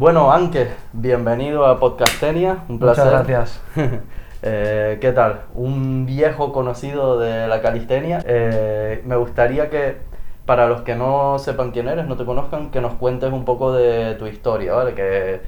Bueno, 0.00 0.32
Anke, 0.32 0.68
bienvenido 0.94 1.66
a 1.66 1.78
Podcastenia, 1.78 2.60
un 2.70 2.78
placer. 2.78 3.04
Muchas 3.04 3.26
gracias. 3.26 3.60
Eh, 4.42 4.96
¿Qué 5.02 5.12
tal? 5.12 5.42
Un 5.52 6.06
viejo 6.06 6.50
conocido 6.50 7.20
de 7.20 7.46
la 7.46 7.60
calistenia. 7.60 8.22
Eh, 8.24 9.02
me 9.04 9.16
gustaría 9.16 9.68
que, 9.68 9.98
para 10.46 10.66
los 10.66 10.80
que 10.80 10.94
no 10.94 11.38
sepan 11.38 11.72
quién 11.72 11.88
eres, 11.88 12.06
no 12.06 12.16
te 12.16 12.24
conozcan, 12.24 12.70
que 12.70 12.80
nos 12.80 12.94
cuentes 12.94 13.30
un 13.30 13.44
poco 13.44 13.74
de 13.74 14.14
tu 14.14 14.26
historia, 14.26 14.72
¿vale? 14.72 14.94
Que 14.94 15.42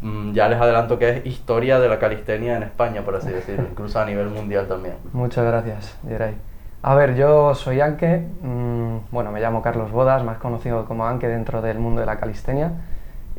mm, 0.00 0.32
ya 0.32 0.48
les 0.48 0.58
adelanto 0.58 0.98
que 0.98 1.10
es 1.10 1.26
historia 1.26 1.78
de 1.78 1.90
la 1.90 1.98
calistenia 1.98 2.56
en 2.56 2.62
España, 2.62 3.02
por 3.02 3.16
así 3.16 3.28
decirlo, 3.28 3.66
incluso 3.70 4.00
a 4.00 4.06
nivel 4.06 4.30
mundial 4.30 4.66
también. 4.66 4.94
Muchas 5.12 5.44
gracias, 5.44 5.98
Yeray. 6.08 6.34
A 6.80 6.94
ver, 6.94 7.16
yo 7.16 7.54
soy 7.54 7.82
Anke, 7.82 8.26
mm, 8.40 9.10
bueno, 9.10 9.32
me 9.32 9.40
llamo 9.42 9.60
Carlos 9.60 9.92
Bodas, 9.92 10.24
más 10.24 10.38
conocido 10.38 10.86
como 10.86 11.06
Anke 11.06 11.28
dentro 11.28 11.60
del 11.60 11.78
mundo 11.78 12.00
de 12.00 12.06
la 12.06 12.18
calistenia. 12.18 12.72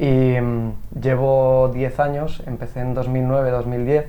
Y 0.01 0.41
mm, 0.41 0.71
llevo 0.99 1.69
10 1.71 1.99
años, 1.99 2.41
empecé 2.47 2.79
en 2.79 2.95
2009-2010 2.95 4.05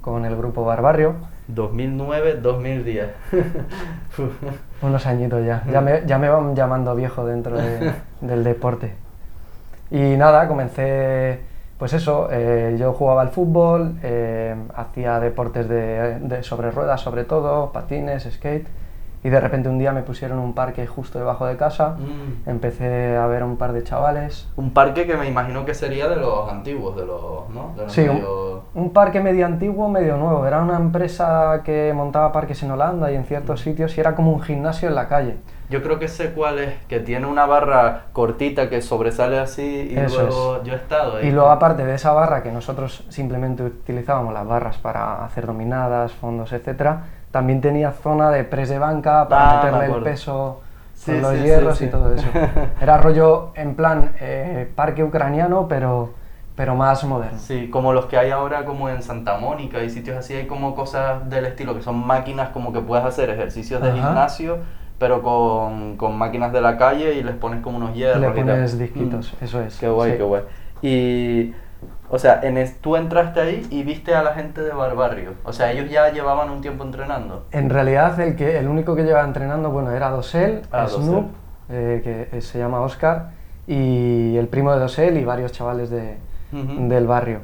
con 0.00 0.24
el 0.24 0.36
grupo 0.36 0.64
Barbarrio. 0.64 1.14
2009-2010. 1.54 3.06
Unos 4.82 5.06
añitos 5.06 5.46
ya. 5.46 5.62
Ya 5.70 5.80
me, 5.80 6.02
ya 6.04 6.18
me 6.18 6.28
van 6.28 6.56
llamando 6.56 6.96
viejo 6.96 7.24
dentro 7.24 7.56
de- 7.56 7.92
del 8.20 8.42
deporte. 8.42 8.94
Y 9.92 10.16
nada, 10.16 10.48
comencé, 10.48 11.38
pues 11.78 11.92
eso, 11.92 12.28
eh, 12.32 12.74
yo 12.76 12.92
jugaba 12.92 13.22
al 13.22 13.28
fútbol, 13.28 13.94
eh, 14.02 14.56
hacía 14.74 15.20
deportes 15.20 15.68
de, 15.68 16.18
de 16.22 16.42
sobre 16.42 16.72
ruedas 16.72 17.00
sobre 17.00 17.22
todo, 17.22 17.70
patines, 17.70 18.24
skate. 18.32 18.66
Y 19.26 19.28
de 19.28 19.40
repente 19.40 19.68
un 19.68 19.76
día 19.76 19.90
me 19.90 20.02
pusieron 20.02 20.38
un 20.38 20.52
parque 20.54 20.86
justo 20.86 21.18
debajo 21.18 21.46
de 21.46 21.56
casa. 21.56 21.96
Mm. 21.98 22.48
Empecé 22.48 23.16
a 23.16 23.26
ver 23.26 23.42
a 23.42 23.44
un 23.44 23.56
par 23.56 23.72
de 23.72 23.82
chavales. 23.82 24.46
Un 24.54 24.70
parque 24.70 25.04
que 25.04 25.16
me 25.16 25.26
imagino 25.28 25.64
que 25.64 25.74
sería 25.74 26.06
de 26.08 26.14
los 26.14 26.48
antiguos, 26.48 26.94
de 26.94 27.06
los, 27.06 27.48
¿no? 27.50 27.72
De 27.76 27.82
los 27.82 27.92
Sí, 27.92 28.02
un, 28.02 28.14
medio- 28.14 28.62
un 28.74 28.92
parque 28.92 29.20
medio 29.20 29.44
antiguo, 29.46 29.88
medio 29.88 30.16
nuevo. 30.16 30.46
Era 30.46 30.60
una 30.62 30.76
empresa 30.76 31.62
que 31.64 31.92
montaba 31.92 32.30
parques 32.30 32.62
en 32.62 32.70
Holanda 32.70 33.10
y 33.10 33.16
en 33.16 33.24
ciertos 33.24 33.62
sitios 33.62 33.98
y 33.98 34.00
era 34.00 34.14
como 34.14 34.30
un 34.30 34.40
gimnasio 34.42 34.88
en 34.88 34.94
la 34.94 35.08
calle. 35.08 35.38
Yo 35.68 35.82
creo 35.82 35.98
que 35.98 36.06
sé 36.06 36.30
cuál 36.30 36.60
es, 36.60 36.74
que 36.86 37.00
tiene 37.00 37.26
una 37.26 37.46
barra 37.46 38.04
cortita 38.12 38.70
que 38.70 38.80
sobresale 38.80 39.40
así 39.40 39.88
y 39.90 39.98
Eso 39.98 40.22
luego 40.22 40.62
yo 40.62 40.72
he 40.74 40.76
estado 40.76 41.16
ahí. 41.16 41.26
Y 41.26 41.32
luego 41.32 41.50
aparte 41.50 41.84
de 41.84 41.96
esa 41.96 42.12
barra 42.12 42.44
que 42.44 42.52
nosotros 42.52 43.04
simplemente 43.08 43.64
utilizábamos 43.64 44.32
las 44.32 44.46
barras 44.46 44.78
para 44.78 45.24
hacer 45.24 45.46
dominadas, 45.46 46.12
fondos, 46.12 46.52
etcétera, 46.52 47.06
también 47.36 47.60
tenía 47.60 47.92
zona 47.92 48.30
de 48.30 48.44
press 48.44 48.70
de 48.70 48.78
banca 48.78 49.28
para 49.28 49.60
Ah, 49.60 49.64
me 49.66 49.70
meterle 49.72 49.96
el 49.98 50.02
peso 50.02 50.62
Sí, 50.94 51.12
con 51.12 51.20
los 51.20 51.32
sí, 51.34 51.42
hierros 51.42 51.76
sí. 51.76 51.84
y 51.84 51.88
todo 51.88 52.14
eso. 52.14 52.26
Era 52.80 52.96
rollo 52.96 53.50
en 53.54 53.74
plan 53.74 54.12
eh, 54.20 54.66
parque 54.74 55.04
ucraniano, 55.04 55.66
pero, 55.68 56.14
pero 56.56 56.74
más 56.74 57.04
moderno. 57.04 57.38
Sí, 57.38 57.68
como 57.70 57.92
los 57.92 58.06
que 58.06 58.16
hay 58.16 58.30
ahora 58.30 58.64
como 58.64 58.88
en 58.88 59.02
Santa 59.02 59.36
Mónica 59.36 59.82
y 59.82 59.90
sitios 59.90 60.16
así, 60.16 60.32
hay 60.32 60.46
como 60.46 60.74
cosas 60.74 61.28
del 61.28 61.44
estilo 61.44 61.74
que 61.74 61.82
son 61.82 62.06
máquinas 62.06 62.48
como 62.48 62.72
que 62.72 62.80
puedes 62.80 63.04
hacer 63.04 63.28
ejercicios 63.28 63.82
de 63.82 63.90
Ajá. 63.90 63.98
gimnasio, 63.98 64.56
pero 64.98 65.20
con, 65.22 65.98
con 65.98 66.16
máquinas 66.16 66.50
de 66.54 66.62
la 66.62 66.78
calle 66.78 67.12
y 67.12 67.22
les 67.22 67.34
pones 67.36 67.60
como 67.62 67.76
unos 67.76 67.92
hierros. 67.94 68.22
Le 68.22 68.30
pones 68.30 68.78
disquitos, 68.78 69.34
Mm. 69.38 69.44
eso 69.44 69.60
es. 69.60 69.76
Qué 69.78 69.88
guay, 69.90 70.12
sí. 70.12 70.16
qué 70.16 70.22
guay. 70.22 70.42
Y, 70.80 71.54
o 72.10 72.18
sea, 72.18 72.40
en 72.42 72.56
es- 72.58 72.78
tú 72.80 72.96
entraste 72.96 73.40
ahí 73.40 73.66
y 73.70 73.82
viste 73.82 74.14
a 74.14 74.22
la 74.22 74.32
gente 74.34 74.60
de 74.62 74.70
Barbarrio. 74.72 75.32
O 75.44 75.52
sea, 75.52 75.72
ellos 75.72 75.90
ya 75.90 76.10
llevaban 76.10 76.50
un 76.50 76.60
tiempo 76.60 76.84
entrenando. 76.84 77.44
En 77.52 77.70
realidad, 77.70 78.18
el, 78.20 78.36
que, 78.36 78.58
el 78.58 78.68
único 78.68 78.94
que 78.94 79.02
llevaba 79.04 79.24
entrenando, 79.26 79.70
bueno, 79.70 79.90
era 79.92 80.10
Dosel, 80.10 80.62
Ah, 80.72 80.86
Snoop, 80.88 81.26
eh, 81.70 82.28
que 82.32 82.40
se 82.40 82.58
llama 82.58 82.80
Oscar, 82.80 83.30
y 83.66 84.36
el 84.36 84.46
primo 84.48 84.72
de 84.72 84.78
Dosel 84.78 85.16
y 85.16 85.24
varios 85.24 85.52
chavales 85.52 85.90
de, 85.90 86.16
del 86.52 87.06
barrio. 87.06 87.40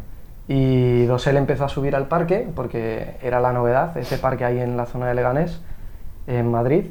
Y 0.48 1.04
Dosel 1.06 1.36
empezó 1.36 1.64
a 1.64 1.69
subir 1.69 1.94
al 1.97 2.06
parque, 2.06 2.48
porque 2.54 3.16
era 3.22 3.41
la 3.41 3.52
novedad, 3.52 3.97
ese 3.97 4.19
parque 4.19 4.44
ahí 4.44 4.58
en 4.60 4.76
la 4.76 4.86
zona 4.86 5.06
de 5.06 5.14
Leganés, 5.14 5.60
en 6.26 6.50
Madrid, 6.50 6.87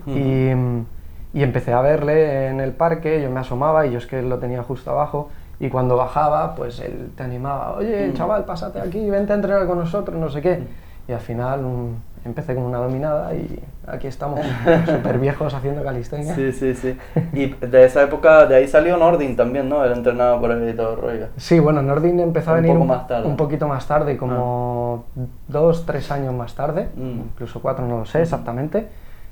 y 1.34 1.44
empecé 1.44 1.72
a 1.74 1.82
verle 1.82 2.48
en 2.48 2.60
el 2.60 2.74
parque, 2.74 3.22
yo 3.22 3.30
me 3.30 3.40
asomaba 3.40 3.86
y 3.86 3.92
yo 3.92 3.98
es 4.00 4.06
que 4.06 4.22
lo 4.22 4.38
tenía 4.40 4.64
justo 4.64 4.92
abajo, 4.92 5.30
y 5.62 5.70
cuando 5.70 5.96
bajaba, 5.96 6.56
pues 6.56 6.80
él 6.80 7.12
te 7.16 7.22
animaba, 7.24 7.76
oye, 7.78 8.08
Mm. 8.10 8.14
chaval, 8.14 8.46
pásate 8.46 8.80
aquí, 8.82 9.08
vente 9.10 9.32
a 9.32 9.36
entrenar 9.36 9.68
con 9.68 9.78
nosotros, 9.78 10.18
no 10.18 10.28
sé 10.30 10.42
qué. 10.42 10.64
Y 11.08 11.12
al 11.14 11.20
final 11.20 11.64
un- 11.64 12.02
empecé 12.26 12.54
con 12.56 12.64
una 12.64 12.78
dominada 12.80 13.34
y 13.34 13.60
aquí 13.88 14.08
estamos, 14.08 14.40
súper 14.86 15.18
viejos 15.20 15.54
haciendo 15.54 15.84
calistenia. 15.84 16.34
Sí, 16.36 16.52
sí, 16.52 16.74
sí. 16.76 16.98
Y 17.34 17.48
de 17.66 17.86
esa 17.86 18.02
época, 18.04 18.46
de 18.48 18.56
ahí 18.56 18.68
salió 18.68 18.98
Nordin 18.98 19.36
también, 19.36 19.70
¿no? 19.70 19.84
Él 19.86 19.92
entrenaba 19.94 20.40
por 20.40 20.52
ahí 20.52 20.74
todo 20.74 20.96
rollo. 20.96 21.28
Sí, 21.38 21.60
bueno, 21.60 21.82
Nordin 21.84 22.20
empezó 22.20 22.52
a 22.52 22.54
Un 22.56 22.62
venir 22.62 22.74
poco 22.76 22.82
un, 22.84 22.88
más 22.88 23.08
tarde. 23.08 23.28
un 23.28 23.38
poquito 23.38 23.68
más 23.68 23.88
tarde, 23.88 24.18
como 24.18 25.06
dos, 25.48 25.86
tres 25.86 26.12
años 26.12 26.34
más 26.34 26.54
tarde, 26.56 26.90
Mm. 26.96 27.20
incluso 27.34 27.62
cuatro, 27.62 27.86
no 27.86 28.00
lo 28.00 28.06
sé 28.06 28.22
exactamente. 28.22 28.88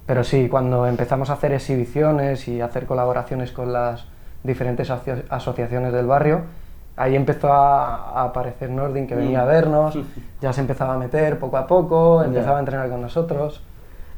Pero 0.05 0.23
sí, 0.23 0.47
cuando 0.49 0.87
empezamos 0.87 1.29
a 1.29 1.33
hacer 1.33 1.53
exhibiciones 1.53 2.47
y 2.47 2.61
hacer 2.61 2.85
colaboraciones 2.87 3.51
con 3.51 3.71
las 3.73 4.05
diferentes 4.43 4.89
aso- 4.89 5.23
asociaciones 5.29 5.91
del 5.93 6.05
barrio, 6.07 6.41
ahí 6.97 7.15
empezó 7.15 7.51
a, 7.53 8.11
a 8.19 8.23
aparecer 8.25 8.69
Nordin 8.69 9.07
que 9.07 9.15
venía 9.15 9.41
a 9.41 9.45
Mm. 9.45 9.47
vernos, 9.47 9.97
ya 10.41 10.53
se 10.53 10.61
empezaba 10.61 10.93
a 10.93 10.97
meter 10.97 11.39
poco 11.39 11.57
a 11.57 11.67
poco, 11.67 12.23
empezaba 12.23 12.57
a 12.57 12.59
entrenar 12.59 12.89
con 12.89 13.01
nosotros. 13.01 13.61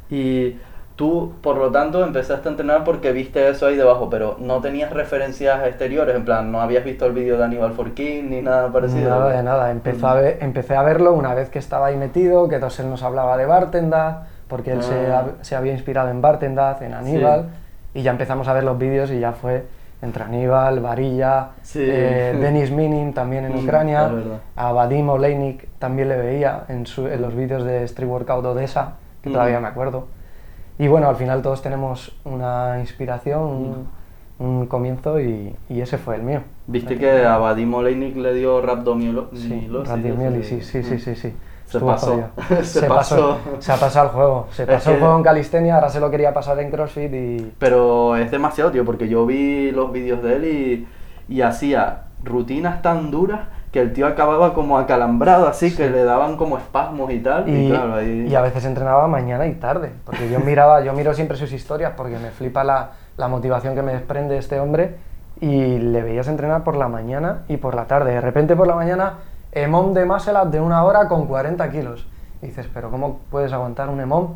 Y 0.10 0.58
tú, 0.96 1.34
por 1.42 1.58
lo 1.58 1.72
tanto, 1.72 2.04
empezaste 2.04 2.48
a 2.48 2.52
entrenar 2.52 2.84
porque 2.84 3.12
viste 3.12 3.48
eso 3.50 3.68
ahí 3.68 3.76
debajo, 3.76 4.10
pero 4.10 4.36
no 4.40 4.60
tenías 4.62 4.92
referencias 4.92 5.66
exteriores, 5.66 6.16
en 6.16 6.26
plan, 6.26 6.52
no 6.52 6.62
habías 6.62 6.84
visto 6.84 7.06
el 7.06 7.14
vídeo 7.14 7.38
de 7.38 7.44
Aníbal 7.46 7.74
Forkin 7.74 8.30
ni 8.30 8.42
nada 8.42 8.68
parecido. 8.72 9.10
Nada 9.10 9.32
de 9.32 9.44
nada, 9.44 9.72
Empezó 9.72 10.08
a 10.08 10.14
ver- 10.16 10.38
empecé 10.42 10.76
a 10.76 10.84
verlo 10.84 11.14
una 11.14 11.34
vez 11.34 11.50
que 11.50 11.60
estaba 11.60 11.88
ahí 11.88 11.98
metido, 11.98 12.48
que 12.50 12.60
Dosel 12.60 12.90
nos 12.90 13.04
hablaba 13.04 13.38
de 13.38 13.46
Bartendaz, 13.46 14.28
porque 14.48 14.74
él 14.74 14.84
se, 14.84 15.12
Ah. 15.12 15.24
hab- 15.26 15.44
se 15.44 15.56
había 15.56 15.72
inspirado 15.72 16.10
en 16.10 16.22
Bartendaz, 16.22 16.82
en 16.82 16.94
Aníbal, 16.94 17.46
y 17.94 18.02
ya 18.04 18.12
empezamos 18.12 18.48
a 18.48 18.54
ver 18.54 18.64
los 18.66 18.78
vídeos 18.78 19.10
y 19.12 19.20
ya 19.20 19.32
fue 19.32 19.64
entre 20.02 20.24
Aníbal, 20.24 20.80
Varilla, 20.80 21.50
Sí. 21.62 21.80
eh, 21.82 22.38
Denis 22.40 22.72
Minin 22.72 23.14
también 23.14 23.46
en 23.46 23.54
Mm, 23.56 23.64
Ucrania, 23.64 24.12
a 24.56 24.72
Vadim 24.72 25.10
Oleinik 25.10 25.68
también 25.80 26.10
le 26.10 26.18
veía 26.18 26.64
en, 26.70 26.86
su- 26.88 27.08
en 27.08 27.22
los 27.22 27.36
vídeos 27.36 27.64
de 27.64 27.84
Street 27.84 28.10
Workout 28.10 28.46
Odessa, 28.46 28.94
que 29.22 29.30
Mm. 29.30 29.34
todavía 29.34 29.60
me 29.60 29.68
acuerdo. 29.68 30.08
Y 30.80 30.88
bueno, 30.88 31.08
al 31.10 31.16
final 31.16 31.42
todos 31.44 31.62
tenemos 31.62 32.16
una 32.26 32.78
inspiración, 32.80 33.42
un, 33.42 33.88
un 34.40 34.66
comienzo 34.66 35.20
y, 35.20 35.56
y 35.70 35.82
ese 35.82 36.00
fue 36.00 36.16
el 36.16 36.24
mío. 36.24 36.42
Viste 36.66 36.98
que 36.98 37.24
a 37.24 37.38
Vadim 37.38 37.72
Oleinik 37.74 38.16
le 38.18 38.34
dio 38.34 38.62
rhabdomiolo- 38.64 39.28
Sí, 39.36 39.68
sí, 40.44 40.62
sí, 40.62 40.84
sí, 40.84 40.98
sí, 41.00 41.16
sí. 41.16 41.34
Se 41.80 41.86
pasó, 41.86 42.32
se 42.64 42.88
pasó. 42.88 43.38
Se 43.60 43.72
ha 43.72 43.78
pasado 43.78 44.08
el 44.08 44.12
juego. 44.14 44.48
Se 44.52 44.64
Es 44.64 44.70
pasó 44.70 44.92
el 44.92 45.00
juego 45.00 45.18
en 45.18 45.24
calistenia, 45.24 45.76
ahora 45.76 45.90
se 45.90 46.00
lo 46.00 46.10
quería 46.12 46.34
pasar 46.34 46.60
en 46.60 46.70
CrossFit 46.72 47.14
y... 47.14 47.52
Pero 47.60 48.16
es 48.16 48.30
demasiado, 48.32 48.72
tío, 48.72 48.86
porque 48.86 49.08
yo 49.08 49.26
vi 49.26 49.72
los 49.72 49.92
vídeos 49.92 50.22
de 50.22 50.36
él 50.36 50.46
y, 50.46 50.88
y 51.34 51.42
hacía 51.42 52.04
rutinas 52.24 52.82
tan 52.82 53.12
duras 53.12 53.42
que 53.72 53.80
el 53.80 53.94
tío 53.94 54.06
acababa 54.06 54.54
como 54.54 54.78
acalambrado, 54.78 55.48
así 55.48 55.74
que 55.74 55.90
le 55.90 56.04
daban 56.04 56.36
como 56.36 56.58
espasmos 56.58 57.10
y 57.12 57.20
tal. 57.20 57.48
Y, 57.48 57.68
Y, 57.68 57.70
claro, 57.70 57.96
ahí... 57.96 58.28
y 58.28 58.36
a 58.36 58.42
veces 58.42 58.66
entrenaba 58.66 59.08
mañana 59.08 59.48
y 59.48 59.54
tarde, 59.54 59.92
porque 60.06 60.30
yo 60.30 60.40
miraba, 60.42 60.82
yo 60.82 60.92
miro 60.94 61.14
siempre 61.14 61.38
sus 61.38 61.54
historias 61.54 61.94
porque 61.96 62.18
me 62.20 62.32
flipa 62.32 62.66
la, 62.66 62.92
la 63.16 63.28
motivación 63.30 63.74
que 63.74 63.82
me 63.82 63.94
desprende 63.94 64.38
este 64.38 64.60
hombre 64.60 64.98
y 65.40 65.80
le 65.80 66.04
veías 66.04 66.28
entrenar 66.28 66.64
por 66.66 66.76
la 66.76 66.90
mañana 66.90 67.44
y 67.48 67.58
por 67.58 67.74
la 67.74 67.86
tarde. 67.86 68.12
De 68.12 68.22
repente 68.22 68.56
por 68.58 68.68
la 68.68 68.76
mañana, 68.76 69.14
EMOM 69.52 69.94
de 69.94 70.06
muscle 70.06 70.34
up 70.42 70.50
de 70.50 70.60
una 70.60 70.84
hora 70.84 71.08
con 71.08 71.28
40 71.28 71.70
kilos. 71.72 72.06
Y 72.42 72.48
dices, 72.48 72.68
pero 72.74 72.90
¿cómo 72.90 73.20
puedes 73.30 73.52
aguantar 73.54 73.90
un 73.90 74.00
EMOM 74.00 74.36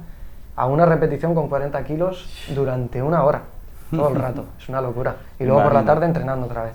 a 0.55 0.65
una 0.67 0.85
repetición 0.85 1.33
con 1.33 1.47
40 1.49 1.83
kilos 1.83 2.47
durante 2.53 3.01
una 3.01 3.23
hora? 3.23 3.43
Todo 3.91 4.09
el 4.09 4.15
rato, 4.15 4.45
es 4.59 4.67
una 4.67 4.81
locura. 4.81 5.15
Y 5.39 5.45
luego 5.45 5.63
por 5.63 5.73
la 5.73 5.83
tarde 5.83 6.05
entrenando 6.05 6.47
otra 6.47 6.63
vez. 6.63 6.73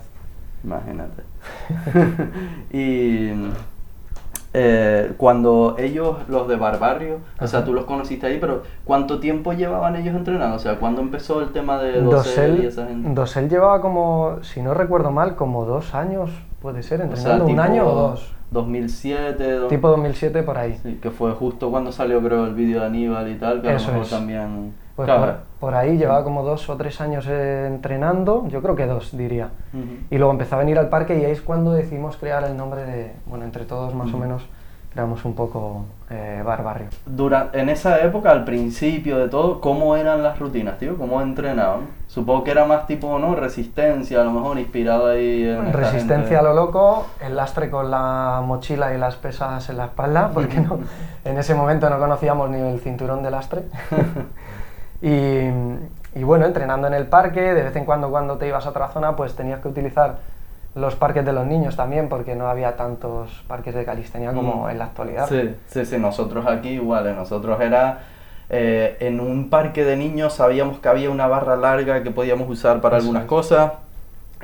Imagínate. 0.63 1.23
y 2.71 3.31
eh, 4.53 5.13
cuando 5.17 5.75
ellos, 5.79 6.17
los 6.27 6.47
de 6.47 6.57
Barbarrio, 6.57 7.19
o 7.39 7.47
sea, 7.47 7.59
Ajá. 7.59 7.65
tú 7.65 7.73
los 7.73 7.85
conociste 7.85 8.27
ahí, 8.27 8.37
pero 8.39 8.63
¿cuánto 8.83 9.19
tiempo 9.19 9.53
llevaban 9.53 9.95
ellos 9.95 10.13
entrenando? 10.15 10.57
O 10.57 10.59
sea, 10.59 10.75
¿cuándo 10.77 11.01
empezó 11.01 11.41
el 11.41 11.51
tema 11.51 11.79
de 11.81 12.01
Dosel 12.01 12.51
y 12.51 12.55
Dosel, 12.57 12.65
esa 12.67 12.87
gente? 12.87 13.09
Dosel 13.13 13.49
llevaba 13.49 13.81
como, 13.81 14.39
si 14.41 14.61
no 14.61 14.73
recuerdo 14.73 15.11
mal, 15.11 15.35
como 15.35 15.65
dos 15.65 15.93
años, 15.95 16.29
puede 16.61 16.83
ser, 16.83 17.01
O 17.01 17.15
sea, 17.15 17.35
entrenando, 17.35 17.45
un 17.47 17.59
año 17.59 17.87
o 17.87 17.95
dos. 17.95 18.33
2007, 18.51 19.51
do- 19.53 19.67
Tipo 19.67 19.87
2007 19.89 20.43
por 20.43 20.57
ahí. 20.57 20.77
Sí, 20.83 20.99
que 21.01 21.09
fue 21.11 21.31
justo 21.31 21.71
cuando 21.71 21.91
salió 21.93 22.21
creo 22.21 22.45
el 22.45 22.53
vídeo 22.53 22.81
de 22.81 22.85
Aníbal 22.87 23.29
y 23.29 23.35
tal, 23.35 23.61
que 23.61 23.69
a 23.69 23.71
lo 23.71 23.77
Eso 23.77 23.87
mejor 23.91 24.03
es. 24.03 24.09
también... 24.09 24.73
Pues 24.95 25.05
claro. 25.05 25.21
por, 25.21 25.35
por 25.59 25.75
ahí 25.75 25.97
llevaba 25.97 26.23
como 26.23 26.43
dos 26.43 26.69
o 26.69 26.77
tres 26.77 26.99
años 27.01 27.25
eh, 27.29 27.67
entrenando, 27.67 28.47
yo 28.47 28.61
creo 28.61 28.75
que 28.75 28.85
dos 28.85 29.15
diría. 29.15 29.49
Ujú. 29.73 29.85
Y 30.09 30.17
luego 30.17 30.31
empezó 30.31 30.55
a 30.55 30.59
venir 30.59 30.77
al 30.77 30.89
parque 30.89 31.17
y 31.19 31.25
ahí 31.25 31.31
es 31.31 31.41
cuando 31.41 31.71
decidimos 31.73 32.17
crear 32.17 32.43
el 32.43 32.57
nombre 32.57 32.83
de, 32.83 33.11
bueno, 33.25 33.45
entre 33.45 33.65
todos 33.65 33.93
más 33.95 34.13
o 34.13 34.17
menos, 34.17 34.43
éramos 34.93 35.23
un 35.23 35.33
poco 35.33 35.85
eh, 36.09 36.41
bar 36.45 36.63
barrio. 36.63 36.87
En 37.53 37.69
esa 37.69 38.03
época, 38.03 38.31
al 38.31 38.43
principio 38.43 39.17
de 39.17 39.29
todo, 39.29 39.61
¿cómo 39.61 39.95
eran 39.95 40.21
las 40.21 40.37
rutinas, 40.37 40.77
tío? 40.77 40.97
¿Cómo 40.97 41.21
entrenaban? 41.21 41.87
Supongo 42.07 42.43
que 42.43 42.51
era 42.51 42.65
más 42.65 42.87
tipo, 42.87 43.17
¿no? 43.17 43.35
Resistencia, 43.35 44.19
a 44.19 44.25
lo 44.25 44.31
mejor 44.31 44.59
inspirado 44.59 45.07
ahí 45.07 45.43
en 45.43 45.71
Resistencia 45.71 46.39
a 46.39 46.41
lo 46.41 46.53
loco, 46.53 47.07
el 47.21 47.37
lastre 47.37 47.69
con 47.69 47.89
la 47.89 48.43
mochila 48.45 48.93
y 48.93 48.97
las 48.97 49.15
pesas 49.15 49.69
en 49.69 49.77
la 49.77 49.85
espalda, 49.85 50.31
porque 50.33 50.59
no, 50.59 50.79
en 51.23 51.37
ese 51.37 51.55
momento 51.55 51.89
no 51.89 51.97
conocíamos 51.97 52.49
ni 52.49 52.59
el 52.59 52.79
cinturón 52.81 53.23
de 53.23 53.31
lastre. 53.31 53.61
y, 55.01 55.49
y 56.19 56.23
bueno, 56.23 56.45
entrenando 56.45 56.87
en 56.87 56.93
el 56.93 57.07
parque, 57.07 57.41
de 57.41 57.63
vez 57.63 57.75
en 57.75 57.85
cuando 57.85 58.09
cuando 58.09 58.37
te 58.37 58.47
ibas 58.47 58.65
a 58.65 58.69
otra 58.69 58.89
zona, 58.89 59.15
pues 59.15 59.35
tenías 59.35 59.59
que 59.61 59.67
utilizar 59.67 60.17
los 60.75 60.95
parques 60.95 61.25
de 61.25 61.33
los 61.33 61.45
niños 61.45 61.75
también, 61.75 62.07
porque 62.07 62.35
no 62.35 62.47
había 62.47 62.77
tantos 62.77 63.43
parques 63.47 63.75
de 63.75 63.83
calistenia 63.83 64.31
como 64.33 64.67
Mm. 64.67 64.69
en 64.69 64.79
la 64.79 64.85
actualidad. 64.85 65.27
Sí, 65.27 65.55
sí, 65.67 65.85
sí, 65.85 65.97
nosotros 65.97 66.45
aquí 66.47 66.69
igual, 66.69 67.13
nosotros 67.15 67.59
era 67.59 67.99
eh, 68.53 68.97
en 68.99 69.19
un 69.21 69.49
parque 69.49 69.83
de 69.85 69.95
niños 69.95 70.33
sabíamos 70.33 70.79
que 70.79 70.89
había 70.89 71.09
una 71.09 71.27
barra 71.27 71.55
larga 71.55 72.03
que 72.03 72.11
podíamos 72.11 72.49
usar 72.49 72.81
para 72.81 72.97
Eso 72.97 73.05
algunas 73.05 73.23
es. 73.23 73.29
cosas, 73.29 73.71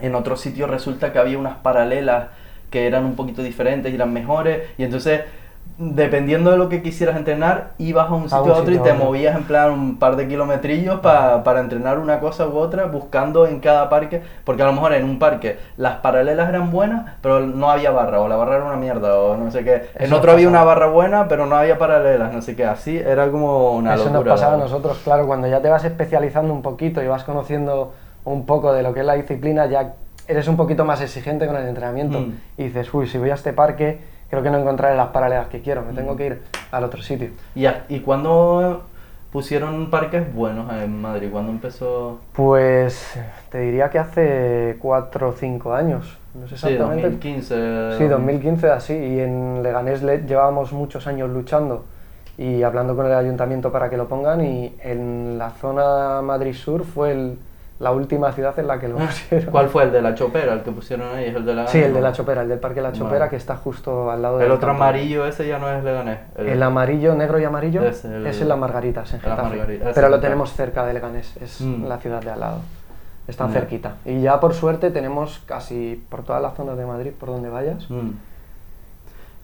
en 0.02 0.16
otro 0.16 0.38
sitio 0.38 0.68
resulta 0.68 1.12
que 1.12 1.20
había 1.20 1.38
unas 1.38 1.58
paralelas 1.58 2.28
que 2.70 2.88
eran 2.88 3.04
un 3.06 3.16
poquito 3.16 3.42
diferentes 3.44 3.92
y 3.92 3.96
eran 3.96 4.12
mejores, 4.14 4.64
y 4.78 4.84
entonces 4.84 5.22
dependiendo 5.80 6.50
de 6.50 6.58
lo 6.58 6.70
que 6.70 6.82
quisieras 6.82 7.16
entrenar, 7.18 7.72
ibas 7.78 8.10
a 8.10 8.14
un 8.16 8.24
sitio 8.24 8.44
un 8.44 8.50
a 8.52 8.54
otro 8.56 8.74
y 8.74 8.80
te 8.80 8.90
a 8.90 8.94
otro. 8.94 9.06
movías 9.06 9.36
en 9.36 9.44
plan 9.44 9.72
un 9.72 9.98
par 10.00 10.16
de 10.16 10.28
kilometrillos 10.28 11.02
pa- 11.02 11.44
para 11.44 11.60
entrenar 11.60 12.00
una 12.00 12.20
cosa 12.20 12.48
u 12.48 12.58
otra, 12.58 12.86
buscando 12.86 13.46
en 13.46 13.60
cada 13.60 13.88
parque, 13.90 14.24
porque 14.44 14.64
a 14.64 14.66
lo 14.66 14.74
mejor 14.74 14.94
en 14.94 15.04
un 15.04 15.20
parque 15.20 15.60
las 15.78 15.98
paralelas 15.98 16.50
eran 16.50 16.72
buenas, 16.72 17.14
pero 17.22 17.42
no 17.42 17.70
había 17.70 17.92
barra, 17.92 18.20
o 18.22 18.28
la 18.28 18.36
barra 18.36 18.56
era 18.56 18.66
una 18.66 18.76
mierda, 18.78 19.20
o 19.20 19.38
no 19.38 19.52
sé 19.52 19.64
qué. 19.64 19.76
En 19.96 20.06
Eso 20.08 20.18
otro 20.18 20.32
había 20.32 20.48
una 20.48 20.64
barra 20.64 20.88
buena, 20.88 21.28
pero 21.28 21.46
no 21.46 21.56
había 21.56 21.78
paralelas, 21.78 22.34
no 22.34 22.42
sé 22.42 22.56
qué. 22.56 22.66
Así 22.66 22.98
era 22.98 23.30
como 23.30 23.74
una 23.74 23.94
Eso 23.94 24.06
nos 24.06 24.14
locura. 24.14 24.32
pasaba 24.34 24.56
a 24.56 24.58
nosotros, 24.58 25.00
claro, 25.04 25.28
cuando 25.28 25.48
ya 25.48 25.62
te 25.62 25.70
vas 25.70 25.86
especializando 25.86 26.54
un 26.54 26.64
poquito 26.64 27.04
y 27.04 27.08
vas 27.08 27.24
conociendo 27.24 27.94
un 28.26 28.46
poco 28.48 28.74
de 28.74 28.82
lo 28.82 28.94
que 28.96 29.02
es 29.02 29.06
la 29.06 29.14
disciplina, 29.14 29.68
ya 29.68 29.94
eres 30.28 30.48
un 30.48 30.58
poquito 30.58 30.84
más 30.86 31.02
exigente 31.02 31.46
con 31.48 31.56
el 31.56 31.68
entrenamiento 31.68 32.20
Mm. 32.20 32.32
y 32.58 32.64
dices, 32.64 32.92
uy, 32.94 33.08
si 33.08 33.18
voy 33.20 33.30
a 33.30 33.36
este 33.36 33.54
parque, 33.54 34.17
creo 34.30 34.44
que 34.44 34.50
no 34.50 34.58
encontraré 34.58 34.96
las 34.96 35.08
paralelas 35.10 35.48
que 35.48 35.62
quiero, 35.62 35.82
me 35.84 35.94
tengo 35.94 36.16
que 36.16 36.26
ir 36.28 36.42
al 36.72 36.84
otro 36.84 37.02
sitio. 37.02 37.30
¿Y, 37.56 37.66
a- 37.66 37.86
¿Y 37.90 38.00
cuándo 38.02 38.84
pusieron 39.32 39.90
parques 39.90 40.34
buenos 40.34 40.72
en 40.74 41.02
Madrid? 41.02 41.30
¿Cuándo 41.32 41.52
empezó? 41.52 42.20
Pues 42.34 43.20
te 43.50 43.60
diría 43.60 43.90
que 43.90 44.00
hace 44.00 44.78
4 44.82 45.30
o 45.30 45.32
5 45.34 45.74
años, 45.74 46.18
no 46.34 46.48
sé 46.48 46.58
Sí, 46.58 46.66
exactamente. 46.68 47.04
2015. 47.04 47.98
Sí, 47.98 48.08
2015 48.08 48.70
así, 48.72 48.94
y 48.94 49.20
en 49.20 49.62
Leganés 49.64 50.02
le- 50.04 50.24
llevábamos 50.26 50.72
muchos 50.74 51.08
años 51.08 51.30
luchando 51.30 51.86
y 52.38 52.64
hablando 52.64 52.96
con 52.96 53.06
el 53.08 53.14
ayuntamiento 53.14 53.72
para 53.72 53.90
que 53.90 53.98
lo 53.98 54.08
pongan 54.08 54.42
y 54.46 54.76
en 54.84 55.38
la 55.38 55.52
zona 55.52 56.22
Madrid 56.22 56.54
Sur 56.54 56.86
fue 56.86 57.12
el- 57.12 57.40
la 57.80 57.92
última 57.92 58.32
ciudad 58.32 58.58
en 58.58 58.68
la 58.68 58.80
que 58.80 58.88
lo 58.88 58.98
pusieron. 58.98 59.48
Ah, 59.48 59.52
¿Cuál 59.52 59.70
fue 59.70 59.84
el 59.84 59.92
de 59.92 60.02
la 60.02 60.16
chopera? 60.16 60.54
El 60.54 60.62
que 60.64 60.72
pusieron 60.72 61.16
ahí, 61.16 61.26
es 61.26 61.36
el 61.36 61.46
de 61.46 61.54
la 61.54 61.68
Sí, 61.68 61.78
el 61.80 61.94
de 61.94 62.02
la 62.02 62.12
Chopera, 62.12 62.42
el 62.42 62.50
del 62.50 62.60
Parque 62.60 62.82
La 62.82 62.92
Chopera 62.92 63.20
Vale. 63.20 63.30
que 63.30 63.36
está 63.36 63.56
justo 63.56 64.10
al 64.10 64.22
lado 64.22 64.38
del 64.40 64.48
El 64.48 64.52
otro 64.54 64.70
campo. 64.70 64.84
amarillo, 64.84 65.26
ese 65.28 65.48
ya 65.48 65.60
no 65.60 65.70
es 65.70 65.84
Leganés. 65.84 66.20
El 66.38 66.62
amarillo, 66.64 67.14
negro 67.16 67.40
y 67.40 67.44
amarillo 67.44 67.84
Es 67.86 68.04
el- 68.06 68.26
es 68.26 68.42
en 68.42 68.48
la 68.50 68.56
Margaritas, 68.56 69.14
en 69.14 69.20
Getafe. 69.22 69.42
Margarita, 69.44 69.92
Pero 69.94 70.10
lo 70.10 70.20
tenemos 70.20 70.54
cerca 70.54 70.86
de 70.86 70.94
Leganés, 70.94 71.38
es 71.38 71.62
Mm. 71.62 71.86
la 71.86 71.98
ciudad 72.00 72.22
de 72.22 72.32
al 72.32 72.40
lado. 72.40 72.60
Están 73.28 73.50
Ya. 73.50 73.60
cerquita. 73.60 73.96
Y 74.06 74.22
ya 74.22 74.40
por 74.40 74.54
suerte 74.54 74.90
tenemos 74.90 75.40
casi 75.46 76.04
por 76.10 76.24
todas 76.24 76.42
las 76.42 76.56
zonas 76.56 76.78
de 76.78 76.86
Madrid, 76.86 77.12
por 77.20 77.30
donde 77.30 77.50
vayas. 77.50 77.90
Mm. 77.92 78.10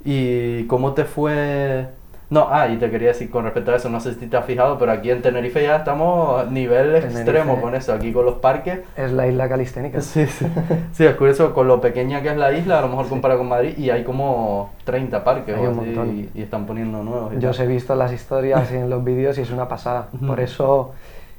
¿Y 0.06 0.66
cómo 0.68 0.94
te 0.94 1.06
fue? 1.06 1.88
No, 2.30 2.48
ah, 2.50 2.68
y 2.68 2.78
te 2.78 2.90
quería 2.90 3.10
decir 3.10 3.30
con 3.30 3.44
respecto 3.44 3.72
a 3.72 3.76
eso, 3.76 3.90
no 3.90 4.00
sé 4.00 4.14
si 4.16 4.26
te 4.28 4.36
has 4.38 4.46
fijado, 4.46 4.78
pero 4.80 4.92
aquí 4.92 5.12
en 5.12 5.22
Tenerife 5.22 5.62
ya 5.62 5.76
estamos 5.78 6.42
a 6.42 6.46
nivel 6.50 6.94
Tenerife. 6.94 7.20
extremo 7.22 7.62
con 7.62 7.76
eso, 7.76 7.94
aquí 7.94 8.12
con 8.12 8.26
los 8.26 8.36
parques. 8.36 8.80
Es 8.96 9.12
la 9.12 9.28
isla 9.28 9.48
calisténica. 9.48 10.02
Sí, 10.02 10.26
sí. 10.26 10.48
Sí, 10.94 11.06
es 11.06 11.16
curioso 11.16 11.54
con 11.54 11.68
lo 11.68 11.80
pequeña 11.80 12.22
que 12.22 12.30
es 12.30 12.38
la 12.38 12.52
isla, 12.54 12.80
a 12.80 12.82
lo 12.82 12.88
mejor 12.88 13.08
comparado 13.10 13.40
con 13.42 13.50
Madrid, 13.50 13.78
y 13.78 13.90
hay 13.92 14.04
como 14.04 14.72
30 14.86 15.24
parques 15.24 15.56
Hay 15.56 15.66
un 15.68 15.80
así, 15.80 16.32
y, 16.34 16.40
y 16.40 16.42
están 16.44 16.66
poniendo 16.66 17.04
nuevos. 17.04 17.34
y 17.36 17.40
Yo 17.40 17.52
os 17.52 17.60
he 17.60 17.68
visto 17.68 17.94
las 17.96 18.12
historias 18.12 18.72
y 18.72 18.78
en 18.78 18.90
los 18.90 19.04
vídeos 19.04 19.38
y 19.38 19.42
es 19.42 19.52
una 19.52 19.68
pasada. 19.68 20.08
Por 20.26 20.40
eso 20.40 20.92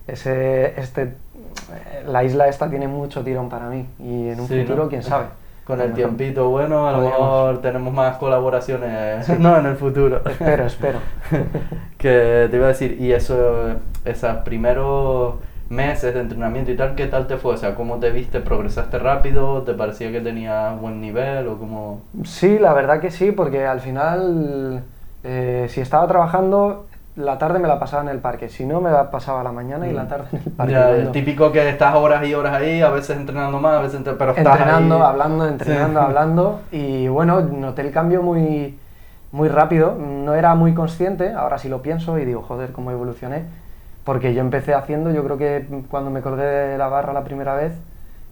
ese, 0.06 0.78
este, 0.80 1.14
la 2.06 2.22
isla 2.24 2.46
esta 2.48 2.68
tiene 2.68 2.86
mucho 2.88 3.22
tirón 3.24 3.48
para 3.48 3.68
mí 3.68 3.86
y 3.98 4.28
en 4.28 4.40
un 4.40 4.46
Sí, 4.48 4.54
¿no? 4.56 4.62
futuro, 4.62 4.88
quién 4.88 5.02
sabe. 5.02 5.26
Con 5.64 5.80
el 5.80 5.94
tiempito 5.94 6.50
bueno, 6.50 6.86
a 6.86 6.92
lo 6.92 7.00
mejor 7.00 7.62
tenemos 7.62 7.92
más 7.92 8.18
colaboraciones 8.18 9.26
no, 9.38 9.58
en 9.58 9.66
el 9.66 9.76
futuro. 9.76 10.20
Espero, 10.28 10.66
espero. 10.66 10.98
que 11.98 12.48
te 12.50 12.56
iba 12.56 12.66
a 12.66 12.68
decir, 12.68 13.00
y 13.00 13.12
eso, 13.12 13.76
esos 14.04 14.36
primeros 14.38 15.36
meses 15.70 16.12
de 16.12 16.20
entrenamiento 16.20 16.70
y 16.70 16.76
tal, 16.76 16.94
¿qué 16.94 17.06
tal 17.06 17.26
te 17.26 17.38
fue? 17.38 17.54
O 17.54 17.56
sea, 17.56 17.74
¿cómo 17.74 17.98
te 17.98 18.10
viste? 18.10 18.40
¿Progresaste 18.40 18.98
rápido? 18.98 19.62
¿Te 19.62 19.72
parecía 19.72 20.12
que 20.12 20.20
tenías 20.20 20.78
buen 20.78 21.00
nivel? 21.00 21.48
¿O 21.48 21.58
cómo...? 21.58 22.02
Sí, 22.24 22.58
la 22.58 22.74
verdad 22.74 23.00
que 23.00 23.10
sí, 23.10 23.32
porque 23.32 23.64
al 23.64 23.80
final, 23.80 24.84
eh, 25.22 25.66
si 25.70 25.80
estaba 25.80 26.06
trabajando, 26.06 26.86
la 27.16 27.38
tarde 27.38 27.58
me 27.60 27.68
la 27.68 27.78
pasaba 27.78 28.02
en 28.02 28.08
el 28.08 28.18
parque. 28.18 28.48
Si 28.48 28.66
no, 28.66 28.80
me 28.80 28.90
la 28.90 29.10
pasaba 29.10 29.42
la 29.44 29.52
mañana 29.52 29.86
y 29.86 29.92
la 29.92 30.08
tarde 30.08 30.26
en 30.32 30.42
el 30.46 30.52
parque. 30.52 30.72
Mm. 30.72 30.76
Ya, 30.76 30.90
el 30.90 31.12
típico 31.12 31.52
que 31.52 31.68
estás 31.68 31.94
horas 31.94 32.26
y 32.26 32.34
horas 32.34 32.54
ahí, 32.54 32.80
a 32.82 32.90
veces 32.90 33.16
entrenando 33.16 33.60
más, 33.60 33.74
a 33.78 33.80
veces 33.82 33.96
entre- 33.98 34.14
pero 34.14 34.32
estás 34.32 34.46
entrenando, 34.58 34.96
ahí. 34.96 35.02
hablando, 35.02 35.46
entrenando, 35.46 36.00
Sí. 36.00 36.06
hablando. 36.06 36.60
Y 36.72 37.08
bueno, 37.08 37.40
noté 37.40 37.82
el 37.82 37.92
cambio 37.92 38.22
muy, 38.22 38.78
muy 39.32 39.48
rápido. 39.48 39.94
No 39.94 40.34
era 40.34 40.54
muy 40.56 40.74
consciente, 40.74 41.32
ahora 41.32 41.58
sí 41.58 41.68
lo 41.68 41.82
pienso 41.82 42.18
y 42.18 42.24
digo, 42.24 42.42
joder, 42.42 42.72
cómo 42.72 42.90
evolucioné. 42.90 43.44
Porque 44.04 44.34
yo 44.34 44.40
empecé 44.40 44.74
haciendo, 44.74 45.10
yo 45.12 45.22
creo 45.24 45.38
que 45.38 45.66
cuando 45.90 46.10
me 46.10 46.20
colgué 46.20 46.42
de 46.44 46.78
la 46.78 46.88
barra 46.88 47.12
la 47.12 47.24
primera 47.24 47.54
vez, 47.54 47.72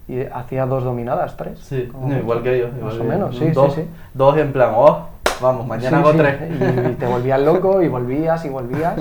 y 0.09 0.21
hacía 0.25 0.67
dos 0.67 0.83
dominadas, 0.83 1.37
tres. 1.37 1.61
Sí, 1.61 1.89
no, 1.99 2.15
igual 2.19 2.43
que 2.43 2.59
yo. 2.59 2.67
Más 2.67 2.77
igual 2.77 2.93
o 2.95 2.99
que 2.99 2.99
yo. 2.99 3.05
menos, 3.05 3.39
sí, 3.39 3.51
dos, 3.53 3.73
sí, 3.75 3.83
sí. 3.83 3.89
Dos 4.13 4.37
en 4.37 4.53
plan, 4.53 4.73
oh, 4.75 5.07
vamos, 5.41 5.67
mañana 5.67 5.99
Sí, 5.99 6.03
hago 6.03 6.13
sí, 6.13 6.19
tres. 6.19 6.51
Y 6.51 6.95
te 6.97 7.07
volvías 7.07 7.41
loco 7.41 7.83
y 7.83 7.89
volvías 7.89 8.45
y 8.45 8.49
volvías. 8.49 8.95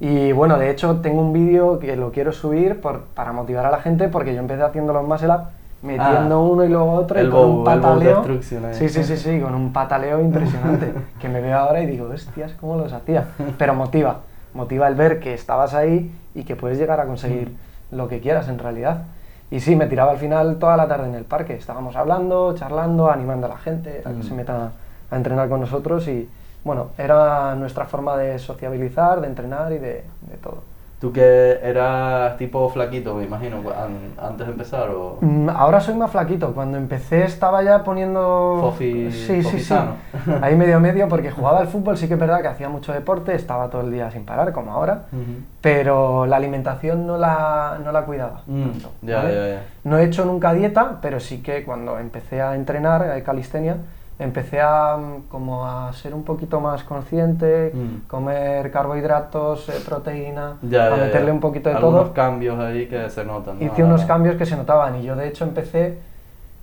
Y 0.00 0.32
bueno, 0.32 0.58
de 0.58 0.70
hecho 0.70 0.96
tengo 0.96 1.20
un 1.20 1.32
vídeo 1.32 1.78
que 1.78 1.96
lo 1.96 2.10
quiero 2.10 2.32
subir 2.32 2.80
por- 2.80 3.02
para 3.14 3.32
motivar 3.32 3.66
a 3.66 3.70
la 3.70 3.78
gente 3.78 4.08
porque 4.08 4.34
yo 4.34 4.40
empecé 4.40 4.62
haciendo 4.62 4.92
los 4.92 5.06
muscle 5.06 5.28
up 5.28 5.40
metiendo 5.82 6.36
Ah, 6.36 6.38
uno 6.38 6.64
y 6.64 6.68
luego 6.68 6.92
otro 6.92 7.20
y 7.22 7.28
con 7.28 7.40
bow- 7.40 7.58
un 7.58 7.64
pataleo. 7.64 8.22
ahí. 8.24 8.74
Sí, 8.74 8.88
sí, 8.88 9.02
sí, 9.04 9.16
sí, 9.16 9.40
con 9.40 9.54
un 9.54 9.72
pataleo 9.72 10.20
impresionante 10.20 10.92
que 11.20 11.28
me 11.28 11.40
veo 11.40 11.56
ahora 11.58 11.80
y 11.82 11.86
digo, 11.86 12.08
hostias, 12.12 12.52
¿cómo 12.60 12.76
los 12.76 12.92
hacía? 12.92 13.24
Pero 13.58 13.74
motiva, 13.74 14.20
motiva 14.54 14.88
el 14.88 14.94
ver 14.94 15.18
que 15.20 15.34
estabas 15.34 15.74
ahí 15.74 16.12
y 16.34 16.44
que 16.44 16.56
puedes 16.56 16.78
llegar 16.78 17.00
a 17.00 17.06
conseguir 17.06 17.56
lo 17.90 18.08
que 18.08 18.20
quieras 18.20 18.48
en 18.48 18.58
realidad. 18.58 19.02
Y 19.50 19.60
sí, 19.60 19.76
me 19.76 19.86
tiraba 19.86 20.12
al 20.12 20.18
final 20.18 20.56
toda 20.58 20.76
la 20.76 20.88
tarde 20.88 21.08
en 21.08 21.14
el 21.14 21.24
parque. 21.24 21.54
Estábamos 21.54 21.94
hablando, 21.96 22.54
charlando, 22.54 23.10
animando 23.10 23.46
a 23.46 23.50
la 23.50 23.58
gente 23.58 24.02
a 24.04 24.08
que 24.10 24.16
Mm. 24.18 24.22
se 24.22 24.34
meta 24.34 24.72
a 25.12 25.16
entrenar 25.16 25.48
con 25.48 25.60
nosotros 25.60 26.08
y 26.08 26.28
bueno, 26.64 26.88
era 26.98 27.54
nuestra 27.54 27.84
forma 27.84 28.16
de 28.16 28.38
sociabilizar, 28.38 29.20
de 29.20 29.26
entrenar 29.28 29.72
y 29.72 29.78
de, 29.78 30.04
de 30.22 30.36
todo. 30.42 30.62
Tú 31.00 31.12
que 31.12 31.58
eras 31.64 32.36
tipo 32.36 32.68
flaquito, 32.68 33.16
me 33.16 33.24
imagino, 33.24 33.56
an- 33.76 34.14
antes 34.24 34.46
de 34.46 34.52
empezar, 34.52 34.88
o... 34.90 35.18
Mm, 35.20 35.48
Ahora 35.50 35.80
soy 35.80 35.94
más 35.96 36.12
flaquito. 36.12 36.54
Cuando 36.54 36.78
empecé 36.78 37.24
estaba 37.24 37.60
ya 37.64 37.82
poniendo... 37.82 38.60
Fofi- 38.62 39.10
sí, 39.10 39.10
sí, 39.10 39.36
sí. 39.38 39.42
fofisano. 39.42 39.96
Ahí 40.42 40.54
medio 40.54 40.78
medio 40.78 41.08
porque 41.08 41.30
jugaba 41.32 41.58
al 41.58 41.66
fútbol, 41.66 41.96
sí 41.96 42.06
que 42.06 42.14
es 42.14 42.20
verdad 42.20 42.40
que 42.40 42.46
hacía 42.46 42.68
mucho 42.68 42.92
deporte, 42.92 43.34
estaba 43.34 43.68
todo 43.68 43.80
el 43.82 43.90
día 43.90 44.12
sin 44.12 44.24
parar, 44.24 44.52
como 44.52 44.70
ahora. 44.70 45.06
Ujú. 45.10 45.42
Pero 45.60 46.24
la 46.26 46.36
alimentación 46.36 47.04
no 47.04 47.18
la, 47.18 47.80
no 47.84 47.90
la 47.90 48.02
cuidaba. 48.04 48.42
Mm, 48.46 48.62
tanto, 48.70 48.92
ya, 49.02 49.16
¿vale? 49.16 49.34
ya, 49.34 49.48
ya. 49.56 49.62
No 49.82 49.98
he 49.98 50.04
hecho 50.04 50.24
nunca 50.24 50.52
dieta, 50.52 50.98
pero 51.02 51.18
sí 51.18 51.42
que 51.42 51.64
cuando 51.64 51.98
empecé 51.98 52.40
a 52.40 52.54
entrenar 52.54 53.16
eh, 53.18 53.24
calistenia, 53.24 53.78
empecé 54.18 54.60
a, 54.60 54.96
mm, 54.96 55.22
como 55.28 55.66
a 55.66 55.92
ser 55.92 56.14
un 56.14 56.22
poquito 56.22 56.60
más 56.60 56.84
consciente, 56.84 57.72
Mm. 57.74 58.06
comer 58.08 58.70
carbohidratos, 58.70 59.68
eh, 59.68 59.72
proteína, 59.84 60.58
Ya, 60.62 60.86
a 60.86 60.90
ya, 60.90 60.96
meterle 61.04 61.28
ya. 61.28 61.32
un 61.32 61.40
poquito 61.40 61.68
de 61.70 61.76
Algunos 61.76 62.04
todo. 62.04 62.12
cambios 62.14 62.58
ahí 62.60 62.86
que 62.86 63.08
se 63.10 63.24
notan. 63.24 63.58
¿no? 63.58 63.64
Hice 63.66 63.82
unos 63.84 64.04
cambios 64.04 64.36
que 64.36 64.46
se 64.46 64.56
notaban 64.56 64.96
y 64.96 65.02
yo 65.02 65.16
de 65.16 65.28
hecho 65.28 65.44
empecé 65.44 65.98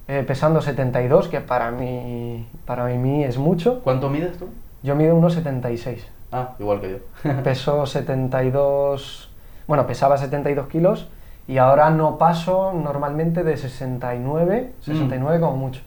eh, 0.07 0.23
pesando 0.25 0.59
72, 0.61 1.27
que 1.27 1.39
para 1.39 1.69
mí, 1.69 2.47
para 2.65 2.85
mí 2.85 3.23
es 3.23 3.37
mucho. 3.37 3.81
¿Cuánto 3.83 4.09
mides 4.09 4.37
tú? 4.39 4.47
Yo 4.81 4.95
mido 4.95 5.15
unos 5.15 5.33
76. 5.33 6.07
Ah, 6.31 6.51
igual 6.57 6.81
que 6.81 6.89
yo. 6.91 6.97
Peso 7.43 7.85
72, 7.85 9.29
bueno, 9.67 9.85
pesaba 9.85 10.17
72 10.17 10.67
kilos 10.67 11.07
y 11.47 11.57
ahora 11.57 11.89
no 11.89 12.17
paso 12.17 12.73
normalmente 12.73 13.43
de 13.43 13.57
69, 13.57 14.71
69 14.81 15.39
como 15.39 15.57
mucho. 15.57 15.81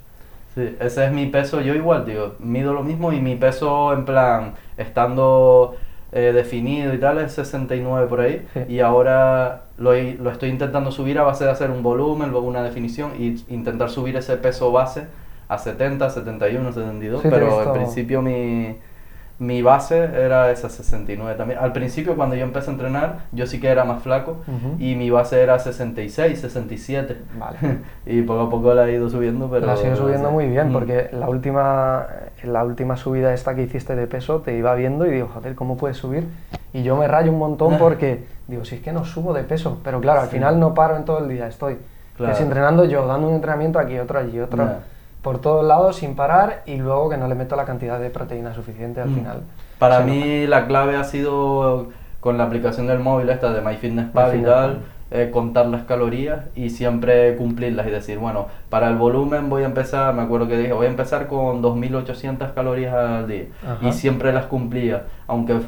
Sí, 0.54 0.76
ese 0.80 1.06
es 1.06 1.12
mi 1.12 1.26
peso, 1.26 1.60
yo 1.62 1.74
igual, 1.74 2.04
tío, 2.04 2.34
mido 2.38 2.74
lo 2.74 2.82
mismo 2.82 3.12
y 3.12 3.20
mi 3.20 3.36
peso 3.36 3.92
en 3.94 4.04
plan, 4.04 4.52
estando 4.76 5.76
eh, 6.12 6.32
definido 6.34 6.92
y 6.92 6.98
tal, 6.98 7.18
es 7.18 7.32
69 7.32 8.06
por 8.06 8.20
ahí, 8.20 8.46
Sí. 8.52 8.60
y 8.68 8.80
ahora 8.80 9.62
lo, 9.78 9.92
lo 9.94 10.30
estoy 10.30 10.50
intentando 10.50 10.90
subir 10.92 11.18
a 11.18 11.22
base 11.22 11.44
de 11.44 11.50
hacer 11.50 11.70
un 11.70 11.82
volumen, 11.82 12.30
luego 12.30 12.46
una 12.46 12.62
definición, 12.62 13.12
y 13.18 13.42
intentar 13.48 13.88
subir 13.88 14.16
ese 14.16 14.36
peso 14.36 14.70
base 14.72 15.04
a 15.48 15.56
70, 15.56 16.10
71, 16.10 16.72
72, 16.72 17.22
Sí, 17.22 17.28
pero 17.30 17.62
en 17.62 17.72
principio 17.72 18.20
mi, 18.20 18.76
mi 19.42 19.60
base 19.60 19.98
era 20.04 20.50
esa 20.52 20.68
69 20.70 21.34
también. 21.36 21.58
Al 21.60 21.72
principio 21.72 22.14
cuando 22.14 22.36
yo 22.36 22.44
empecé 22.44 22.70
a 22.70 22.72
entrenar, 22.74 23.18
yo 23.32 23.46
sí 23.46 23.60
que 23.60 23.68
era 23.68 23.84
más 23.84 24.02
flaco 24.02 24.36
y 24.78 24.94
mi 24.94 25.10
base 25.10 25.40
era 25.42 25.58
66, 25.58 26.40
67. 26.40 27.16
Vale. 27.38 27.58
y 28.06 28.22
poco 28.22 28.42
a 28.42 28.50
poco 28.50 28.72
la 28.72 28.88
he 28.88 28.92
ido 28.92 29.08
subiendo, 29.10 29.48
pero... 29.50 29.66
la 29.66 29.76
sigue 29.76 29.96
subiendo 29.96 30.30
muy 30.30 30.46
bien, 30.46 30.68
Mm. 30.68 30.72
porque 30.72 31.08
la 31.12 31.28
última, 31.28 32.06
la 32.44 32.64
última 32.64 32.96
subida 32.96 33.34
esta 33.34 33.54
que 33.54 33.62
hiciste 33.62 33.96
de 33.96 34.06
peso 34.06 34.40
te 34.40 34.56
iba 34.56 34.74
viendo 34.74 35.06
y 35.06 35.10
digo, 35.10 35.28
joder, 35.34 35.54
¿cómo 35.56 35.76
puedes 35.76 35.96
subir? 35.96 36.26
Y 36.72 36.82
yo 36.84 36.96
me 36.96 37.08
rayo 37.08 37.32
un 37.32 37.38
montón 37.38 37.76
porque 37.78 38.24
digo, 38.46 38.64
si 38.64 38.76
es 38.76 38.80
que 38.80 38.92
no 38.92 39.04
subo 39.04 39.34
de 39.34 39.42
peso, 39.42 39.80
pero 39.82 40.00
claro, 40.00 40.20
al 40.20 40.28
Sí. 40.28 40.36
final 40.36 40.60
no 40.60 40.72
paro 40.72 40.96
en 40.96 41.04
todo 41.04 41.18
el 41.18 41.28
día, 41.28 41.48
estoy 41.48 41.78
Claro. 42.16 42.32
es 42.34 42.40
entrenando 42.40 42.84
yo, 42.84 43.06
dando 43.06 43.26
un 43.28 43.34
entrenamiento 43.34 43.78
aquí, 43.78 43.98
otro 43.98 44.18
allí, 44.18 44.38
otro. 44.38 44.68
Por 45.22 45.40
todos 45.40 45.64
lados 45.64 45.96
sin 45.96 46.14
parar 46.16 46.62
y 46.66 46.76
luego 46.76 47.08
que 47.08 47.16
no 47.16 47.28
le 47.28 47.34
meto 47.34 47.54
la 47.56 47.64
cantidad 47.64 47.98
de 48.00 48.10
proteína 48.10 48.54
suficiente 48.54 49.00
al 49.00 49.08
Mm. 49.10 49.14
final. 49.14 49.40
Para 49.78 50.00
mí 50.00 50.46
la 50.46 50.66
clave 50.66 50.96
ha 50.96 51.04
sido 51.04 51.88
con 52.20 52.38
la 52.38 52.44
aplicación 52.44 52.86
del 52.86 52.98
móvil 53.00 53.28
esta 53.30 53.52
de 53.52 53.60
MyFitnessPal 53.60 54.36
y 54.36 54.42
tal, 54.42 54.78
eh, 55.10 55.30
contar 55.32 55.66
las 55.66 55.82
calorías 55.82 56.40
y 56.54 56.70
siempre 56.70 57.36
cumplirlas 57.36 57.86
y 57.86 57.90
decir, 57.90 58.18
bueno, 58.18 58.46
para 58.70 58.88
el 58.88 58.96
volumen 58.96 59.50
voy 59.50 59.62
a 59.62 59.66
empezar, 59.66 60.14
me 60.14 60.22
acuerdo 60.22 60.48
que 60.48 60.56
dije, 60.56 60.72
voy 60.72 60.86
a 60.86 60.88
empezar 60.90 61.26
con 61.26 61.60
2.800 61.62 62.52
calorías 62.54 62.94
al 62.94 63.26
día 63.28 63.44
Ajá. 63.62 63.86
y 63.86 63.92
siempre 63.92 64.32
las 64.32 64.46
cumplía, 64.46 65.02
aunque 65.26 65.60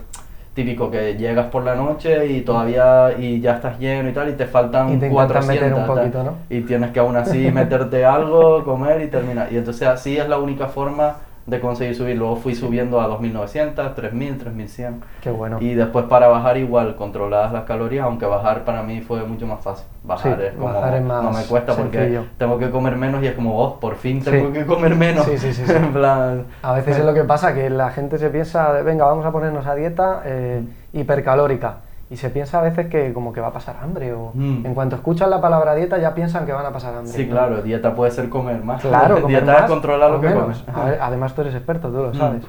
típico 0.55 0.91
que 0.91 1.17
llegas 1.17 1.47
por 1.47 1.65
la 1.65 1.75
noche 1.75 2.27
y 2.27 2.41
todavía 2.43 3.15
y 3.19 3.41
ya 3.41 3.57
estás 3.57 3.79
lleno 3.79 4.09
y 4.09 4.13
tal 4.13 4.29
y 4.29 4.33
te 4.33 4.47
faltan 4.47 4.87
Y 4.87 4.91
te 4.91 5.07
intentan 5.07 5.15
400 5.15 5.55
meter 5.55 5.75
un 5.75 5.87
tal, 5.87 5.97
poquito, 5.97 6.23
¿no? 6.23 6.37
y 6.49 6.61
tienes 6.63 6.91
que 6.93 7.01
aún 7.01 7.17
así 7.17 7.51
meterte 7.53 8.05
algo, 8.05 8.65
comer 8.65 9.03
y 9.03 9.09
terminar. 9.09 9.49
Y 9.53 9.57
entonces 9.57 9.87
así 9.89 10.17
es 10.17 10.29
la 10.29 10.39
única 10.39 10.69
forma 10.69 11.17
de 11.47 11.61
conseguir 11.61 11.95
subir. 11.95 12.17
Luego 12.17 12.37
fui 12.37 12.55
subiendo 12.55 13.01
a 13.01 13.07
2900, 13.07 13.95
3000, 13.95 14.39
3100. 14.39 15.01
Qué 15.21 15.31
bueno. 15.31 15.59
Y 15.61 15.75
después 15.75 16.07
para 16.07 16.29
bajar 16.29 16.57
igual, 16.57 16.97
controladas 16.97 17.53
las 17.53 17.65
calorías, 17.65 18.05
aunque 18.05 18.27
bajar 18.27 18.65
para 18.65 18.83
mí 18.83 19.01
fue 19.01 19.25
mucho 19.25 19.47
más 19.47 19.61
fácil. 19.63 19.87
Bajar 20.03 20.37
Sí, 20.39 20.45
es 20.47 20.53
como, 20.55 20.73
bajar 20.73 20.95
es 20.97 21.03
más 21.03 21.23
no 21.23 21.31
me 21.33 21.43
cuesta 21.45 21.75
porque 21.75 22.21
tengo 22.39 22.59
que 22.59 22.71
comer 22.71 22.97
menos 22.97 23.23
y 23.23 23.27
es 23.27 23.35
como, 23.35 23.59
oh, 23.59 23.79
por 23.81 23.97
fin 23.97 24.23
tengo 24.23 24.49
Sí. 24.49 24.53
que 24.53 24.67
comer 24.67 24.95
menos. 24.95 25.25
Sí, 25.27 25.39
sí, 25.39 25.53
sí, 25.53 25.63
sí. 25.67 25.73
en 25.73 25.93
plan... 25.93 26.45
A 26.63 26.73
veces 26.73 26.99
es 26.99 27.05
lo 27.05 27.15
que 27.15 27.25
pasa, 27.25 27.55
que 27.55 27.71
la 27.71 27.91
gente 27.91 28.19
se 28.19 28.31
piensa, 28.31 28.73
venga, 28.83 29.05
vamos 29.05 29.25
a 29.27 29.31
ponernos 29.33 29.67
a 29.67 29.75
dieta 29.75 30.23
eh, 30.25 30.63
hipercalórica. 30.93 31.77
Y 32.15 32.17
se 32.17 32.31
piensa 32.31 32.61
a 32.61 32.63
veces 32.63 32.87
que 32.87 33.13
como 33.13 33.33
que 33.33 33.41
va 33.41 33.49
a 33.49 33.53
pasar 33.53 33.75
hambre. 33.83 34.13
O 34.13 34.31
Mm. 34.35 34.65
en 34.67 34.75
cuanto 34.75 34.95
escuchan 34.95 35.31
la 35.31 35.41
palabra 35.41 35.75
dieta 35.75 35.99
ya 35.99 36.15
piensan 36.15 36.47
que 36.47 36.53
van 36.53 36.65
a 36.65 36.71
pasar 36.71 36.95
hambre. 36.95 37.13
Sí, 37.13 37.27
claro, 37.29 37.61
dieta 37.61 37.93
puede 37.97 38.13
ser 38.13 38.29
comer 38.29 38.63
más. 38.63 38.83
Claro, 38.83 39.17
comer 39.21 39.41
dieta 39.43 39.53
más 39.53 39.63
es 39.65 39.69
controlar 39.71 40.11
lo 40.13 40.21
que 40.21 40.29
menos. 40.29 40.43
comes. 40.63 40.65
A 40.73 40.85
ver, 40.85 40.99
además 41.03 41.35
tú 41.35 41.41
eres 41.41 41.57
experto, 41.57 41.89
tú 41.89 41.97
lo 41.97 42.11
Mm. 42.11 42.15
sabes. 42.15 42.43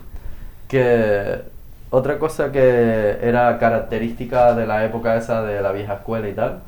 Que 0.67 1.41
otra 1.89 2.19
cosa 2.19 2.51
que 2.51 3.17
era 3.23 3.57
característica 3.57 4.53
de 4.53 4.67
la 4.67 4.85
época 4.85 5.15
esa 5.15 5.41
de 5.41 5.59
la 5.63 5.71
vieja 5.71 5.93
escuela 5.95 6.27
y 6.29 6.33
tal, 6.33 6.59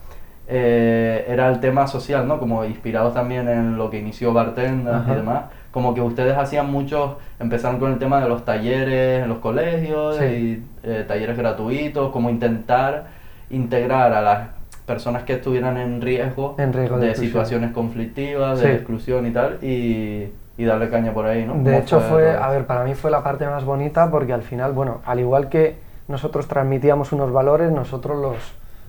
eh, 0.47 1.25
era 1.29 1.49
el 1.49 1.59
tema 1.59 1.85
social, 1.85 2.27
¿no? 2.27 2.39
Como 2.39 2.65
inspirados 2.65 3.13
también 3.13 3.47
en 3.47 3.77
lo 3.77 3.91
que 3.91 3.99
inició 3.99 4.33
Bartender 4.33 4.95
Ajá. 4.95 5.13
y 5.13 5.15
demás. 5.17 5.41
Como 5.71 5.93
que 5.93 6.01
ustedes 6.01 6.37
hacían 6.37 6.71
muchos, 6.71 7.11
empezaron 7.39 7.79
con 7.79 7.91
el 7.91 7.99
tema 7.99 8.19
de 8.21 8.29
los 8.29 8.45
talleres 8.45 9.23
en 9.23 9.29
los 9.29 9.39
colegios 9.39 10.15
Sí. 10.17 10.23
y 10.23 10.63
eh, 10.83 11.05
talleres 11.07 11.37
gratuitos, 11.37 12.11
como 12.11 12.29
intentar 12.29 13.05
integrar 13.49 14.13
a 14.13 14.21
las 14.21 14.47
personas 14.85 15.23
que 15.23 15.33
estuvieran 15.33 15.77
en 15.77 16.01
riesgo, 16.01 16.55
En 16.57 16.71
riesgo 16.73 16.97
de 16.97 17.07
de, 17.07 17.15
situaciones 17.15 17.71
conflictivas, 17.71 18.59
Sí. 18.59 18.67
de 18.67 18.73
exclusión 18.75 19.25
y 19.27 19.31
tal, 19.31 19.57
y, 19.61 20.29
y 20.57 20.65
darle 20.65 20.89
caña 20.89 21.13
por 21.13 21.25
ahí, 21.25 21.45
¿no? 21.45 21.53
De 21.55 21.63
¿Cómo 21.63 21.77
hecho 21.77 21.99
fue, 21.99 22.35
a 22.35 22.49
ver, 22.49 22.65
para 22.65 22.83
mí 22.83 22.95
fue 22.95 23.11
la 23.11 23.21
parte 23.23 23.45
más 23.45 23.63
bonita 23.65 24.09
porque 24.09 24.33
al 24.33 24.43
final, 24.43 24.71
bueno, 24.71 25.01
al 25.05 25.19
igual 25.19 25.49
que 25.49 25.75
nosotros 26.07 26.47
transmitíamos 26.47 27.11
unos 27.11 27.31
valores, 27.33 27.69
nosotros 27.71 28.17
los, 28.17 28.37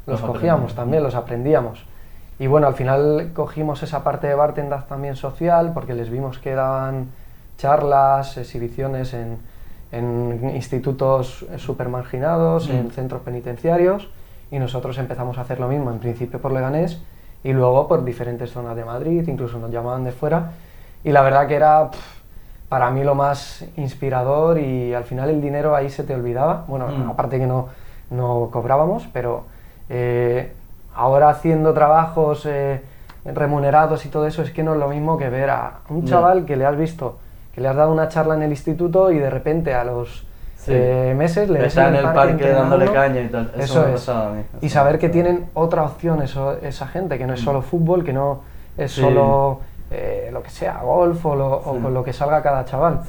los 0.07 0.21
Los 0.21 0.31
cogíamos 0.31 0.75
también, 0.75 1.03
los 1.03 1.15
aprendíamos. 1.17 1.85
Y 2.39 2.47
bueno, 2.47 2.67
al 2.69 2.75
final 2.75 3.31
cogimos 3.35 3.83
esa 3.83 4.05
parte 4.05 4.27
de 4.29 4.35
bartender 4.35 4.83
también 4.83 5.17
social 5.17 5.73
porque 5.75 5.95
les 5.95 6.09
vimos 6.11 6.39
que 6.39 6.55
daban 6.55 7.09
charlas, 7.57 8.37
exhibiciones 8.37 9.13
en, 9.15 9.39
en 9.91 10.53
institutos 10.55 11.45
super 11.57 11.89
marginados, 11.89 12.69
Mm. 12.69 12.73
en 12.73 12.91
centros 12.93 13.23
penitenciarios 13.23 14.09
y 14.51 14.59
nosotros 14.59 14.97
empezamos 14.99 15.39
a 15.39 15.41
hacer 15.43 15.59
lo 15.61 15.69
mismo, 15.69 15.91
en 15.91 15.99
principio 15.99 16.41
por 16.41 16.53
Leganés 16.53 17.01
y 17.43 17.53
luego 17.53 17.89
por 17.89 18.05
diferentes 18.05 18.51
zonas 18.53 18.77
de 18.77 18.85
Madrid, 18.85 19.27
incluso 19.27 19.59
nos 19.59 19.71
llamaban 19.71 20.05
de 20.05 20.13
fuera 20.13 20.53
y 21.05 21.11
la 21.11 21.23
verdad 21.23 21.47
que 21.49 21.57
era 21.57 21.91
pf, 21.91 22.19
para 22.69 22.91
mí 22.91 23.03
lo 23.03 23.15
más 23.15 23.65
inspirador 23.77 24.59
y 24.59 24.95
al 24.95 25.05
final 25.05 25.31
el 25.31 25.41
dinero 25.41 25.75
ahí 25.75 25.91
se 25.91 26.05
te 26.05 26.15
olvidaba, 26.15 26.65
bueno, 26.69 26.87
Mm. 26.89 27.11
aparte 27.11 27.39
que 27.39 27.47
no, 27.47 27.69
no 28.11 28.49
cobrábamos, 28.53 29.09
pero 29.13 29.45
eh, 29.89 30.53
ahora 30.99 31.29
haciendo 31.31 31.73
trabajos 31.73 32.45
eh, 32.47 32.83
remunerados 33.25 34.05
y 34.07 34.09
todo 34.09 34.27
eso 34.27 34.43
es 34.43 34.51
que 34.51 34.63
no 34.63 34.73
es 34.75 34.79
lo 34.81 34.89
mismo 34.89 35.17
que 35.19 35.29
ver 35.29 35.51
a 35.51 35.79
un 35.91 36.05
chaval 36.05 36.45
que 36.45 36.57
le 36.57 36.67
has 36.67 36.77
visto, 36.77 37.19
que 37.55 37.61
le 37.61 37.69
has 37.69 37.77
dado 37.77 37.93
una 37.93 38.09
charla 38.09 38.35
en 38.35 38.43
el 38.43 38.51
instituto 38.51 39.11
y 39.11 39.19
de 39.19 39.31
repente 39.31 39.75
a 39.75 39.85
los 39.85 40.27
Sí. 40.57 40.73
eh, 40.75 41.15
meses 41.17 41.49
le 41.49 41.65
Está 41.65 41.89
en 41.89 41.95
el 41.95 42.05
parque 42.13 42.51
dándole 42.51 42.91
caña 42.93 43.21
y 43.21 43.29
tal. 43.29 43.53
Eso 43.57 43.87
Eso, 43.87 43.95
es. 43.95 44.09
a 44.09 44.31
mí, 44.31 44.41
eso 44.41 44.59
Y 44.61 44.69
saber 44.69 44.99
que 44.99 45.09
tienen 45.09 45.47
otra 45.55 45.85
opción 45.85 46.21
eso, 46.21 46.55
esa 46.61 46.89
gente, 46.89 47.17
que 47.17 47.27
no 47.27 47.35
es 47.35 47.43
Mm. 47.43 47.45
solo 47.45 47.63
fútbol, 47.63 48.03
que 48.05 48.13
no 48.13 48.41
es 48.77 48.93
Sí. 48.93 49.01
solo 49.01 49.61
eh, 49.91 50.29
lo 50.33 50.43
que 50.43 50.51
sea, 50.51 50.81
golf 50.83 51.25
o, 51.25 51.35
lo- 51.35 51.55
o 51.57 51.79
con 51.81 51.95
lo 51.95 52.05
que 52.05 52.13
salga 52.13 52.43
cada 52.43 52.65
chaval. 52.67 53.01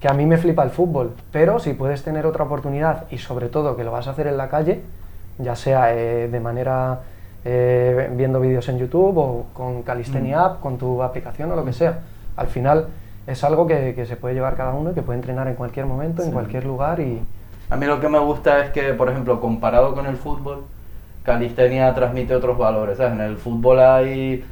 Que 0.00 0.06
a 0.08 0.12
mí 0.12 0.26
me 0.26 0.36
flipa 0.36 0.62
el 0.64 0.68
fútbol, 0.70 1.14
pero 1.32 1.58
si 1.60 1.72
puedes 1.72 2.02
tener 2.02 2.26
otra 2.26 2.44
oportunidad 2.44 3.04
y 3.10 3.16
sobre 3.16 3.48
todo 3.48 3.74
que 3.76 3.84
lo 3.84 3.92
vas 3.92 4.06
a 4.06 4.10
hacer 4.10 4.26
en 4.26 4.36
la 4.36 4.48
calle, 4.50 4.82
ya 5.38 5.56
sea 5.56 5.94
eh, 5.94 6.28
de 6.28 6.40
manera 6.40 6.98
eh, 7.48 8.10
viendo 8.12 8.40
vídeos 8.40 8.68
en 8.68 8.78
YouTube 8.78 9.16
o 9.18 9.46
con 9.54 9.82
Calistenia 9.82 10.38
Mm. 10.38 10.44
App, 10.44 10.60
con 10.60 10.78
tu 10.78 11.00
aplicación 11.02 11.52
o 11.52 11.56
lo 11.56 11.64
que 11.64 11.72
sea, 11.72 12.00
al 12.36 12.48
final 12.48 12.88
es 13.28 13.44
algo 13.44 13.66
que, 13.68 13.94
que 13.94 14.04
se 14.04 14.16
puede 14.16 14.34
llevar 14.34 14.56
cada 14.56 14.72
uno 14.74 14.90
y 14.90 14.94
que 14.94 15.02
puede 15.02 15.18
entrenar 15.20 15.46
en 15.46 15.54
cualquier 15.54 15.86
momento, 15.86 16.22
en 16.22 16.32
cualquier 16.32 16.64
lugar 16.64 16.98
y 17.00 17.22
A 17.70 17.76
mí 17.76 17.86
lo 17.86 18.00
que 18.00 18.08
me 18.08 18.18
gusta 18.18 18.64
es 18.64 18.70
que, 18.70 18.92
por 18.94 19.08
ejemplo, 19.10 19.40
comparado 19.40 19.94
con 19.94 20.06
el 20.06 20.16
fútbol, 20.16 20.64
calistenia 21.24 21.92
transmite 21.94 22.34
otros 22.34 22.56
valores. 22.58 22.98
¿sabes? 22.98 23.12
En 23.14 23.20
el 23.20 23.36
fútbol 23.36 23.80
hay, 23.80 24.44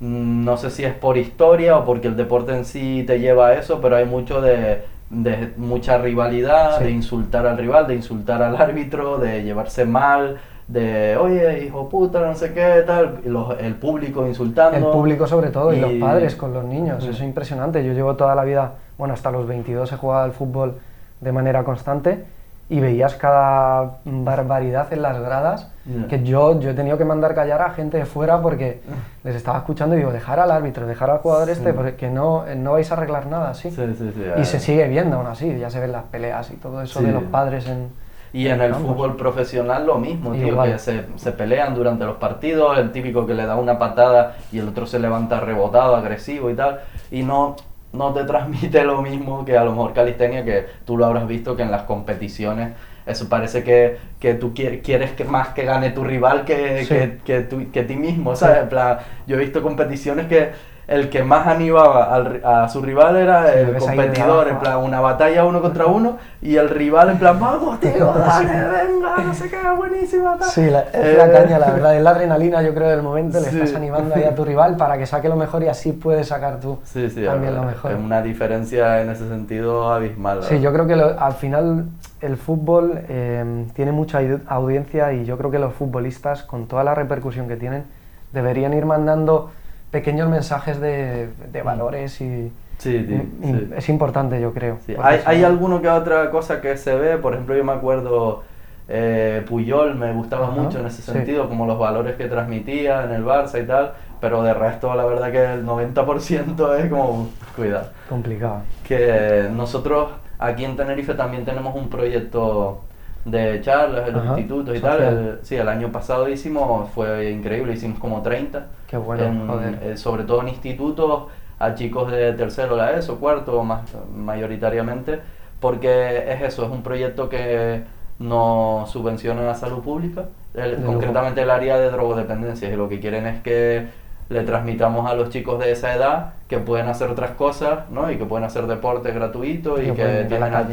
mm, 0.00 0.44
no 0.44 0.56
sé 0.56 0.70
si 0.70 0.84
es 0.84 0.94
por 0.94 1.16
historia 1.16 1.76
o 1.78 1.84
porque 1.84 2.08
el 2.08 2.16
deporte 2.16 2.52
en 2.56 2.64
sí 2.64 3.04
te 3.06 3.18
lleva 3.20 3.48
a 3.48 3.54
eso, 3.54 3.80
pero 3.80 3.96
hay 3.96 4.04
mucho 4.06 4.40
de, 4.40 4.82
de 5.10 5.52
mucha 5.56 5.98
rivalidad, 5.98 6.78
Sí. 6.78 6.84
de 6.84 6.90
insultar 6.90 7.46
al 7.46 7.58
rival, 7.58 7.86
de 7.86 7.94
insultar 7.96 8.42
al 8.42 8.56
árbitro, 8.56 9.18
de 9.18 9.42
llevarse 9.42 9.84
mal, 9.84 10.38
de, 10.68 11.16
oye, 11.18 11.64
hijo 11.64 11.88
puta, 11.88 12.20
no 12.20 12.34
sé 12.34 12.52
qué, 12.54 12.82
tal, 12.86 13.20
los- 13.24 13.58
el 13.60 13.74
público 13.74 14.26
insultando. 14.26 14.76
El 14.78 14.84
público 14.84 15.26
sobre 15.26 15.50
todo 15.50 15.72
y, 15.74 15.80
los 15.80 15.92
Y- 15.92 15.98
padres 15.98 16.36
con 16.36 16.52
los 16.54 16.64
niños, 16.64 16.98
Mm. 16.98 17.02
eso 17.02 17.10
es 17.10 17.20
impresionante. 17.22 17.84
Yo 17.84 17.92
llevo 17.92 18.14
toda 18.16 18.34
la 18.34 18.44
vida, 18.44 18.72
bueno, 18.96 19.12
hasta 19.14 19.30
los 19.30 19.46
22 19.46 19.92
he 19.92 19.96
jugado 19.96 20.24
al 20.24 20.32
fútbol 20.32 20.76
de 21.20 21.32
manera 21.32 21.64
constante 21.64 22.24
y 22.70 22.80
veías 22.80 23.14
cada 23.14 23.98
barbaridad 24.06 24.90
en 24.90 25.02
las 25.02 25.20
gradas 25.20 25.70
Ya. 25.84 26.06
que 26.08 26.22
yo, 26.22 26.58
yo 26.60 26.70
he 26.70 26.74
tenido 26.74 26.96
que 26.96 27.04
mandar 27.04 27.34
callar 27.34 27.60
a 27.60 27.70
gente 27.70 27.98
de 27.98 28.06
fuera 28.06 28.40
porque 28.40 28.80
les 29.22 29.36
estaba 29.36 29.58
escuchando 29.58 29.94
y 29.94 29.98
digo, 29.98 30.12
dejar 30.12 30.40
al 30.40 30.50
árbitro, 30.50 30.86
dejar 30.86 31.10
al 31.10 31.18
jugador 31.18 31.50
este, 31.50 31.72
Sí. 31.72 31.76
porque 31.76 32.08
no, 32.08 32.44
no 32.56 32.72
vais 32.72 32.90
a 32.90 32.94
arreglar 32.94 33.26
nada, 33.26 33.52
¿sí? 33.52 33.70
Sí, 33.70 33.82
sí, 33.98 34.12
Y 34.40 34.44
se 34.46 34.58
sigue 34.60 34.88
viendo 34.88 35.18
aún 35.18 35.26
así, 35.26 35.58
ya 35.58 35.68
se 35.68 35.78
ven 35.78 35.92
las 35.92 36.04
peleas 36.04 36.50
y 36.52 36.56
todo 36.56 36.80
eso 36.80 37.02
de 37.02 37.12
los 37.12 37.24
padres 37.24 37.68
en... 37.68 37.88
Y 38.34 38.48
en 38.48 38.60
el 38.60 38.74
fútbol 38.74 39.16
profesional 39.16 39.86
lo 39.86 39.96
mismo, 39.98 40.32
tío, 40.32 40.60
que 40.64 40.78
se, 40.78 41.04
se 41.16 41.30
pelean 41.32 41.74
durante 41.74 42.04
los 42.04 42.16
partidos, 42.16 42.76
el 42.78 42.90
típico 42.90 43.26
que 43.26 43.32
le 43.34 43.46
da 43.46 43.54
una 43.56 43.78
patada 43.78 44.36
y 44.52 44.58
el 44.58 44.68
otro 44.68 44.86
se 44.86 44.98
levanta 44.98 45.38
rebotado, 45.40 45.94
agresivo 45.96 46.50
y 46.50 46.54
tal, 46.54 46.80
y 47.12 47.22
no, 47.22 47.54
no 47.92 48.12
te 48.12 48.24
transmite 48.32 48.84
lo 48.84 49.02
mismo 49.02 49.44
que 49.44 49.56
a 49.56 49.62
lo 49.64 49.70
mejor 49.70 49.92
calistenia, 49.92 50.44
que 50.44 50.66
tú 50.84 50.96
lo 50.98 51.06
habrás 51.06 51.28
visto 51.28 51.54
que 51.56 51.62
en 51.62 51.70
las 51.70 51.82
competiciones 51.84 52.72
eso 53.06 53.28
parece 53.28 53.62
que, 53.62 53.98
que 54.18 54.34
tú 54.34 54.52
quie- 54.52 54.80
quieres 54.82 55.12
que 55.12 55.24
más 55.24 55.48
que 55.48 55.64
gane 55.64 55.90
tu 55.90 56.02
rival 56.02 56.44
que, 56.44 56.84
Sí. 56.84 56.88
que, 56.94 57.18
que, 57.24 57.40
tú- 57.42 57.70
que 57.70 57.84
ti 57.84 57.94
mismo, 57.96 58.34
¿sabes? 58.34 58.62
En 58.62 58.68
plan, 58.68 58.98
yo 59.28 59.36
he 59.36 59.38
visto 59.40 59.62
competiciones 59.62 60.26
que 60.26 60.50
el 60.86 61.08
que 61.10 61.22
más 61.22 61.46
animaba 61.46 62.14
al 62.14 62.40
a 62.44 62.68
su 62.68 62.82
rival 62.82 63.16
era 63.16 63.44
Sí, 63.52 63.58
el 63.58 63.76
competidor, 63.78 64.48
en 64.48 64.58
plan, 64.58 64.78
una 64.78 65.00
batalla 65.00 65.44
uno 65.44 65.62
contra 65.62 65.86
uno 65.86 66.18
y 66.42 66.56
el 66.56 66.68
rival 66.68 67.10
en 67.10 67.18
plan, 67.18 67.40
vamos 67.40 67.80
tío, 67.80 68.12
dale, 68.14 68.48
venga, 68.48 69.16
no 69.24 69.34
sé 69.34 69.48
qué, 69.50 69.56
buenísima. 69.76 70.36
tal". 70.38 70.48
Sí, 70.48 70.68
la, 70.68 70.80
es 70.80 70.94
Eh, 70.94 71.14
la 71.16 71.32
caña, 71.32 71.58
la 71.58 71.70
verdad, 71.72 71.96
es 71.96 72.02
la 72.02 72.10
adrenalina, 72.10 72.62
yo 72.62 72.74
creo, 72.74 72.88
del 72.88 73.02
momento, 73.02 73.38
le 73.40 73.46
Sí. 73.50 73.60
estás 73.60 73.74
animando 73.76 74.14
ahí 74.14 74.24
a 74.24 74.34
tu 74.34 74.44
rival 74.44 74.76
para 74.76 74.98
que 74.98 75.06
saque 75.06 75.28
lo 75.28 75.36
mejor 75.36 75.62
y 75.62 75.68
así 75.68 75.92
puedes 75.92 76.28
sacar 76.28 76.60
tú 76.60 76.78
Sí, 76.84 77.08
también 77.24 77.54
lo 77.54 77.62
mejor. 77.62 77.92
Es 77.92 77.98
una 77.98 78.20
diferencia 78.22 79.00
en 79.00 79.10
ese 79.10 79.28
sentido 79.28 79.92
abismal. 79.92 80.42
Sí, 80.42 80.60
yo 80.60 80.72
creo 80.72 80.86
que 80.86 80.96
lo- 80.96 81.18
al 81.18 81.32
final 81.34 81.86
el 82.20 82.36
fútbol 82.36 83.00
eh, 83.08 83.64
tiene 83.74 83.92
mucha 83.92 84.20
aud- 84.20 84.42
audiencia 84.46 85.12
y 85.12 85.24
yo 85.24 85.36
creo 85.38 85.50
que 85.50 85.58
los 85.58 85.72
futbolistas, 85.74 86.42
con 86.42 86.66
toda 86.68 86.84
la 86.84 86.94
repercusión 86.94 87.48
que 87.48 87.56
tienen, 87.56 87.84
deberían 88.32 88.72
ir 88.74 88.84
mandando 88.86 89.50
pequeños 89.94 90.28
mensajes 90.28 90.80
de, 90.80 91.28
de 91.52 91.62
Mm. 91.62 91.66
valores 91.66 92.20
y, 92.20 92.50
Sí, 92.78 93.04
tío, 93.08 93.20
sí. 93.40 93.68
Es 93.76 93.88
importante, 93.88 94.40
yo 94.40 94.52
creo. 94.52 94.78
Sí, 94.84 94.96
Hay, 95.00 95.20
hay 95.24 95.44
alguno 95.44 95.80
que 95.80 95.88
otra 95.88 96.28
cosa 96.30 96.60
que 96.60 96.76
se 96.76 96.96
ve, 96.96 97.16
por 97.18 97.32
ejemplo, 97.34 97.54
yo 97.56 97.62
me 97.62 97.72
acuerdo 97.72 98.42
eh, 98.88 99.42
Puyol, 99.48 99.94
me 99.94 100.12
gustaba 100.12 100.48
Ajá, 100.48 100.56
mucho 100.60 100.80
en 100.80 100.86
ese 100.86 101.00
sí. 101.00 101.12
sentido, 101.12 101.48
como 101.48 101.66
los 101.66 101.78
valores 101.78 102.16
que 102.16 102.26
transmitía 102.26 103.04
en 103.04 103.12
el 103.12 103.24
Barça 103.24 103.62
y 103.62 103.66
tal, 103.66 103.92
pero 104.20 104.42
de 104.42 104.52
resto 104.54 104.92
la 104.96 105.04
verdad 105.06 105.30
que 105.30 105.44
el 105.54 105.64
90% 105.64 106.78
es 106.80 106.90
como, 106.90 107.28
cuidado. 107.54 107.90
Complicado. 108.08 108.62
Que 108.86 109.48
nosotros 109.54 110.10
aquí 110.40 110.64
en 110.64 110.76
Tenerife 110.76 111.14
también 111.14 111.44
tenemos 111.44 111.74
un 111.76 111.88
proyecto 111.88 112.80
de 113.24 113.60
charlas 113.62 114.08
en 114.08 114.14
los 114.14 114.22
Ajá, 114.22 114.32
institutos 114.38 114.76
y 114.76 114.80
tal. 114.80 114.92
social. 114.98 115.38
Sí, 115.42 115.56
el 115.56 115.68
año 115.68 115.90
pasado 115.90 116.28
hicimos, 116.28 116.90
fue 116.90 117.30
increíble, 117.30 117.72
hicimos 117.72 117.98
como 117.98 118.20
30. 118.22 118.66
Qué 118.86 118.96
bueno, 118.98 119.24
en- 119.24 119.48
joder. 119.48 119.78
eh, 119.82 119.96
sobre 119.96 120.24
todo 120.24 120.42
en 120.42 120.48
institutos, 120.48 121.24
a 121.58 121.74
chicos 121.74 122.10
de 122.12 122.32
tercero, 122.34 122.76
la 122.76 122.92
ESO, 122.92 123.16
cuarto, 123.18 123.62
más 123.62 123.82
mayoritariamente, 124.14 125.20
porque 125.60 126.24
es 126.32 126.42
eso, 126.42 126.64
es 126.64 126.70
un 126.70 126.82
proyecto 126.82 127.28
que 127.28 127.82
nos 128.18 128.90
subvenciona 128.90 129.42
la 129.42 129.54
salud 129.54 129.82
pública, 129.82 130.26
el- 130.54 130.82
concretamente 130.84 131.42
el 131.42 131.50
área 131.50 131.78
de 131.78 131.90
drogodependencias, 131.90 132.72
y 132.72 132.76
lo 132.76 132.88
que 132.88 133.00
quieren 133.00 133.26
es 133.26 133.42
que 133.42 133.86
le 134.28 134.42
transmitamos 134.42 135.10
a 135.10 135.14
los 135.14 135.30
chicos 135.30 135.58
de 135.58 135.72
esa 135.72 135.94
edad 135.94 136.32
que 136.48 136.58
pueden 136.58 136.88
hacer 136.88 137.10
otras 137.10 137.32
cosas, 137.32 137.90
¿no? 137.90 138.10
Y 138.10 138.16
que 138.16 138.24
pueden 138.24 138.44
hacer 138.44 138.66
deporte 138.66 139.10
gratuito 139.12 139.80
y 139.80 139.86
Que 139.86 140.24
tienen 140.28 140.52
calle. 140.52 140.70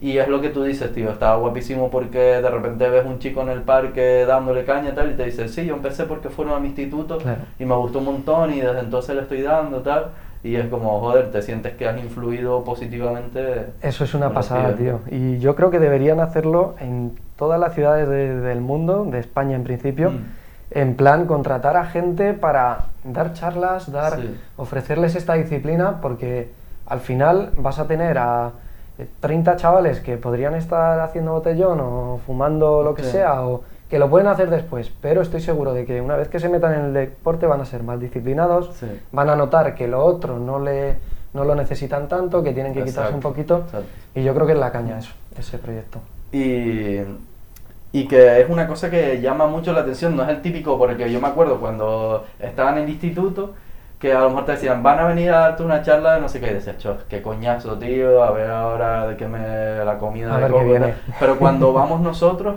Y 0.00 0.18
es 0.18 0.28
lo 0.28 0.40
que 0.40 0.50
tú 0.50 0.62
dices, 0.62 0.92
tío, 0.92 1.10
está 1.10 1.34
guapísimo 1.34 1.90
porque 1.90 2.18
de 2.18 2.48
repente 2.50 2.88
ves 2.88 3.04
un 3.04 3.18
chico 3.18 3.42
en 3.42 3.48
el 3.48 3.62
parque 3.62 4.24
dándole 4.26 4.64
caña 4.64 4.90
y 4.90 4.92
tal 4.94 5.10
y 5.10 5.14
te 5.14 5.24
dice, 5.24 5.48
sí, 5.48 5.66
yo 5.66 5.74
empecé 5.74 6.04
porque 6.04 6.28
fueron 6.28 6.54
a 6.54 6.60
mi 6.60 6.68
instituto 6.68 7.18
Claro. 7.18 7.40
y 7.58 7.64
me 7.64 7.74
gustó 7.74 7.98
un 7.98 8.04
montón 8.04 8.52
y 8.54 8.60
desde 8.60 8.78
entonces 8.80 9.16
le 9.16 9.22
estoy 9.22 9.42
dando 9.42 9.78
tal. 9.80 10.06
Y 10.44 10.54
es 10.54 10.68
como, 10.68 11.00
joder, 11.00 11.32
te 11.32 11.42
sientes 11.42 11.74
que 11.74 11.88
has 11.88 11.98
influido 11.98 12.62
positivamente. 12.62 13.66
Eso 13.82 14.04
es 14.04 14.14
una 14.14 14.32
pasada, 14.32 14.72
tío. 14.76 15.00
Y 15.10 15.38
yo 15.40 15.56
creo 15.56 15.70
que 15.70 15.80
deberían 15.80 16.20
hacerlo 16.20 16.76
en 16.78 17.18
todas 17.36 17.58
las 17.58 17.74
ciudades 17.74 18.08
de- 18.08 18.38
del 18.40 18.60
mundo, 18.60 19.04
de 19.04 19.18
España 19.18 19.56
en 19.56 19.64
principio, 19.64 20.10
Mm. 20.12 20.24
en 20.70 20.94
plan 20.94 21.26
contratar 21.26 21.76
a 21.76 21.86
gente 21.86 22.34
para 22.34 22.84
dar 23.02 23.32
charlas, 23.32 23.90
dar, 23.90 24.20
Sí. 24.20 24.36
ofrecerles 24.56 25.16
esta 25.16 25.34
disciplina, 25.34 26.00
porque 26.00 26.50
al 26.86 27.00
final 27.00 27.50
vas 27.56 27.80
a 27.80 27.88
tener 27.88 28.16
a 28.18 28.52
30 29.20 29.56
chavales 29.56 30.00
que 30.00 30.16
podrían 30.16 30.54
estar 30.54 30.98
haciendo 31.00 31.32
botellón 31.32 31.80
o 31.80 32.20
fumando 32.26 32.82
lo 32.82 32.94
que 32.94 33.02
Sí. 33.04 33.10
sea, 33.12 33.46
o 33.46 33.62
que 33.88 33.98
lo 33.98 34.10
pueden 34.10 34.26
hacer 34.26 34.50
después, 34.50 34.92
pero 35.00 35.22
estoy 35.22 35.40
seguro 35.40 35.72
de 35.72 35.86
que 35.86 36.00
una 36.00 36.16
vez 36.16 36.28
que 36.28 36.40
se 36.40 36.48
metan 36.48 36.74
en 36.74 36.80
el 36.86 36.92
deporte 36.92 37.46
van 37.46 37.60
a 37.60 37.64
ser 37.64 37.82
más 37.82 37.98
disciplinados, 38.00 38.70
Sí. 38.74 38.86
van 39.12 39.30
a 39.30 39.36
notar 39.36 39.74
que 39.74 39.88
lo 39.88 40.04
otro 40.04 40.38
no, 40.38 40.58
le, 40.58 40.96
no 41.32 41.44
lo 41.44 41.54
necesitan 41.54 42.06
tanto, 42.08 42.42
que 42.42 42.52
tienen 42.52 42.74
que 42.74 42.84
quitarse 42.84 43.14
un 43.14 43.20
poquito, 43.20 43.58
exacto. 43.66 43.86
y 44.14 44.22
yo 44.24 44.34
creo 44.34 44.46
que 44.46 44.52
es 44.52 44.58
la 44.58 44.72
caña 44.72 44.98
eso, 44.98 45.12
ese 45.38 45.56
proyecto. 45.58 46.00
Y, 46.32 46.98
y 47.92 48.06
que 48.06 48.42
es 48.42 48.50
una 48.50 48.66
cosa 48.66 48.90
que 48.90 49.20
llama 49.22 49.46
mucho 49.46 49.72
la 49.72 49.80
atención, 49.80 50.14
no 50.16 50.22
es 50.24 50.28
el 50.28 50.42
típico, 50.42 50.76
porque 50.76 51.10
yo 51.10 51.20
me 51.20 51.28
acuerdo 51.28 51.58
cuando 51.58 52.24
estaba 52.40 52.72
en 52.72 52.78
el 52.78 52.88
instituto, 52.90 53.54
que 53.98 54.12
a 54.12 54.20
lo 54.20 54.28
mejor 54.30 54.44
te 54.44 54.52
decían, 54.52 54.82
van 54.82 54.98
a 55.00 55.06
venir 55.06 55.30
a 55.32 55.38
darte 55.40 55.62
una 55.64 55.82
charla 55.82 56.14
de 56.14 56.20
no 56.20 56.28
sé 56.28 56.38
qué, 56.40 56.50
y 56.50 56.54
decías, 56.54 56.78
"Chos, 56.78 56.98
qué 57.08 57.20
coñazo, 57.20 57.76
tío, 57.78 58.22
a 58.22 58.30
ver 58.30 58.50
ahora 58.50 59.08
de 59.08 59.16
qué 59.16 59.26
me 59.26 59.84
la 59.84 59.98
comida 59.98 60.36
A 60.36 60.38
de 60.38 60.48
coco", 60.48 60.64
viene. 60.64 60.94
Pero 61.18 61.36
cuando 61.38 61.72
vamos 61.72 62.00
nosotros, 62.00 62.56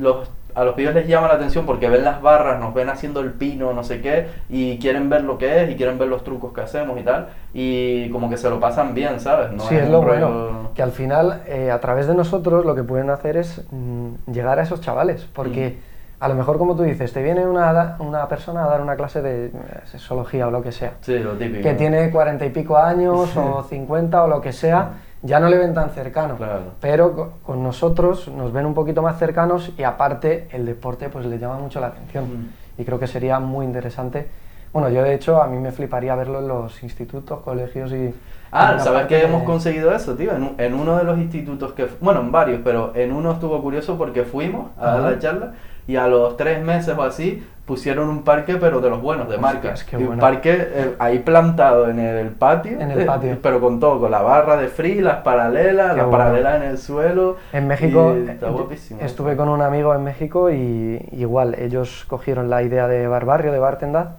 los, 0.00 0.30
a 0.56 0.64
los 0.64 0.74
pibes 0.74 0.94
les 0.94 1.06
llama 1.08 1.28
la 1.28 1.34
atención 1.34 1.64
porque 1.66 1.88
ven 1.88 2.04
las 2.04 2.20
barras, 2.22 2.58
nos 2.60 2.74
ven 2.74 2.88
haciendo 2.88 3.20
el 3.20 3.32
pino, 3.32 3.72
no 3.72 3.82
sé 3.84 4.00
qué, 4.00 4.26
y 4.48 4.78
quieren 4.78 5.08
ver 5.08 5.22
lo 5.24 5.38
que 5.38 5.62
es, 5.64 5.70
y 5.70 5.76
quieren 5.76 5.98
ver 5.98 6.08
los 6.08 6.22
trucos 6.24 6.52
que 6.52 6.60
hacemos 6.60 6.98
y 6.98 7.02
tal, 7.02 7.28
y 7.52 8.08
como 8.10 8.28
que 8.30 8.36
se 8.36 8.50
lo 8.50 8.58
pasan 8.60 8.94
bien, 8.94 9.18
¿sabes? 9.20 9.52
No 9.52 9.62
sí, 9.64 9.76
es 9.76 9.88
lo 9.88 10.00
rollo- 10.02 10.28
bueno, 10.28 10.70
que 10.74 10.82
al 10.82 10.92
final 10.92 11.42
eh, 11.46 11.70
a 11.70 11.80
través 11.80 12.06
de 12.08 12.14
nosotros 12.14 12.64
lo 12.64 12.74
que 12.74 12.82
pueden 12.82 13.10
hacer 13.10 13.36
es 13.36 13.62
mm, 13.70 14.30
llegar 14.32 14.58
a 14.58 14.62
esos 14.62 14.80
chavales, 14.80 15.26
porque 15.32 15.76
Mm. 15.78 15.93
A 16.24 16.28
lo 16.28 16.34
mejor 16.34 16.56
como 16.56 16.74
tú 16.74 16.84
dices, 16.84 17.12
te 17.12 17.22
viene 17.22 17.46
una, 17.46 17.96
una 17.98 18.26
persona 18.28 18.64
a 18.64 18.68
dar 18.68 18.80
una 18.80 18.96
clase 18.96 19.20
de 19.20 19.46
eh, 19.46 19.52
sexología 19.84 20.48
o 20.48 20.50
lo 20.50 20.62
que 20.62 20.72
sea, 20.72 20.92
Sí, 21.02 21.18
lo 21.18 21.32
típico. 21.32 21.62
que 21.62 21.74
tiene 21.74 22.10
cuarenta 22.10 22.46
y 22.46 22.50
pico 22.50 22.78
años 22.78 23.36
o 23.36 23.62
50 23.68 24.24
o 24.24 24.26
lo 24.28 24.40
que 24.40 24.52
sea, 24.52 24.92
ya 25.20 25.38
no 25.38 25.48
le 25.48 25.58
ven 25.58 25.74
tan 25.74 25.90
cercano. 25.90 26.36
Claro. 26.36 26.62
Pero 26.80 27.12
co- 27.14 27.32
con 27.44 27.62
nosotros 27.62 28.28
nos 28.28 28.52
ven 28.54 28.64
un 28.64 28.72
poquito 28.72 29.02
más 29.02 29.18
cercanos 29.18 29.72
y 29.76 29.82
aparte 29.82 30.48
el 30.52 30.64
deporte 30.64 31.10
pues 31.10 31.26
le 31.26 31.38
llama 31.38 31.58
mucho 31.58 31.78
la 31.80 31.88
atención. 31.88 32.24
Mm. 32.24 32.80
Y 32.80 32.84
creo 32.86 32.98
que 32.98 33.06
sería 33.06 33.38
muy 33.38 33.66
interesante. 33.66 34.26
Bueno, 34.72 34.88
yo 34.88 35.02
de 35.02 35.14
hecho 35.14 35.42
a 35.42 35.46
mí 35.46 35.58
me 35.58 35.72
fliparía 35.72 36.14
verlo 36.14 36.38
en 36.40 36.48
los 36.48 36.82
institutos, 36.82 37.40
colegios 37.40 37.92
y... 37.92 38.12
Ah, 38.50 38.76
¿sabes 38.78 39.06
que 39.06 39.22
hemos 39.22 39.40
de- 39.42 39.46
conseguido 39.46 39.92
eso, 39.94 40.14
tío? 40.16 40.32
En, 40.34 40.42
un- 40.42 40.54
en 40.58 40.74
uno 40.74 40.96
de 40.96 41.04
los 41.04 41.18
institutos 41.18 41.72
que... 41.74 41.86
Bueno, 42.00 42.20
en 42.20 42.32
varios, 42.32 42.60
pero 42.64 42.92
en 42.94 43.12
uno 43.12 43.32
estuvo 43.32 43.60
curioso 43.62 43.96
porque 43.98 44.24
fuimos 44.24 44.70
a 44.78 44.86
dar 44.86 44.98
Ajá. 45.00 45.10
la 45.10 45.18
charla 45.18 45.52
y 45.86 45.96
a 45.96 46.06
los 46.08 46.36
tres 46.36 46.62
meses 46.64 46.96
o 46.96 47.02
así 47.02 47.46
pusieron 47.66 48.10
un 48.10 48.24
parque, 48.24 48.56
pero 48.56 48.80
de 48.82 48.90
los 48.90 49.00
buenos, 49.00 49.26
de 49.28 49.38
marca. 49.38 49.68
Hostias, 49.72 49.84
qué 49.84 49.96
Y 49.96 50.00
un 50.00 50.06
bueno. 50.08 50.20
parque 50.20 50.54
eh, 50.60 50.94
ahí 50.98 51.20
plantado 51.20 51.88
en 51.88 51.98
el 51.98 52.28
patio. 52.28 52.78
En 52.78 52.90
el 52.90 53.06
patio. 53.06 53.38
pero 53.42 53.58
con 53.58 53.80
todo, 53.80 54.00
con 54.00 54.10
la 54.10 54.20
barra 54.20 54.58
de 54.58 54.68
free, 54.68 55.00
las 55.00 55.22
paralelas, 55.22 55.92
Qué 55.92 55.96
las 55.96 56.06
bueno. 56.06 56.18
paralelas 56.24 56.56
en 56.62 56.68
el 56.70 56.76
suelo. 56.78 57.36
En 57.54 57.66
México 57.66 58.14
y 58.16 58.28
está 58.28 58.48
eh, 58.48 58.50
guapísimo. 58.50 59.00
estuve 59.00 59.34
con 59.36 59.48
un 59.48 59.62
amigo 59.62 59.94
en 59.94 60.04
México 60.04 60.50
y 60.50 61.08
igual 61.12 61.54
ellos 61.58 62.04
cogieron 62.06 62.50
la 62.50 62.62
idea 62.62 62.86
de 62.86 63.06
Barbarrio, 63.06 63.50
de 63.50 63.58
Bartendad, 63.58 64.16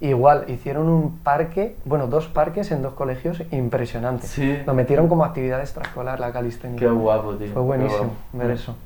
igual 0.00 0.44
hicieron 0.46 0.88
un 0.88 1.18
parque, 1.18 1.74
bueno, 1.84 2.06
dos 2.06 2.28
parques 2.28 2.70
en 2.70 2.82
dos 2.82 2.92
colegios 2.92 3.42
impresionantes. 3.50 4.30
Sí. 4.30 4.58
Lo 4.66 4.72
metieron 4.74 5.08
como 5.08 5.24
actividad 5.24 5.58
extraescolar 5.60 6.20
la 6.20 6.30
calistenia. 6.30 6.78
Qué 6.78 6.86
guapo, 6.88 7.34
tío. 7.34 7.48
Fue 7.52 7.62
buenísimo 7.62 7.98
guapo. 8.04 8.14
ver 8.34 8.50
eso. 8.52 8.76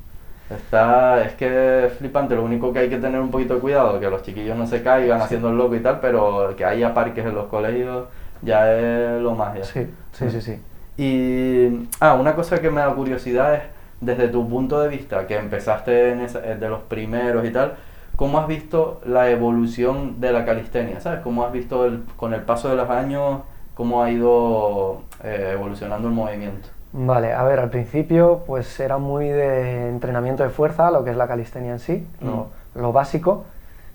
Está, 0.49 1.23
es 1.23 1.33
que 1.33 1.85
es 1.85 1.93
flipante, 1.93 2.35
lo 2.35 2.43
único 2.43 2.73
que 2.73 2.79
hay 2.79 2.89
que 2.89 2.97
tener 2.97 3.21
un 3.21 3.29
poquito 3.29 3.53
de 3.55 3.59
cuidado, 3.59 3.99
que 3.99 4.09
los 4.09 4.23
chiquillos 4.23 4.57
no 4.57 4.65
se 4.65 4.81
caigan 4.81 5.21
haciendo 5.21 5.49
el 5.49 5.57
loco 5.57 5.75
y 5.75 5.79
tal, 5.79 5.99
pero 5.99 6.55
que 6.57 6.65
haya 6.65 6.93
parques 6.93 7.23
en 7.25 7.35
los 7.35 7.45
colegios 7.47 8.07
ya 8.41 8.73
es 8.73 9.21
lo 9.21 9.35
más 9.35 9.55
ya. 9.55 9.63
Sí, 9.63 9.87
sí, 10.11 10.29
sí, 10.31 10.41
sí. 10.41 10.59
Y, 10.97 11.87
ah, 11.99 12.15
una 12.15 12.33
cosa 12.35 12.59
que 12.59 12.71
me 12.71 12.81
da 12.81 12.93
curiosidad 12.95 13.53
es, 13.55 13.61
desde 14.01 14.27
tu 14.29 14.47
punto 14.49 14.79
de 14.81 14.87
vista, 14.89 15.27
que 15.27 15.37
empezaste 15.37 16.11
en 16.13 16.21
esa- 16.21 16.43
eh, 16.43 16.55
de 16.55 16.67
los 16.69 16.81
primeros 16.81 17.45
y 17.45 17.51
tal, 17.51 17.75
¿cómo 18.15 18.39
has 18.39 18.47
visto 18.47 19.01
la 19.05 19.29
evolución 19.29 20.19
de 20.19 20.31
la 20.31 20.45
calistenia? 20.45 20.99
¿Sabes? 20.99 21.19
¿Cómo 21.21 21.45
has 21.45 21.51
visto 21.51 21.85
el- 21.85 22.03
con 22.15 22.33
el 22.33 22.41
paso 22.41 22.69
de 22.69 22.75
los 22.75 22.89
años, 22.89 23.41
cómo 23.75 24.01
ha 24.03 24.09
ido 24.11 25.03
eh, 25.23 25.51
evolucionando 25.53 26.07
el 26.07 26.13
movimiento? 26.13 26.69
Vale, 26.91 27.33
a 27.33 27.43
ver, 27.43 27.59
al 27.59 27.69
principio 27.69 28.43
pues 28.47 28.79
era 28.79 28.97
muy 28.97 29.27
de 29.27 29.89
entrenamiento 29.89 30.43
de 30.43 30.49
fuerza, 30.49 30.89
lo 30.89 31.03
que 31.03 31.11
es 31.11 31.17
la 31.17 31.27
calistenia 31.27 31.71
en 31.73 31.79
sí, 31.79 32.07
lo, 32.21 32.47
lo 32.73 32.91
básico, 32.91 33.43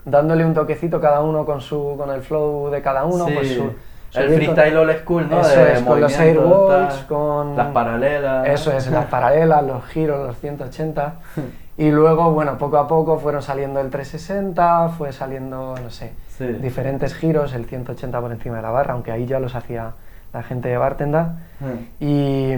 dándole 0.05 0.45
un 0.45 0.55
toquecito 0.55 1.01
cada 1.01 1.21
uno 1.21 1.45
con 1.45 1.61
su 1.61 1.97
con 1.99 2.11
el 2.11 2.23
flow 2.23 2.71
de 2.71 2.83
cada 2.83 3.05
uno, 3.05 3.27
pues 3.35 3.55
su- 3.55 3.73
el 4.17 4.29
freestyle 4.33 4.77
old 4.77 4.93
school, 5.03 5.29
¿no? 5.29 5.41
Eso 5.41 5.59
De 5.59 5.73
es, 5.73 5.81
con 5.83 6.01
los 6.01 6.17
airwalks, 6.21 6.95
con... 7.09 7.57
Las 7.57 7.67
paralelas. 7.73 8.47
Eso 8.47 8.71
es, 8.71 8.87
las 8.89 9.07
paralelas, 9.07 9.65
los 9.65 9.85
giros, 9.87 10.25
los 10.27 10.39
180. 10.39 11.15
Y 11.77 11.91
luego, 11.91 12.31
bueno, 12.31 12.57
poco 12.57 12.79
a 12.79 12.87
poco 12.87 13.19
fueron 13.19 13.43
saliendo 13.43 13.81
el 13.81 13.91
360, 13.91 14.91
fue 14.91 15.13
saliendo, 15.13 15.75
no 15.83 15.91
sé, 15.91 16.13
Sí. 16.29 16.47
diferentes 16.47 17.17
giros, 17.17 17.53
el 17.53 17.65
180 17.65 18.21
por 18.21 18.31
encima 18.31 18.55
de 18.59 18.63
la 18.63 18.71
barra, 18.71 18.93
aunque 18.95 19.11
ahí 19.11 19.27
ya 19.27 19.41
los 19.41 19.57
hacía 19.57 19.91
la 20.35 20.43
gente 20.43 20.69
de 20.69 20.77
Bartenda. 20.77 21.37
Mm. 21.61 22.03
Y, 22.05 22.53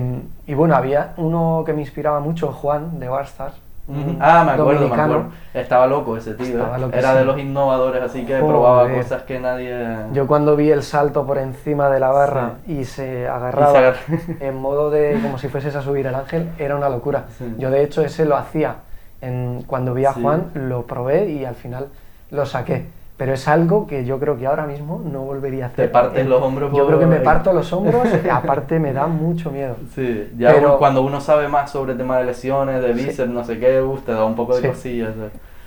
y 0.50 0.54
bueno, 0.54 0.74
había 0.74 1.12
uno 1.18 1.62
que 1.64 1.72
me 1.74 1.82
inspiraba 1.82 2.18
mucho, 2.20 2.50
Juan, 2.52 2.98
de 2.98 3.08
Barstar. 3.08 3.52
Ujú. 3.88 4.16
Ah, 4.18 4.42
me 4.44 4.50
acuerdo, 4.52 4.66
me 4.66 4.74
dominicano. 4.74 5.12
acuerdo. 5.14 5.30
Estaba 5.54 5.86
loco 5.86 6.16
ese 6.16 6.34
tío. 6.34 6.58
¿eh? 6.60 6.88
Era 6.92 7.14
de 7.14 7.24
los 7.24 7.38
innovadores, 7.38 8.02
así 8.02 8.24
que 8.24 8.32
Joder. 8.40 8.46
probaba 8.48 8.88
cosas 8.92 9.22
que 9.22 9.38
nadie. 9.38 9.78
Yo 10.12 10.26
cuando 10.26 10.56
vi 10.56 10.70
el 10.72 10.82
salto 10.82 11.24
por 11.24 11.38
encima 11.38 11.88
de 11.88 12.00
la 12.00 12.08
barra 12.10 12.54
y 12.66 12.84
se 12.84 13.28
agarraba 13.28 13.68
Y 13.68 13.72
se 13.72 13.78
agarra- 13.78 13.98
en 14.40 14.56
modo 14.60 14.90
de 14.90 15.20
como 15.22 15.38
si 15.38 15.46
fueses 15.46 15.76
a 15.76 15.82
subir 15.82 16.04
el 16.06 16.16
ángel, 16.16 16.50
era 16.58 16.74
una 16.74 16.88
locura. 16.88 17.26
Sí. 17.38 17.54
Yo 17.58 17.70
de 17.70 17.84
hecho 17.84 18.02
ese 18.02 18.24
lo 18.24 18.36
hacía. 18.36 18.76
En, 19.20 19.62
cuando 19.68 19.94
vi 19.94 20.04
a. 20.04 20.12
Juan 20.14 20.50
lo 20.54 20.84
probé 20.84 21.26
y 21.30 21.44
al 21.44 21.54
final 21.54 21.86
lo 22.32 22.44
saqué. 22.44 22.86
Pero 23.16 23.32
es 23.32 23.48
algo 23.48 23.86
que 23.86 24.04
yo 24.04 24.18
creo 24.18 24.36
que 24.36 24.46
ahora 24.46 24.66
mismo 24.66 25.00
no 25.02 25.22
volvería 25.22 25.64
a 25.64 25.68
hacer. 25.68 25.86
Te 25.86 25.92
partes 25.92 26.20
Eh, 26.20 26.28
los 26.28 26.42
hombros 26.42 26.70
Yo 26.76 26.86
creo 26.86 26.98
que 26.98 27.06
me 27.06 27.20
parto 27.20 27.52
los 27.54 27.72
hombros 27.72 28.06
y 28.24 28.28
aparte 28.30 28.78
me 28.78 28.92
da 28.92 29.06
mucho 29.06 29.50
miedo. 29.50 29.76
Sí, 29.94 30.30
ya 30.36 30.52
Pero- 30.52 30.76
cuando 30.78 31.00
uno 31.02 31.20
sabe 31.22 31.48
más 31.48 31.70
sobre 31.70 31.94
tema 31.94 32.18
de 32.18 32.24
lesiones, 32.26 32.82
de 32.82 32.94
Sí. 32.94 33.04
bíceps, 33.06 33.30
no 33.30 33.42
sé 33.42 33.58
qué, 33.58 33.80
uf, 33.80 34.02
te 34.02 34.12
da 34.12 34.24
un 34.26 34.34
poco 34.34 34.54
de 34.56 34.62
Sí. 34.62 34.68
cosillas. 34.68 35.14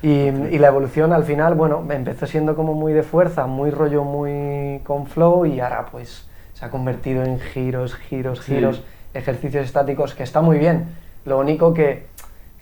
Y, 0.03 0.09
y 0.09 0.59
la 0.59 0.67
evolución 0.67 1.11
al 1.11 1.23
final, 1.23 1.55
bueno, 1.55 1.83
empezó 1.89 2.27
siendo 2.27 2.55
como 2.55 2.73
muy 2.75 2.93
de 2.93 3.01
fuerza, 3.03 3.47
muy 3.47 3.71
rollo, 3.71 4.03
muy 4.03 4.79
con 4.85 5.07
flow 5.07 5.45
y 5.47 5.59
ahora 5.59 5.87
pues 5.91 6.29
se 6.53 6.65
ha 6.65 6.69
convertido 6.69 7.23
en 7.23 7.39
giros, 7.39 7.95
giros, 7.95 8.39
Sí. 8.43 8.53
giros, 8.55 8.83
ejercicios 9.15 9.65
estáticos, 9.65 10.13
que 10.13 10.21
está 10.23 10.41
muy 10.41 10.59
bien. 10.59 10.85
Lo 11.25 11.39
único 11.39 11.73
que 11.73 12.05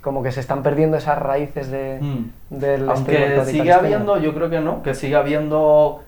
como 0.08 0.24
que 0.24 0.32
se 0.32 0.40
están 0.40 0.64
perdiendo 0.64 0.96
esas 0.96 1.20
raíces 1.20 1.70
de, 1.70 2.00
Mm. 2.02 2.32
del 2.50 2.90
Aunque 2.90 3.44
sigue 3.44 3.74
habiendo, 3.74 4.18
yo 4.18 4.34
creo 4.34 4.50
que 4.50 4.62
no, 4.62 4.82
que 4.82 4.94
sigue 4.94 5.18
habiendo 5.18 6.02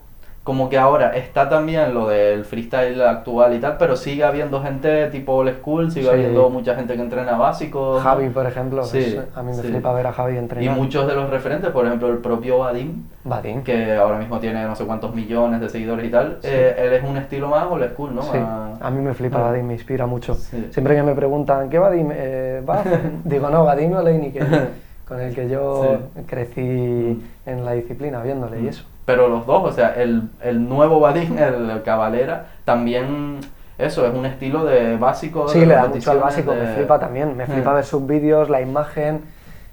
como 0.50 0.68
que 0.68 0.76
ahora 0.76 1.14
está 1.16 1.48
también 1.48 1.94
lo 1.94 2.08
del 2.08 2.44
freestyle 2.44 3.00
actual 3.02 3.54
y 3.54 3.60
tal, 3.60 3.76
pero 3.78 3.94
sigue 3.94 4.24
habiendo 4.24 4.60
gente 4.60 5.06
tipo 5.06 5.34
old 5.34 5.60
school, 5.60 5.92
sigue 5.92 6.06
Sí. 6.06 6.10
habiendo 6.10 6.50
mucha 6.50 6.74
gente 6.74 6.96
que 6.96 7.00
entrena 7.02 7.36
básico. 7.36 8.00
Javi, 8.02 8.30
por 8.30 8.44
ejemplo, 8.46 8.82
Sí, 8.82 8.98
es- 8.98 9.18
a 9.36 9.42
mí 9.44 9.50
me 9.52 9.62
sí. 9.62 9.68
flipa 9.68 9.92
ver 9.92 10.08
a 10.08 10.12
Javi 10.12 10.34
Y 10.34 10.38
entrenar. 10.38 10.74
muchos 10.76 11.06
de 11.06 11.14
los 11.14 11.30
referentes, 11.30 11.70
por 11.70 11.86
ejemplo, 11.86 12.08
el 12.08 12.18
propio 12.18 12.58
Vadim, 12.58 13.04
Vadim. 13.22 13.62
que 13.62 13.94
ahora 13.94 14.18
mismo 14.18 14.40
tiene 14.40 14.64
no 14.64 14.74
sé 14.74 14.84
cuántos 14.86 15.14
millones 15.14 15.60
de 15.60 15.68
seguidores 15.68 16.04
y 16.04 16.10
tal, 16.10 16.38
eh, 16.42 16.74
él 16.76 16.94
es 16.94 17.04
un 17.08 17.16
estilo 17.16 17.46
más 17.46 17.66
old 17.70 17.88
school, 17.92 18.12
¿no? 18.12 18.22
Sí, 18.22 18.36
Más- 18.36 18.82
a 18.82 18.90
mí 18.90 19.00
me 19.00 19.14
flipa 19.14 19.38
Ah. 19.38 19.50
Vadim, 19.52 19.66
me 19.66 19.74
inspira 19.74 20.06
mucho. 20.06 20.34
Siempre 20.34 20.96
que 20.96 21.04
me 21.04 21.14
preguntan, 21.14 21.70
¿qué 21.70 21.78
Vadim? 21.78 22.08
Eh, 22.12 22.60
¿Baz?". 22.66 22.82
Digo, 23.24 23.48
no, 23.50 23.64
Vadim 23.64 23.92
Oleini, 23.92 24.32
que 24.32 24.40
con 25.06 25.20
el 25.20 25.32
que 25.32 25.48
yo 25.48 25.98
crecí 26.26 27.22
en 27.46 27.64
la 27.64 27.72
disciplina 27.72 28.20
viéndole 28.22 28.58
y 28.58 28.62
Mm. 28.62 28.68
eso. 28.68 28.84
Pero 29.10 29.28
los 29.28 29.44
dos, 29.44 29.64
o 29.64 29.72
sea, 29.72 29.94
el, 29.96 30.22
el 30.40 30.68
nuevo 30.68 31.00
Vadim, 31.00 31.36
el, 31.38 31.68
el 31.70 31.82
Cavalera, 31.82 32.46
también 32.64 33.38
eso 33.76 34.06
es 34.06 34.14
un 34.14 34.24
estilo 34.26 34.64
de 34.64 34.96
básico. 34.96 35.48
Sí, 35.48 35.60
de 35.60 35.66
le 35.66 35.74
da 35.74 35.88
mucho 35.88 36.10
al 36.12 36.18
básico, 36.20 36.52
de- 36.52 36.60
me 36.62 36.74
flipa 36.74 36.98
también. 37.00 37.36
Me 37.36 37.46
flipa 37.46 37.72
Mm. 37.72 37.74
ver 37.74 37.84
sus 37.84 38.06
vídeos, 38.06 38.48
la 38.48 38.60
imagen, 38.60 39.22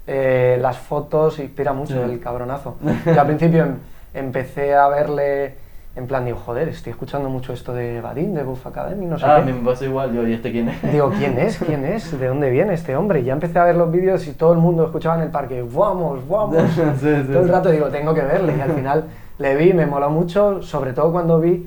eh, 0.06 0.58
las 0.60 0.76
fotos, 0.78 1.38
inspira 1.38 1.72
mucho 1.72 1.94
Sí. 1.94 2.00
el 2.12 2.18
cabronazo. 2.18 2.76
Yo 3.06 3.20
al 3.20 3.26
principio 3.26 3.62
em- 3.64 3.76
empecé 4.14 4.74
a 4.74 4.88
verle 4.88 5.54
en 5.96 6.06
plan, 6.06 6.24
digo, 6.24 6.38
joder, 6.38 6.68
estoy 6.68 6.92
escuchando 6.92 7.28
mucho 7.28 7.52
esto 7.52 7.72
de 7.74 8.00
Vadim, 8.00 8.32
de 8.32 8.44
Buff 8.44 8.64
Academy, 8.68 9.04
no 9.04 9.18
sé 9.18 9.26
Ah, 9.26 9.42
qué. 9.44 9.52
me 9.52 9.64
pasa 9.68 9.84
igual, 9.84 10.12
yo, 10.12 10.24
¿y 10.28 10.32
este 10.34 10.52
quién 10.52 10.68
es? 10.68 10.80
Digo, 10.92 11.10
¿quién 11.18 11.36
es? 11.40 11.58
¿Quién 11.58 11.84
es? 11.84 12.16
¿De 12.16 12.28
dónde 12.28 12.50
viene 12.50 12.72
este 12.74 12.94
hombre? 12.94 13.18
Y 13.20 13.24
ya 13.24 13.32
empecé 13.32 13.58
a 13.58 13.64
ver 13.64 13.74
los 13.74 13.90
vídeos 13.90 14.24
y 14.28 14.32
todo 14.32 14.52
el 14.52 14.60
mundo 14.60 14.84
escuchaba 14.84 15.16
en 15.16 15.22
el 15.22 15.30
parque, 15.30 15.60
¡vamos, 15.62 16.20
vamos! 16.28 16.56
Sí, 16.72 16.82
sí, 17.00 17.24
todo 17.32 17.42
el 17.42 17.48
rato 17.48 17.70
digo, 17.70 17.86
tengo 17.88 18.14
que 18.14 18.20
verle. 18.22 18.54
Y 18.56 18.60
al 18.60 18.70
final 18.72 19.04
le 19.38 19.56
vi, 19.56 19.72
me 19.72 19.86
moló 19.86 20.10
mucho, 20.10 20.62
sobre 20.62 20.92
todo 20.92 21.12
cuando 21.12 21.38
vi, 21.40 21.66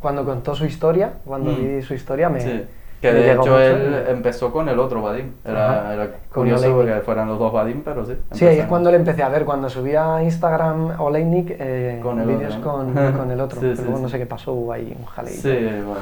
cuando 0.00 0.24
contó 0.24 0.54
su 0.54 0.64
historia, 0.66 1.10
cuando 1.24 1.50
Mm. 1.52 1.56
vi 1.76 1.82
su 1.82 1.94
historia 1.94 2.28
me, 2.28 2.40
Sí. 2.40 2.64
Que 3.00 3.12
me 3.12 3.18
de 3.20 3.32
hecho 3.32 3.58
él 3.58 4.04
y- 4.06 4.10
empezó 4.10 4.52
con 4.52 4.68
el 4.68 4.78
otro 4.78 5.00
Vadim. 5.00 5.32
Era, 5.42 6.06
curioso 6.34 6.66
Oleinik. 6.76 6.96
que 6.96 7.00
fueran 7.00 7.28
los 7.28 7.38
dos 7.38 7.50
Vadim, 7.50 7.80
pero 7.82 8.04
sí. 8.04 8.12
Sí, 8.32 8.46
ahí 8.46 8.58
es 8.58 8.66
cuando 8.66 8.90
le 8.90 8.98
empecé 8.98 9.22
a 9.22 9.30
ver, 9.30 9.46
cuando 9.46 9.70
subía 9.70 10.16
a 10.16 10.22
Instagram 10.22 11.00
Oleinik 11.00 11.56
eh, 11.58 11.98
Con 12.02 12.26
vídeos 12.26 12.56
otro, 12.56 12.70
con, 12.72 12.94
¿no? 12.94 13.12
con 13.18 13.30
el 13.30 13.40
otro, 13.40 13.58
Sí, 13.58 13.72
pero 13.74 13.96
sí, 13.96 14.02
no 14.02 14.06
sé 14.10 14.18
qué 14.18 14.26
pasó, 14.26 14.52
hubo 14.52 14.72
ahí 14.74 14.94
un 14.98 15.06
jaleito. 15.06 15.40
Sí, 15.40 15.48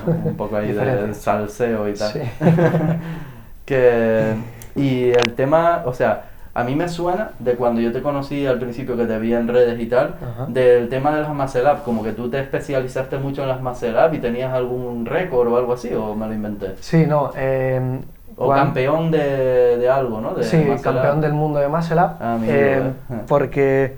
bueno, 0.06 0.22
un 0.24 0.36
poco 0.36 0.56
ahí 0.56 0.72
de 0.72 1.14
salseo 1.14 1.88
y 1.88 1.94
tal. 1.94 2.12
Sí. 2.12 2.20
que, 3.64 4.34
y 4.74 5.10
el 5.10 5.34
tema, 5.34 5.82
o 5.84 5.92
sea, 5.92 6.24
a 6.60 6.64
mí 6.64 6.74
me 6.74 6.88
suena 6.88 7.30
de 7.38 7.54
cuando 7.54 7.80
yo 7.80 7.92
te 7.92 8.02
conocí 8.02 8.46
al 8.46 8.58
principio 8.58 8.96
que 8.96 9.04
te 9.06 9.18
vi 9.18 9.32
en 9.32 9.46
redes 9.48 9.78
y 9.80 9.86
tal, 9.86 10.16
Ajá. 10.20 10.46
del 10.48 10.88
tema 10.88 11.14
de 11.14 11.22
las 11.22 11.54
up, 11.56 11.82
como 11.84 12.02
que 12.02 12.12
tú 12.12 12.28
te 12.28 12.40
especializaste 12.40 13.18
mucho 13.18 13.42
en 13.42 13.48
las 13.48 13.60
up 13.60 14.14
y 14.14 14.18
tenías 14.18 14.52
algún 14.52 15.06
récord 15.06 15.52
o 15.52 15.56
algo 15.56 15.72
así, 15.74 15.92
o 15.94 16.14
me 16.14 16.26
lo 16.26 16.34
inventé. 16.34 16.74
Sí, 16.80 17.04
no. 17.06 17.30
eh, 17.36 18.00
O 18.36 18.50
campeón 18.50 19.10
de, 19.10 19.78
de 19.78 19.88
algo, 19.88 20.20
¿no? 20.20 20.34
De 20.34 20.42
Sí, 20.44 20.64
campeón 20.82 21.20
del 21.20 21.32
mundo 21.32 21.58
de 21.60 21.66
Up. 21.68 21.72
Ah, 22.20 22.38
eh, 22.42 22.82
eh. 23.10 23.14
porque 23.28 23.96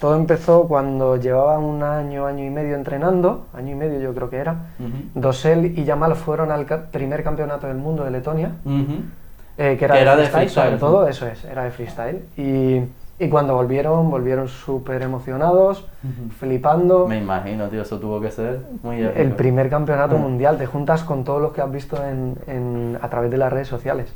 todo 0.00 0.16
empezó 0.16 0.66
cuando 0.66 1.16
llevaba 1.16 1.58
un 1.58 1.82
año, 1.82 2.26
año 2.26 2.44
y 2.44 2.50
medio 2.50 2.74
entrenando, 2.74 3.46
año 3.54 3.72
y 3.72 3.74
medio 3.74 4.00
yo 4.00 4.14
creo 4.14 4.30
que 4.30 4.36
era. 4.38 4.56
Dosel 5.14 5.78
y 5.78 5.84
Yamal 5.84 6.14
fueron 6.16 6.50
al 6.50 6.66
ca- 6.66 6.86
primer 6.90 7.22
campeonato 7.22 7.66
del 7.66 7.76
mundo 7.76 8.02
de 8.04 8.10
Letonia. 8.10 8.52
Eh, 9.60 9.76
que 9.78 9.84
era, 9.84 9.94
Que 9.94 9.98
de, 9.98 10.02
era 10.02 10.16
de 10.16 10.26
freestyle, 10.26 10.48
freestyle, 10.50 10.78
sobre 10.78 10.78
todo, 10.80 11.08
eso 11.08 11.26
es, 11.26 11.44
era 11.44 11.64
de 11.64 11.70
freestyle. 11.70 12.22
Y, 12.36 12.80
y 13.24 13.28
cuando 13.28 13.54
volvieron, 13.54 14.10
volvieron 14.10 14.48
súper 14.48 15.02
emocionados, 15.02 15.82
Ujú. 16.02 16.30
flipando. 16.38 17.06
Me 17.06 17.18
imagino, 17.18 17.68
tío, 17.68 17.82
eso 17.82 17.98
tuvo 17.98 18.20
que 18.20 18.30
ser 18.30 18.60
muy 18.82 19.02
épico. 19.02 19.20
El 19.20 19.32
primer 19.32 19.68
campeonato 19.68 20.16
Ah. 20.16 20.18
mundial, 20.18 20.56
te 20.56 20.66
juntas 20.66 21.04
con 21.04 21.22
todos 21.24 21.42
los 21.42 21.52
que 21.52 21.60
has 21.60 21.70
visto 21.70 21.96
en, 22.04 22.36
en- 22.46 22.98
a 23.02 23.08
través 23.10 23.30
de 23.30 23.36
las 23.36 23.52
redes 23.52 23.68
sociales. 23.68 24.12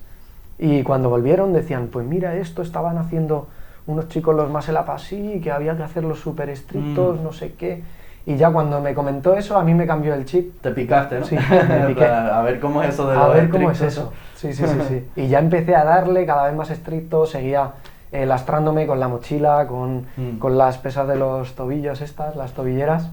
Y 0.59 0.83
cuando 0.83 1.11
volvieron 1.11 1.52
decían, 1.52 1.88
pues 1.92 2.07
mira 2.07 2.35
esto, 2.37 2.62
estaban 2.62 2.96
haciendo 2.96 3.48
unos 3.87 4.09
chicos 4.09 4.35
los 4.35 4.48
más 4.50 4.66
el 4.70 4.78
así, 4.78 5.40
que 5.42 5.50
había 5.52 5.76
que 5.76 5.83
hacerlos 5.83 6.20
súper 6.20 6.48
estrictos, 6.48 7.20
Mm. 7.20 7.22
no 7.22 7.33
sé 7.33 7.52
qué. 7.52 7.83
Y 8.26 8.37
ya 8.37 8.50
cuando 8.50 8.80
me 8.80 8.94
comentó 8.94 9.35
eso, 9.37 9.59
a 9.59 9.64
mí 9.64 9.74
me 9.74 9.87
cambió 9.87 10.14
el 10.14 10.24
chip. 10.24 10.62
Te 10.62 10.70
picaste, 10.70 11.18
¿no? 11.20 11.26
Sí, 11.26 11.37
me 11.37 11.87
piqué. 11.88 12.07
a 12.07 12.40
ver 12.40 12.59
cómo 12.59 12.83
es 12.83 12.94
eso 12.94 13.11
de 13.11 13.16
A 13.18 13.26
ver 13.28 13.50
cómo 13.50 13.70
es 13.70 13.83
eso. 13.83 14.12
Sí, 14.52 14.52
sí, 14.52 14.64
sí, 14.66 14.80
sí. 14.88 15.07
Y 15.16 15.28
ya 15.28 15.38
empecé 15.38 15.74
a 15.74 15.85
darle 15.85 16.26
cada 16.26 16.46
vez 16.46 16.54
más 16.54 16.70
estricto, 16.70 17.26
seguía 17.26 17.72
eh, 18.12 18.26
lastrándome 18.26 18.87
con 18.87 19.00
la 19.00 19.09
mochila, 19.09 19.66
con, 19.66 20.07
Mm. 20.16 20.38
con 20.38 20.57
las 20.59 20.78
pesas 20.78 21.09
de 21.09 21.16
los 21.16 21.54
tobillos 21.54 22.00
estas, 22.00 22.37
las 22.37 22.52
tobilleras. 22.52 23.11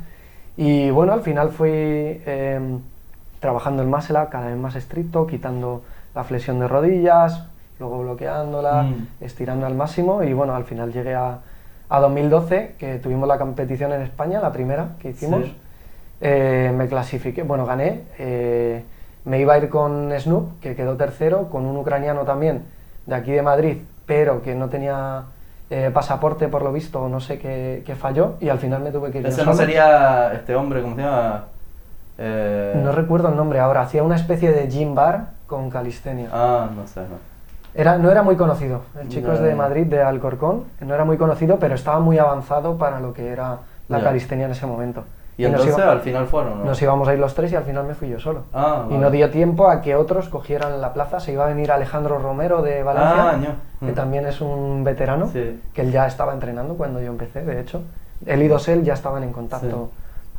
Y 0.58 0.89
bueno, 0.91 1.13
al 1.13 1.22
final 1.22 1.50
fui 1.52 1.70
eh, 1.72 2.60
trabajando 3.39 3.82
el 3.82 3.88
muscle 3.88 4.20
up 4.20 4.30
cada 4.30 4.48
vez 4.48 4.58
más 4.58 4.76
estricto, 4.76 5.26
quitando 5.26 5.82
la 6.13 6.24
flexión 6.24 6.60
de 6.60 6.67
rodillas, 6.67 7.46
luego 7.80 8.02
bloqueándola, 8.04 8.84
Mm. 8.84 9.08
estirando 9.22 9.65
al 9.65 9.74
máximo 9.76 10.22
y 10.24 10.34
bueno, 10.34 10.54
al 10.54 10.65
final 10.65 10.91
llegué 10.94 11.15
a, 11.15 11.39
a 11.89 12.00
2012, 12.00 12.76
que 12.78 13.00
tuvimos 13.00 13.28
la 13.28 13.38
competición 13.39 13.91
en 13.94 14.02
España, 14.02 14.39
la 14.39 14.52
primera 14.52 14.89
que 15.00 15.10
hicimos. 15.10 15.46
Sí. 15.46 15.56
Eh, 16.22 16.72
me 16.78 16.88
clasifiqué, 16.88 17.41
bueno, 17.41 17.65
gané. 17.65 18.02
eh, 18.20 18.84
me 19.25 19.39
iba 19.39 19.53
a 19.53 19.57
ir 19.57 19.69
con 19.69 20.12
Snoop, 20.19 20.60
que 20.60 20.75
quedó 20.75 20.95
tercero, 20.95 21.47
con 21.49 21.65
un 21.65 21.77
ucraniano 21.77 22.21
también, 22.23 22.63
de 23.05 23.15
aquí 23.15 23.31
de 23.31 23.41
Madrid, 23.41 23.77
pero 24.05 24.41
que 24.41 24.55
no 24.55 24.67
tenía 24.69 25.23
eh, 25.69 25.91
pasaporte 25.93 26.47
por 26.47 26.63
lo 26.63 26.73
visto, 26.73 27.07
no 27.07 27.19
sé 27.19 27.39
qué, 27.39 27.84
qué 27.86 27.95
falló, 27.95 28.36
y 28.39 28.49
al 28.49 28.60
final 28.60 28.81
me 28.81 28.91
tuve 28.91 29.12
que 29.12 29.19
ir 29.19 29.27
Ese 29.27 29.45
no 29.45 29.53
sería 29.53 30.34
este 30.34 30.55
hombre, 30.55 30.81
¿cómo 30.81 30.95
se 30.95 31.01
llama? 31.01 31.45
Eh, 32.17 32.81
No 32.84 32.91
recuerdo 32.91 33.29
el 33.29 33.36
nombre 33.36 33.60
ahora, 33.60 33.81
hacía 33.81 34.03
una 34.03 34.15
especie 34.15 34.51
de 34.51 34.67
gym 34.67 34.95
bar 34.95 35.27
con 35.47 35.69
calistenia. 35.69 36.29
Ah, 36.31 36.69
no 36.75 36.86
sé, 36.88 37.01
no. 37.01 37.31
Era, 37.73 37.97
no 37.97 38.12
era 38.12 38.21
muy 38.21 38.36
conocido, 38.36 38.81
el 38.99 39.07
chico 39.07 39.31
es 39.31 39.39
de. 39.39 39.55
Madrid, 39.55 39.86
de 39.86 40.01
Alcorcón, 40.01 40.65
no 40.81 40.93
era 40.93 41.05
muy 41.05 41.15
conocido, 41.17 41.57
pero 41.57 41.75
estaba 41.75 41.99
muy 41.99 42.17
avanzado 42.17 42.77
para 42.77 42.99
lo 42.99 43.13
que 43.13 43.29
era 43.29 43.60
la 43.88 43.99
Ya. 43.99 44.03
calistenia 44.03 44.45
en 44.47 44.51
ese 44.51 44.65
momento. 44.65 45.05
Y, 45.38 45.46
entonces 45.46 45.76
iba- 45.78 45.91
al 45.91 46.02
final 46.02 46.28
fueron, 46.28 46.60
¿no? 46.60 46.65
Nos 46.65 46.82
íbamos 46.82 47.08
a 47.08 47.13
ir 47.13 47.20
los 47.20 47.34
tres 47.34 47.52
y 47.52 47.56
al 47.56 47.63
final 47.63 47.86
me 47.86 47.96
fui 47.96 48.10
yo 48.10 48.20
solo. 48.20 48.44
Ah, 48.54 48.86
y 48.89 48.94
no 48.96 49.10
dio 49.10 49.30
tiempo 49.32 49.67
a 49.70 49.82
que 49.82 49.96
otros 49.96 50.30
cogieran 50.30 50.80
la 50.82 50.94
plaza. 50.94 51.20
Se 51.20 51.32
iba 51.32 51.46
a 51.46 51.48
venir 51.48 51.72
Alejandro 51.72 52.20
Romero 52.20 52.62
de 52.62 52.84
Valencia, 52.84 53.30
Ah, 53.32 53.38
ño. 53.38 53.56
que 53.80 53.91
Mm. 53.91 53.96
también 53.96 54.26
es 54.28 54.41
un 54.41 54.84
veterano, 54.84 55.28
Sí. 55.28 55.60
que 55.74 55.82
él 55.82 55.91
ya 55.91 56.06
estaba 56.06 56.34
entrenando 56.34 56.76
cuando 56.76 57.00
yo 57.02 57.08
empecé, 57.08 57.44
de 57.44 57.60
hecho. 57.60 57.82
Él 58.26 58.44
y 58.44 58.48
Dosel 58.48 58.84
ya 58.84 58.94
estaban 58.94 59.24
en 59.24 59.32
contacto 59.32 59.89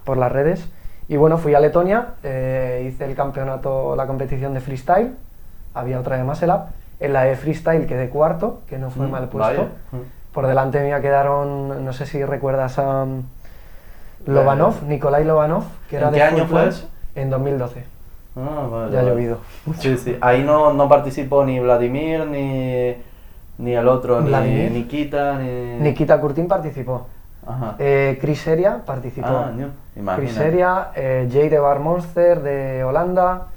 por 0.05 0.17
las 0.19 0.31
redes. 0.31 0.69
Y 1.09 1.17
bueno, 1.17 1.37
fui 1.39 1.55
a 1.55 1.61
Letonia, 1.61 2.09
eh, 2.23 2.87
hice 2.87 3.05
el 3.07 3.17
campeonato, 3.17 3.97
la 3.97 4.07
competición 4.07 4.55
de 4.55 4.61
freestyle, 4.61 5.13
había 5.75 5.99
otra 5.99 6.17
de 6.17 6.23
Muscle 6.23 6.53
Up. 6.53 6.61
En 7.01 7.13
la 7.13 7.25
de 7.25 7.35
freestyle 7.35 7.87
quedé 7.87 8.09
cuarto, 8.09 8.61
que 8.69 8.79
no 8.79 8.91
fue 8.91 9.07
Mm, 9.07 9.11
mal 9.11 9.29
puesto. 9.29 9.39
vaya. 9.63 9.69
Mm. 9.91 10.33
Por 10.33 10.47
delante 10.47 10.81
mía 10.85 11.01
quedaron, 11.01 11.85
no 11.85 11.93
sé 11.93 12.07
si 12.07 12.25
recuerdas 12.25 12.79
a 12.79 13.03
um, 13.03 13.23
Lobanov, 14.27 14.83
Nikolai 14.85 15.25
Lobanov, 15.25 15.65
que 15.89 15.97
era 15.97 16.07
¿En 16.09 16.13
de 16.13 16.19
qué 16.19 16.25
año 16.25 16.47
fue 16.47 16.69
eso? 16.69 16.89
En 17.15 17.31
2012. 17.31 17.85
Ah, 18.37 18.67
vale, 18.71 18.93
Ya 18.93 19.01
ha 19.01 19.03
vale. 19.03 19.15
llovido. 19.15 19.39
Sí, 19.79 19.97
sí. 19.97 20.17
Ahí 20.21 20.43
no, 20.43 20.73
no 20.73 20.89
participó 20.89 21.45
ni 21.45 21.61
Vladimir, 21.61 22.27
ni, 22.27 22.97
ni 23.59 23.75
el 23.75 23.89
otro, 23.89 24.21
ni. 24.21 24.31
Nikita, 24.71 25.39
ni... 25.39 25.79
Nikita 25.81 26.21
Kurtin 26.21 26.49
participó. 26.49 27.07
Ajá. 27.47 27.75
Eh, 27.79 28.19
Chris 28.21 28.41
Seria 28.41 28.83
participó. 28.87 29.27
Ah, 29.29 29.51
ño, 29.55 29.69
Chris. 30.17 30.33
Seria, 30.33 30.89
eh, 30.95 31.29
Jay 31.31 31.49
de 31.49 31.59
Bar 31.59 31.81
Monster 31.81 32.41
de 32.41 32.85
Holanda, 32.85 33.49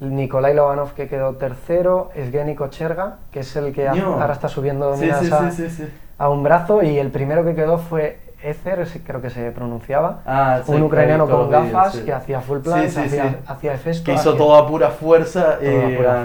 Nikolai 0.00 0.54
Lobanov 0.54 0.92
que 0.92 1.08
quedó 1.08 1.36
tercero, 1.36 2.10
Evgeny 2.14 2.54
Kocherga, 2.54 3.16
que 3.32 3.40
es 3.40 3.56
el 3.56 3.72
que 3.72 3.88
ahora 3.88 4.32
está 4.32 4.48
subiendo 4.48 4.94
Sí, 4.96 5.04
miras 5.04 5.20
sí, 5.24 5.30
a, 5.32 5.50
sí, 5.50 5.68
sí, 5.68 5.70
sí. 5.70 5.88
a 6.18 6.28
un 6.28 6.42
brazo 6.42 6.82
y 6.82 6.98
el 6.98 7.10
primero 7.10 7.44
que 7.44 7.54
quedó 7.54 7.78
fue 7.78 8.18
Ezer, 8.42 8.86
creo 9.04 9.20
que 9.20 9.30
se 9.30 9.50
pronunciaba, 9.50 10.20
Ah, 10.24 10.60
sí, 10.64 10.70
un 10.72 10.78
he 10.78 10.82
ucraniano 10.82 11.28
con 11.28 11.50
gafas 11.50 11.92
sí. 11.94 12.04
que 12.04 12.12
hacía 12.12 12.40
full 12.40 12.58
sí, 12.88 13.00
hacía, 13.00 13.38
hacía 13.46 13.74
efesto, 13.74 14.04
Que 14.04 14.12
hizo 14.12 14.30
hacía- 14.30 14.38
todo 14.38 14.54
a 14.56 14.66
pura 14.66 14.90
fuerza 14.90 15.58
pura 15.96 16.22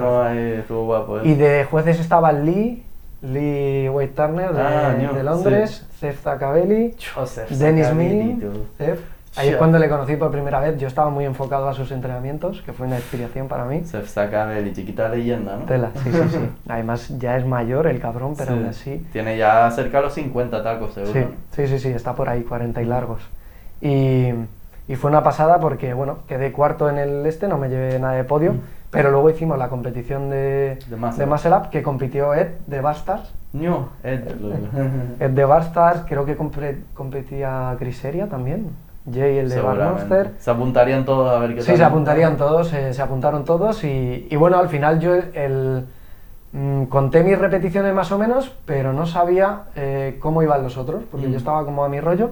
estuvo 0.59 0.85
guapo. 0.85 1.17
¿eh? 1.19 1.21
Y 1.25 1.33
de 1.35 1.65
jueces 1.69 1.99
estaba 1.99 2.31
Lee, 2.31 2.83
Lee 3.21 3.89
Wade 3.89 4.07
Turner 4.09 4.53
de, 4.53 4.61
Ah, 4.61 4.95
de 5.13 5.23
Londres, 5.23 5.85
Zef 5.99 6.21
Zakabeli, 6.21 6.95
Joseph 7.15 7.49
Dennis 7.49 7.91
Milling. 7.93 8.41
Ahí 9.35 9.49
es 9.49 9.55
cuando 9.57 9.79
le 9.79 9.89
conocí 9.89 10.15
por 10.15 10.29
primera 10.31 10.59
vez. 10.59 10.77
Yo 10.77 10.87
estaba 10.87 11.09
muy 11.09 11.25
enfocado 11.25 11.67
a 11.67 11.73
sus 11.73 11.91
entrenamientos, 11.91 12.61
que 12.61 12.71
fue 12.73 12.85
una 12.87 12.97
inspiración 12.97 13.47
para 13.47 13.65
mí. 13.65 13.83
Se 13.85 14.05
saca 14.05 14.59
y 14.59 14.73
chiquita 14.73 15.09
leyenda, 15.09 15.57
¿no? 15.57 15.65
Tela, 15.65 15.89
sí, 16.03 16.11
sí, 16.11 16.21
sí. 16.29 16.49
Además, 16.69 17.09
ya 17.17 17.37
es 17.37 17.45
mayor 17.45 17.87
el 17.87 17.99
cabrón, 17.99 18.35
pero 18.37 18.51
Sí. 18.51 18.57
aún 18.57 18.65
así. 18.67 19.07
Tiene 19.11 19.37
ya 19.37 19.69
cerca 19.71 19.97
de 19.97 20.03
los 20.03 20.13
50 20.13 20.63
tacos, 20.63 20.93
seguro. 20.93 21.13
Sí, 21.13 21.19
¿no? 21.19 21.27
sí, 21.51 21.67
sí, 21.67 21.79
sí, 21.79 21.89
está 21.89 22.13
por 22.13 22.29
ahí, 22.29 22.43
40 22.43 22.81
y 22.81 22.85
largos. 22.85 23.21
Y, 23.81 24.29
y 24.87 24.95
fue 24.95 25.09
una 25.09 25.23
pasada 25.23 25.59
porque, 25.59 25.93
bueno, 25.93 26.19
quedé 26.27 26.51
cuarto 26.51 26.89
en 26.89 26.97
el 26.99 27.25
este, 27.25 27.47
no 27.47 27.57
me 27.57 27.69
llevé 27.69 27.97
nada 27.99 28.13
de 28.13 28.23
podio, 28.25 28.53
Mm. 28.53 28.59
pero 28.91 29.09
luego 29.09 29.31
hicimos 29.31 29.57
la 29.57 29.69
competición 29.69 30.29
de, 30.29 30.77
De 30.87 30.95
Muscle 30.95 31.17
de 31.17 31.23
Up. 31.25 31.29
Muscle 31.31 31.51
Up, 31.55 31.69
que 31.71 31.81
compitió 31.81 32.33
Ed 32.35 32.49
de 32.67 32.79
Bastars. 32.81 33.33
Ño, 33.53 33.89
Ed, 34.03 34.29
lo- 34.39 34.53
Ed 35.19 35.31
de 35.31 35.45
Bastars, 35.45 36.01
creo 36.07 36.23
que 36.25 36.37
compre- 36.37 36.77
competía 36.93 37.75
Criseria 37.79 38.27
también. 38.27 38.67
Jay 39.11 39.37
el 39.37 39.49
de 39.49 39.61
Bar 39.61 39.75
Seguramente. 39.75 40.15
Monster. 40.15 40.31
Se 40.39 40.51
apuntarían 40.51 41.05
todos 41.05 41.31
a 41.35 41.39
ver 41.39 41.55
qué 41.55 41.61
Sí, 41.61 41.67
tal. 41.67 41.77
se 41.77 41.83
apuntarían 41.83 42.37
todos, 42.37 42.73
eh, 42.73 42.93
se 42.93 43.01
apuntaron 43.01 43.43
todos 43.45 43.83
y, 43.83 44.27
y 44.29 44.35
bueno, 44.35 44.57
al 44.57 44.69
final 44.69 44.99
yo 44.99 45.13
el, 45.15 45.85
mm, 46.53 46.83
conté 46.85 47.23
mis 47.23 47.37
repeticiones 47.37 47.93
más 47.93 48.11
o 48.11 48.17
menos, 48.17 48.55
pero 48.65 48.93
no 48.93 49.05
sabía 49.05 49.63
eh, 49.75 50.17
cómo 50.21 50.41
iban 50.43 50.63
los 50.63 50.77
otros, 50.77 51.03
porque 51.11 51.27
Mm. 51.27 51.31
yo 51.31 51.37
estaba 51.37 51.65
como 51.65 51.83
a 51.83 51.89
mi 51.89 51.99
rollo 51.99 52.31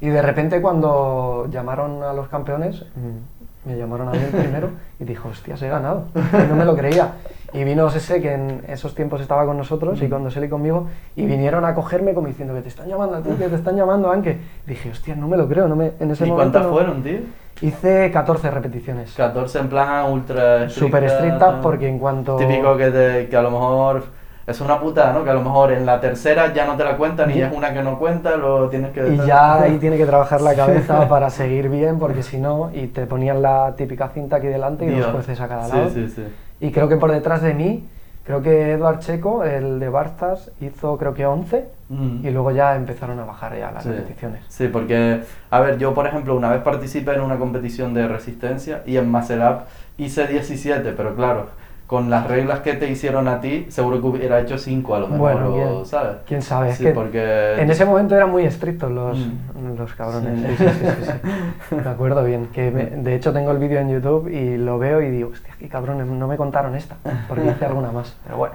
y 0.00 0.08
de 0.08 0.22
repente 0.22 0.60
cuando 0.60 1.46
llamaron 1.50 2.02
a 2.02 2.12
los 2.12 2.28
campeones, 2.28 2.82
mm, 2.96 3.37
me 3.68 3.76
llamaron 3.76 4.08
a 4.08 4.12
mí 4.12 4.18
el 4.18 4.30
primero 4.40 4.70
y 4.98 5.04
dijo, 5.04 5.28
hostias, 5.28 5.60
he 5.62 5.68
ganado, 5.68 6.06
y 6.14 6.48
no 6.48 6.56
me 6.56 6.64
lo 6.64 6.74
creía. 6.76 7.12
Y 7.52 7.64
vino 7.64 7.88
Sese, 7.90 8.20
que 8.20 8.32
en 8.34 8.62
esos 8.68 8.94
tiempos 8.94 9.20
estaba 9.20 9.44
con 9.46 9.56
nosotros, 9.56 10.00
y 10.02 10.08
cuando 10.08 10.30
Sele 10.30 10.48
conmigo, 10.48 10.86
y 11.16 11.24
vinieron 11.26 11.64
a 11.64 11.74
cogerme 11.74 12.14
como 12.14 12.26
diciendo 12.26 12.54
que 12.54 12.62
te 12.62 12.68
están 12.68 12.88
llamando 12.88 13.16
a 13.16 13.22
ti, 13.22 13.30
que 13.38 13.48
te 13.48 13.54
están 13.54 13.76
llamando, 13.76 14.10
Anke. 14.10 14.38
Dije, 14.66 14.90
hostia, 14.90 15.14
no 15.14 15.28
me 15.28 15.36
lo 15.36 15.48
creo, 15.48 15.68
no 15.68 15.76
me, 15.76 15.92
en 16.00 16.10
ese 16.10 16.26
¿Y 16.26 16.30
momento 16.30 16.52
cuántas 16.52 16.62
no- 16.64 16.72
fueron, 16.72 17.02
tío? 17.02 17.18
Hice 17.60 18.10
14 18.12 18.50
repeticiones. 18.52 19.14
14 19.14 19.58
en 19.58 19.68
plan 19.68 20.12
ultra 20.12 20.64
estricta. 20.64 20.86
Súper 20.86 21.04
estrictas 21.04 21.54
porque 21.62 21.88
en 21.88 21.98
cuanto... 21.98 22.36
Típico 22.36 22.76
que, 22.76 22.90
te- 22.90 23.28
que 23.28 23.36
a 23.36 23.42
lo 23.42 23.50
mejor 23.50 24.04
es 24.48 24.60
una 24.60 24.80
putada, 24.80 25.12
¿no? 25.12 25.22
Que 25.24 25.30
a 25.30 25.34
lo 25.34 25.42
mejor 25.42 25.70
en 25.72 25.84
la 25.86 26.00
tercera 26.00 26.52
ya 26.54 26.64
no 26.66 26.76
te 26.76 26.82
la 26.84 26.96
cuentan 26.96 27.30
y 27.30 27.40
es 27.42 27.52
una 27.54 27.72
que 27.72 27.82
no 27.82 27.98
cuenta, 27.98 28.36
lo 28.36 28.68
tienes 28.68 28.92
que... 28.92 29.06
Y 29.08 29.16
ya 29.26 29.60
ahí 29.62 29.76
tiene 29.80 29.96
que 29.96 30.06
trabajar 30.06 30.40
la 30.40 30.54
cabeza 30.54 31.08
para 31.08 31.30
seguir 31.30 31.68
bien, 31.68 31.98
porque 31.98 32.22
si 32.22 32.38
no, 32.38 32.70
y 32.72 32.86
te 32.88 33.06
ponían 33.06 33.42
la 33.42 33.74
típica 33.76 34.08
cinta 34.08 34.36
aquí 34.36 34.46
delante 34.46 34.84
y 34.86 34.88
Dios. 34.88 35.02
los 35.02 35.10
jueces 35.12 35.40
a 35.40 35.48
cada 35.48 35.64
Sí, 35.66 35.76
lado. 35.76 35.90
sí, 35.90 36.08
sí. 36.08 36.24
Y 36.60 36.72
creo 36.72 36.88
que 36.88 36.96
por 36.96 37.12
detrás 37.12 37.42
de 37.42 37.54
mí, 37.54 37.86
creo 38.24 38.42
que 38.42 38.72
Eduard 38.72 38.98
Checo, 39.00 39.44
el 39.44 39.78
de 39.80 39.88
Barzas, 39.88 40.50
hizo 40.60 40.96
creo 40.96 41.14
que 41.14 41.26
11 41.26 41.66
Mm. 41.90 42.26
y 42.26 42.30
luego 42.32 42.50
ya 42.50 42.76
empezaron 42.76 43.18
a 43.18 43.24
bajar 43.24 43.56
ya 43.58 43.70
las 43.70 43.82
Sí. 43.82 43.88
repeticiones. 43.88 44.42
Sí, 44.48 44.68
porque, 44.68 45.22
a 45.50 45.60
ver, 45.60 45.78
yo 45.78 45.94
por 45.94 46.06
ejemplo 46.06 46.36
una 46.36 46.50
vez 46.50 46.60
participé 46.60 47.14
en 47.14 47.22
una 47.22 47.36
competición 47.38 47.94
de 47.94 48.06
resistencia 48.06 48.82
y 48.84 48.98
en 48.98 49.14
Up 49.14 49.60
hice 49.96 50.26
17, 50.26 50.92
pero 50.92 51.14
claro, 51.16 51.46
con 51.88 52.10
las 52.10 52.26
reglas 52.28 52.60
que 52.60 52.74
te 52.74 52.86
hicieron 52.90 53.26
a 53.28 53.40
ti, 53.40 53.64
seguro 53.70 53.98
que 54.02 54.06
hubiera 54.08 54.38
hecho 54.40 54.58
5 54.58 54.94
a 54.94 54.98
lo 55.00 55.08
mejor, 55.08 55.18
Bueno, 55.32 55.48
o, 55.48 55.54
quién- 55.54 55.86
¿sabes? 55.86 56.16
quién 56.26 56.42
sabe, 56.42 56.68
es 56.68 56.76
Sí, 56.76 56.84
que 56.84 56.90
porque... 56.92 57.54
En 57.58 57.70
ese 57.70 57.86
momento 57.86 58.14
eran 58.14 58.30
muy 58.30 58.44
estrictos 58.44 58.92
los, 58.92 59.18
Mm. 59.18 59.74
los 59.78 59.94
cabrones. 59.94 60.58
Sí. 60.58 60.66
Sí. 60.68 61.74
Me 61.82 61.88
acuerdo 61.90 62.22
bien. 62.24 62.48
Que 62.52 62.70
me- 62.70 62.84
de 63.02 63.14
hecho 63.14 63.32
tengo 63.32 63.52
el 63.52 63.58
vídeo 63.58 63.80
en 63.80 63.88
YouTube 63.88 64.28
y 64.28 64.58
lo 64.58 64.78
veo 64.78 65.00
y 65.00 65.10
digo, 65.10 65.30
hostia, 65.30 65.54
qué 65.58 65.66
cabrones, 65.68 66.06
no 66.06 66.28
me 66.28 66.36
contaron 66.36 66.74
esta, 66.76 66.96
porque 67.26 67.46
hice 67.46 67.64
alguna 67.64 67.90
más. 67.90 68.14
Pero 68.24 68.36
bueno. 68.36 68.54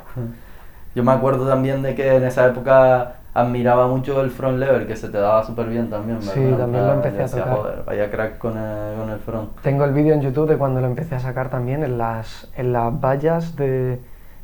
Yo 0.95 1.03
me 1.03 1.11
acuerdo 1.11 1.47
también 1.47 1.81
de 1.81 1.95
que 1.95 2.15
en 2.15 2.23
esa 2.23 2.45
época 2.47 3.13
admiraba 3.33 3.87
mucho 3.87 4.21
el 4.21 4.29
front 4.29 4.59
lever, 4.59 4.85
que 4.85 4.95
se 4.95 5.09
te 5.09 5.17
daba 5.17 5.43
súper 5.43 5.65
bien 5.67 5.89
también, 5.89 6.19
¿verdad? 6.19 6.33
Sí, 6.35 6.53
también 6.57 6.85
lo 6.85 6.93
empecé 6.93 7.17
a 7.19 7.21
decía, 7.23 7.43
tocar. 7.43 7.57
Joder, 7.57 7.83
vaya 7.85 8.11
crack 8.11 8.37
con 8.37 8.57
el, 8.57 8.99
con 8.99 9.09
el 9.09 9.19
front. 9.19 9.49
Tengo 9.61 9.85
el 9.85 9.91
vídeo 9.93 10.13
en 10.13 10.21
YouTube 10.21 10.47
de 10.47 10.57
cuando 10.57 10.81
lo 10.81 10.87
empecé 10.87 11.15
a 11.15 11.19
sacar 11.19 11.49
también 11.49 11.83
en 11.83 11.97
las, 11.97 12.47
en 12.55 12.73
las 12.73 12.93
vallas 13.01 13.55
de, 13.55 13.97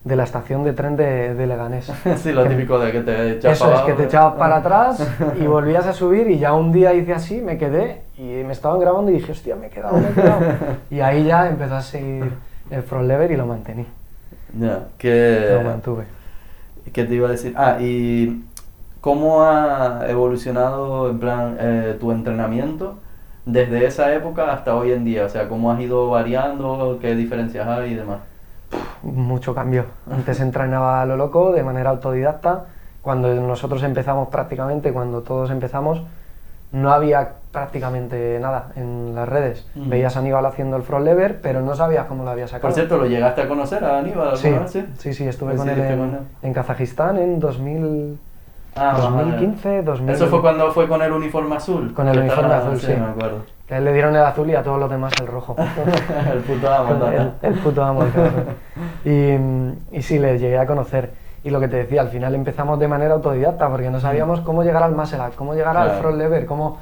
de 0.03 0.15
la 0.15 0.23
estación 0.23 0.63
de 0.63 0.73
tren 0.73 0.95
de, 0.95 1.35
de 1.35 1.45
Leganés. 1.45 1.85
sí, 2.17 2.31
lo 2.31 2.43
Que- 2.43 2.49
típico 2.49 2.79
de 2.79 2.91
que 2.91 3.01
te 3.01 3.31
echas 3.33 3.53
Eso 3.61 3.71
es, 3.71 3.81
que 3.81 3.93
te 3.93 4.05
echabas 4.05 4.33
para 4.39 4.55
atrás 4.63 5.07
y 5.39 5.45
volvías 5.45 5.85
a 5.85 5.93
subir 5.93 6.27
y 6.31 6.39
ya 6.39 6.53
un 6.53 6.71
día 6.71 6.91
hice 6.95 7.13
así, 7.13 7.41
me 7.41 7.59
quedé 7.59 8.01
y 8.17 8.23
me 8.43 8.53
estaban 8.53 8.79
grabando 8.79 9.11
y 9.11 9.15
dije, 9.15 9.33
hostia, 9.33 9.55
me 9.55 9.67
he 9.67 9.69
quedado, 9.69 9.97
me 9.97 10.07
he 10.09 10.13
quedado. 10.13 10.39
Y 10.89 10.99
ahí 11.01 11.25
ya 11.25 11.47
empezó 11.47 11.75
a 11.75 11.81
seguir 11.83 12.31
el 12.71 12.81
front 12.81 13.07
lever 13.07 13.29
y 13.29 13.37
lo 13.37 13.45
mantení, 13.45 13.85
Ya, 14.59 14.79
que... 14.97 15.51
lo 15.61 15.69
mantuve. 15.69 16.05
¿Qué 16.93 17.03
te 17.05 17.15
iba 17.15 17.27
a 17.27 17.31
decir? 17.31 17.53
Ah, 17.57 17.77
y 17.79 18.43
¿cómo 19.01 19.43
ha 19.43 20.05
evolucionado 20.07 21.09
en 21.09 21.19
plan 21.19 21.57
eh, 21.59 21.97
tu 21.99 22.11
entrenamiento 22.11 22.97
desde 23.45 23.85
esa 23.85 24.13
época 24.13 24.51
hasta 24.51 24.75
hoy 24.75 24.91
en 24.91 25.03
día? 25.03 25.25
O 25.25 25.29
sea, 25.29 25.47
¿cómo 25.47 25.71
has 25.71 25.79
ido 25.79 26.09
variando? 26.09 26.97
¿Qué 27.01 27.15
diferencias 27.15 27.67
hay 27.67 27.91
y 27.91 27.95
demás? 27.95 28.19
Mucho 29.03 29.55
cambio. 29.55 29.85
Antes 30.11 30.39
entrenaba 30.39 31.01
a 31.01 31.05
lo 31.05 31.17
loco, 31.17 31.51
de 31.51 31.63
manera 31.63 31.89
autodidacta. 31.89 32.65
Cuando 33.01 33.33
nosotros 33.33 33.81
empezamos 33.83 34.27
prácticamente, 34.29 34.91
cuando 34.91 35.21
todos 35.21 35.51
empezamos, 35.51 36.01
no 36.71 36.91
había 36.91 37.29
prácticamente 37.51 38.37
nada 38.39 38.67
en 38.75 39.15
las 39.15 39.27
redes. 39.27 39.67
Mm. 39.75 39.89
Veías 39.89 40.15
a 40.15 40.19
Aníbal 40.19 40.45
haciendo 40.45 40.77
el 40.77 40.83
front 40.83 41.05
lever, 41.05 41.41
pero 41.41 41.61
no 41.61 41.75
sabías 41.75 42.05
cómo 42.05 42.23
lo 42.23 42.29
había 42.29 42.47
sacado. 42.47 42.69
Por 42.69 42.73
cierto, 42.73 42.97
¿lo 42.97 43.05
llegaste 43.07 43.41
a 43.41 43.47
conocer 43.47 43.83
a 43.83 43.99
Aníbal 43.99 44.37
sí? 44.37 44.55
Sí, 44.67 44.85
sí, 44.97 45.13
sí, 45.13 45.27
estuve 45.27 45.55
con 45.55 45.67
él 45.67 45.79
en, 45.79 45.99
con 45.99 46.09
él. 46.09 46.19
en 46.43 46.53
Kazajistán 46.53 47.17
en 47.17 47.39
2000, 47.39 48.19
Ah, 48.75 48.93
vale. 48.93 49.31
2015, 49.31 49.81
2000. 49.81 50.15
Eso 50.15 50.27
fue 50.27 50.41
cuando 50.41 50.71
fue 50.71 50.87
con 50.87 51.01
el 51.01 51.11
uniforme 51.11 51.55
azul. 51.55 51.93
Con 51.93 52.07
el 52.07 52.19
uniforme 52.19 52.53
azul, 52.53 52.79
sí. 52.79 52.93
me 52.93 53.05
acuerdo. 53.05 53.41
A 53.69 53.77
él 53.77 53.85
le 53.85 53.93
dieron 53.93 54.15
el 54.15 54.23
azul 54.23 54.49
y 54.49 54.55
a 54.55 54.63
todos 54.63 54.79
los 54.79 54.89
demás 54.89 55.13
el 55.19 55.27
rojo. 55.27 55.55
el 56.31 56.39
puto 56.39 56.71
amo, 56.71 57.07
el, 57.41 57.53
puto 57.55 57.83
amo. 57.83 58.03
Y, 59.05 59.33
y 59.91 60.01
sí, 60.01 60.19
le 60.19 60.37
llegué 60.37 60.57
a 60.57 60.65
conocer. 60.65 61.11
Y 61.43 61.49
lo 61.51 61.59
que 61.59 61.67
te 61.67 61.77
decía, 61.77 62.01
al 62.01 62.09
final 62.09 62.35
empezamos 62.35 62.79
de 62.79 62.87
manera 62.87 63.13
autodidacta 63.13 63.69
porque 63.69 63.89
no 63.89 63.99
sabíamos 63.99 64.41
cómo 64.41 64.63
llegar 64.63 64.83
al 64.83 64.93
muscle 64.95 65.19
up, 65.19 65.35
cómo 65.35 65.53
llegar 65.53 65.77
al 65.77 65.85
Claro. 65.87 66.01
front 66.01 66.17
lever, 66.17 66.45
cómo... 66.45 66.77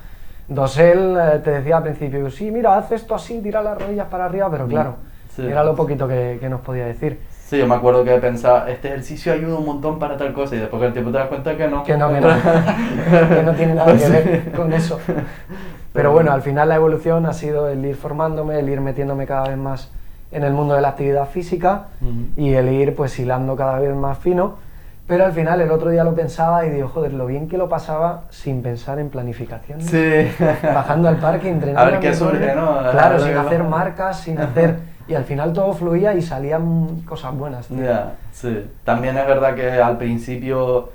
Dosel 0.47 1.17
eh, 1.19 1.39
te 1.43 1.51
decía 1.51 1.77
al 1.77 1.83
principio, 1.83 2.29
sí, 2.31 2.49
mira, 2.51 2.77
haz 2.77 2.91
esto 2.93 3.13
así, 3.15 3.41
tira 3.41 3.61
las 3.61 3.77
rodillas 3.79 4.07
para 4.07 4.25
arriba, 4.25 4.49
pero 4.49 4.65
claro, 4.65 4.95
Sí. 5.35 5.45
era 5.45 5.63
lo 5.63 5.75
poquito 5.75 6.07
que, 6.07 6.37
que 6.39 6.47
nos 6.49 6.61
podía 6.61 6.85
decir. 6.85 7.19
Sí, 7.29 7.57
yo 7.59 7.67
me 7.67 7.75
acuerdo 7.75 8.03
que 8.03 8.11
pensaba, 8.17 8.69
este 8.69 8.87
ejercicio 8.87 9.31
ayuda 9.33 9.57
un 9.57 9.65
montón 9.65 9.99
para 9.99 10.17
tal 10.17 10.33
cosa 10.33 10.55
y 10.55 10.59
después 10.59 10.79
con 10.79 10.87
el 10.87 10.93
tiempo 10.93 11.11
te 11.11 11.17
das 11.17 11.27
cuenta 11.27 11.55
que 11.55 11.67
no. 11.67 11.83
Que 11.83 11.95
no, 11.97 12.09
que 12.11 12.19
no, 12.21 12.27
que 13.35 13.43
no 13.43 13.51
tiene 13.53 13.75
nada 13.75 13.95
que 13.95 14.09
ver 14.09 14.51
con 14.53 14.73
eso. 14.73 14.99
Pero 15.93 16.11
bueno, 16.11 16.31
al 16.31 16.41
final 16.41 16.69
la 16.69 16.75
evolución 16.75 17.25
ha 17.25 17.33
sido 17.33 17.69
el 17.69 17.85
ir 17.85 17.95
formándome, 17.95 18.59
el 18.59 18.69
ir 18.69 18.81
metiéndome 18.81 19.25
cada 19.25 19.47
vez 19.49 19.57
más 19.57 19.91
en 20.31 20.43
el 20.43 20.53
mundo 20.53 20.75
de 20.75 20.81
la 20.81 20.89
actividad 20.89 21.27
física 21.27 21.87
y 22.35 22.53
el 22.53 22.69
ir 22.69 22.95
pues 22.95 23.17
hilando 23.19 23.55
cada 23.55 23.79
vez 23.79 23.95
más 23.95 24.17
fino. 24.17 24.55
Pero 25.07 25.23
al 25.25 25.31
final 25.31 25.61
el 25.61 25.71
otro 25.71 25.89
día 25.89 26.03
lo 26.03 26.13
pensaba 26.13 26.65
y 26.65 26.69
digo, 26.69 26.89
joder, 26.89 27.13
lo 27.13 27.25
bien 27.25 27.47
que 27.47 27.57
lo 27.57 27.69
pasaba 27.69 28.23
sin 28.29 28.61
pensar 28.61 28.99
en 28.99 29.09
planificación. 29.09 29.81
Sí. 29.81 30.27
Bajando 30.63 31.07
al 31.07 31.17
parque, 31.17 31.49
entrenando. 31.49 31.81
A 31.81 31.91
ver 31.91 31.99
qué 32.01 32.13
surge. 32.13 32.53
¿no? 32.53 32.79
Claro, 32.91 33.17
sin 33.19 33.37
hacer 33.37 33.59
baja. 33.59 33.69
marcas, 33.69 34.19
sin 34.19 34.37
hacer... 34.37 34.97
Y 35.07 35.15
al 35.15 35.23
final 35.23 35.53
todo 35.53 35.71
fluía 35.71 36.13
y 36.13 36.21
salían 36.21 37.03
cosas 37.05 37.33
buenas. 37.33 37.69
Ya, 37.69 38.15
sí. 38.33 38.69
También 38.83 39.17
es 39.17 39.25
verdad 39.25 39.55
que 39.55 39.71
al 39.71 39.97
principio 39.97 40.89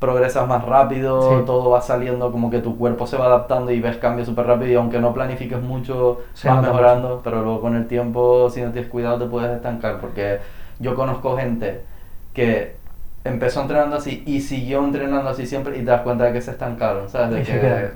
progresas 0.00 0.48
más 0.48 0.64
rápido, 0.64 1.20
Sí. 1.38 1.44
todo 1.46 1.70
va 1.70 1.80
saliendo 1.80 2.32
como 2.32 2.50
que 2.50 2.58
tu 2.58 2.76
cuerpo 2.76 3.06
se 3.06 3.16
va 3.16 3.26
adaptando 3.26 3.70
y 3.70 3.80
ves 3.80 3.98
cambios 3.98 4.26
súper 4.26 4.46
rápido 4.46 4.72
y 4.72 4.74
aunque 4.74 4.98
no 4.98 5.12
planifiques 5.14 5.60
mucho 5.62 6.20
Se 6.34 6.48
vas 6.48 6.62
mejorando, 6.62 7.20
pero 7.22 7.42
luego 7.42 7.60
con 7.60 7.76
el 7.76 7.86
tiempo 7.86 8.50
si 8.50 8.62
no 8.62 8.72
tienes 8.72 8.90
cuidado 8.90 9.18
te 9.18 9.26
puedes 9.26 9.50
estancar 9.54 10.00
porque 10.00 10.38
yo 10.80 10.94
conozco 10.96 11.36
gente 11.36 11.82
que 12.32 12.76
empezó 13.24 13.60
entrenando 13.60 13.96
así 13.96 14.22
y 14.26 14.40
siguió 14.40 14.82
entrenando 14.82 15.28
así 15.28 15.46
siempre 15.46 15.76
y 15.76 15.80
te 15.80 15.90
das 15.90 16.00
cuenta 16.00 16.24
de 16.24 16.32
que 16.32 16.40
se 16.40 16.52
estancaron, 16.52 17.08
¿sabes? 17.10 17.30
De 17.30 17.42
que 17.42 17.90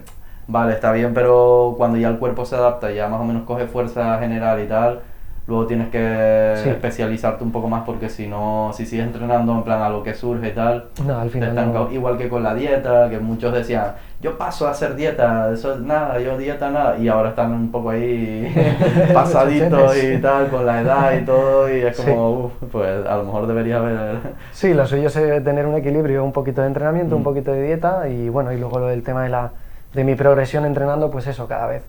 vale, 0.46 0.74
está 0.74 0.92
bien, 0.92 1.14
pero 1.14 1.74
cuando 1.78 1.96
ya 1.96 2.08
el 2.08 2.18
cuerpo 2.18 2.44
se 2.44 2.56
adapta 2.56 2.92
y 2.92 2.96
ya 2.96 3.08
más 3.08 3.20
o 3.20 3.24
menos 3.24 3.44
coge 3.44 3.66
fuerza 3.66 4.18
general 4.18 4.62
y 4.62 4.66
tal, 4.68 5.00
luego 5.46 5.66
tienes 5.66 5.88
que 5.88 6.54
Sí. 6.62 6.68
especializarte 6.70 7.44
un 7.44 7.52
poco 7.52 7.68
más 7.68 7.82
porque 7.84 8.08
si 8.08 8.26
no, 8.26 8.70
si 8.74 8.86
sigues 8.86 9.06
entrenando 9.06 9.52
en 9.52 9.62
plan 9.62 9.82
a 9.82 9.88
lo 9.90 10.02
que 10.02 10.14
surge 10.14 10.48
y 10.48 10.52
tal, 10.52 10.86
No, 11.06 11.18
al 11.18 11.26
te 11.28 11.34
final 11.34 11.48
estancas. 11.50 11.74
no. 11.74 11.92
Igual 11.92 12.16
que 12.16 12.28
con 12.30 12.42
la 12.42 12.54
dieta, 12.54 13.10
que 13.10 13.18
muchos 13.18 13.52
decían, 13.52 13.92
yo 14.22 14.38
paso 14.38 14.66
a 14.66 14.70
hacer 14.70 14.94
dieta, 14.96 15.50
eso 15.52 15.74
es 15.74 15.80
nada, 15.80 16.18
yo 16.18 16.38
dieta 16.38 16.70
nada, 16.70 16.96
y 16.96 17.08
ahora 17.08 17.30
están 17.30 17.52
un 17.52 17.70
poco 17.70 17.90
ahí 17.90 18.50
pasaditos 19.12 20.02
y 20.02 20.16
tal, 20.18 20.48
con 20.48 20.64
la 20.64 20.80
edad 20.80 21.12
y 21.20 21.24
todo, 21.26 21.68
y 21.74 21.80
es 21.82 21.96
Sí. 21.96 22.02
como, 22.10 22.30
"Uf, 22.46 22.52
pues 22.72 23.06
a 23.06 23.16
lo 23.16 23.24
mejor 23.24 23.46
debería 23.46 23.76
haber... 23.78 24.16
Sí, 24.52 24.72
lo 24.72 24.86
suyo 24.86 25.08
es 25.08 25.16
eh, 25.16 25.40
tener 25.42 25.66
un 25.66 25.74
equilibrio, 25.74 26.24
un 26.24 26.32
poquito 26.32 26.62
de 26.62 26.68
entrenamiento, 26.68 27.16
un 27.16 27.20
Mm. 27.22 27.24
poquito 27.24 27.52
de 27.52 27.62
dieta 27.62 28.08
y 28.08 28.28
bueno, 28.30 28.50
y 28.52 28.58
luego 28.58 28.78
lo 28.78 28.86
del 28.86 29.02
tema 29.02 29.22
de, 29.24 29.28
la, 29.28 29.50
de 29.92 30.04
mi 30.04 30.14
progresión 30.14 30.64
entrenando, 30.64 31.10
pues 31.10 31.26
eso, 31.26 31.46
cada 31.46 31.66
vez 31.66 31.82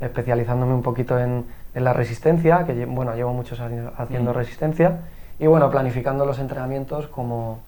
especializándome 0.00 0.74
un 0.74 0.82
poquito 0.82 1.18
en, 1.18 1.44
en 1.74 1.84
la 1.84 1.92
resistencia, 1.92 2.64
que 2.66 2.84
bueno, 2.86 3.14
llevo 3.14 3.32
muchos 3.32 3.60
años 3.60 3.92
haciendo 3.96 4.32
Mm. 4.32 4.34
resistencia 4.34 4.98
y 5.38 5.46
bueno, 5.46 5.70
planificando 5.70 6.26
los 6.26 6.38
entrenamientos 6.38 7.06
como 7.08 7.60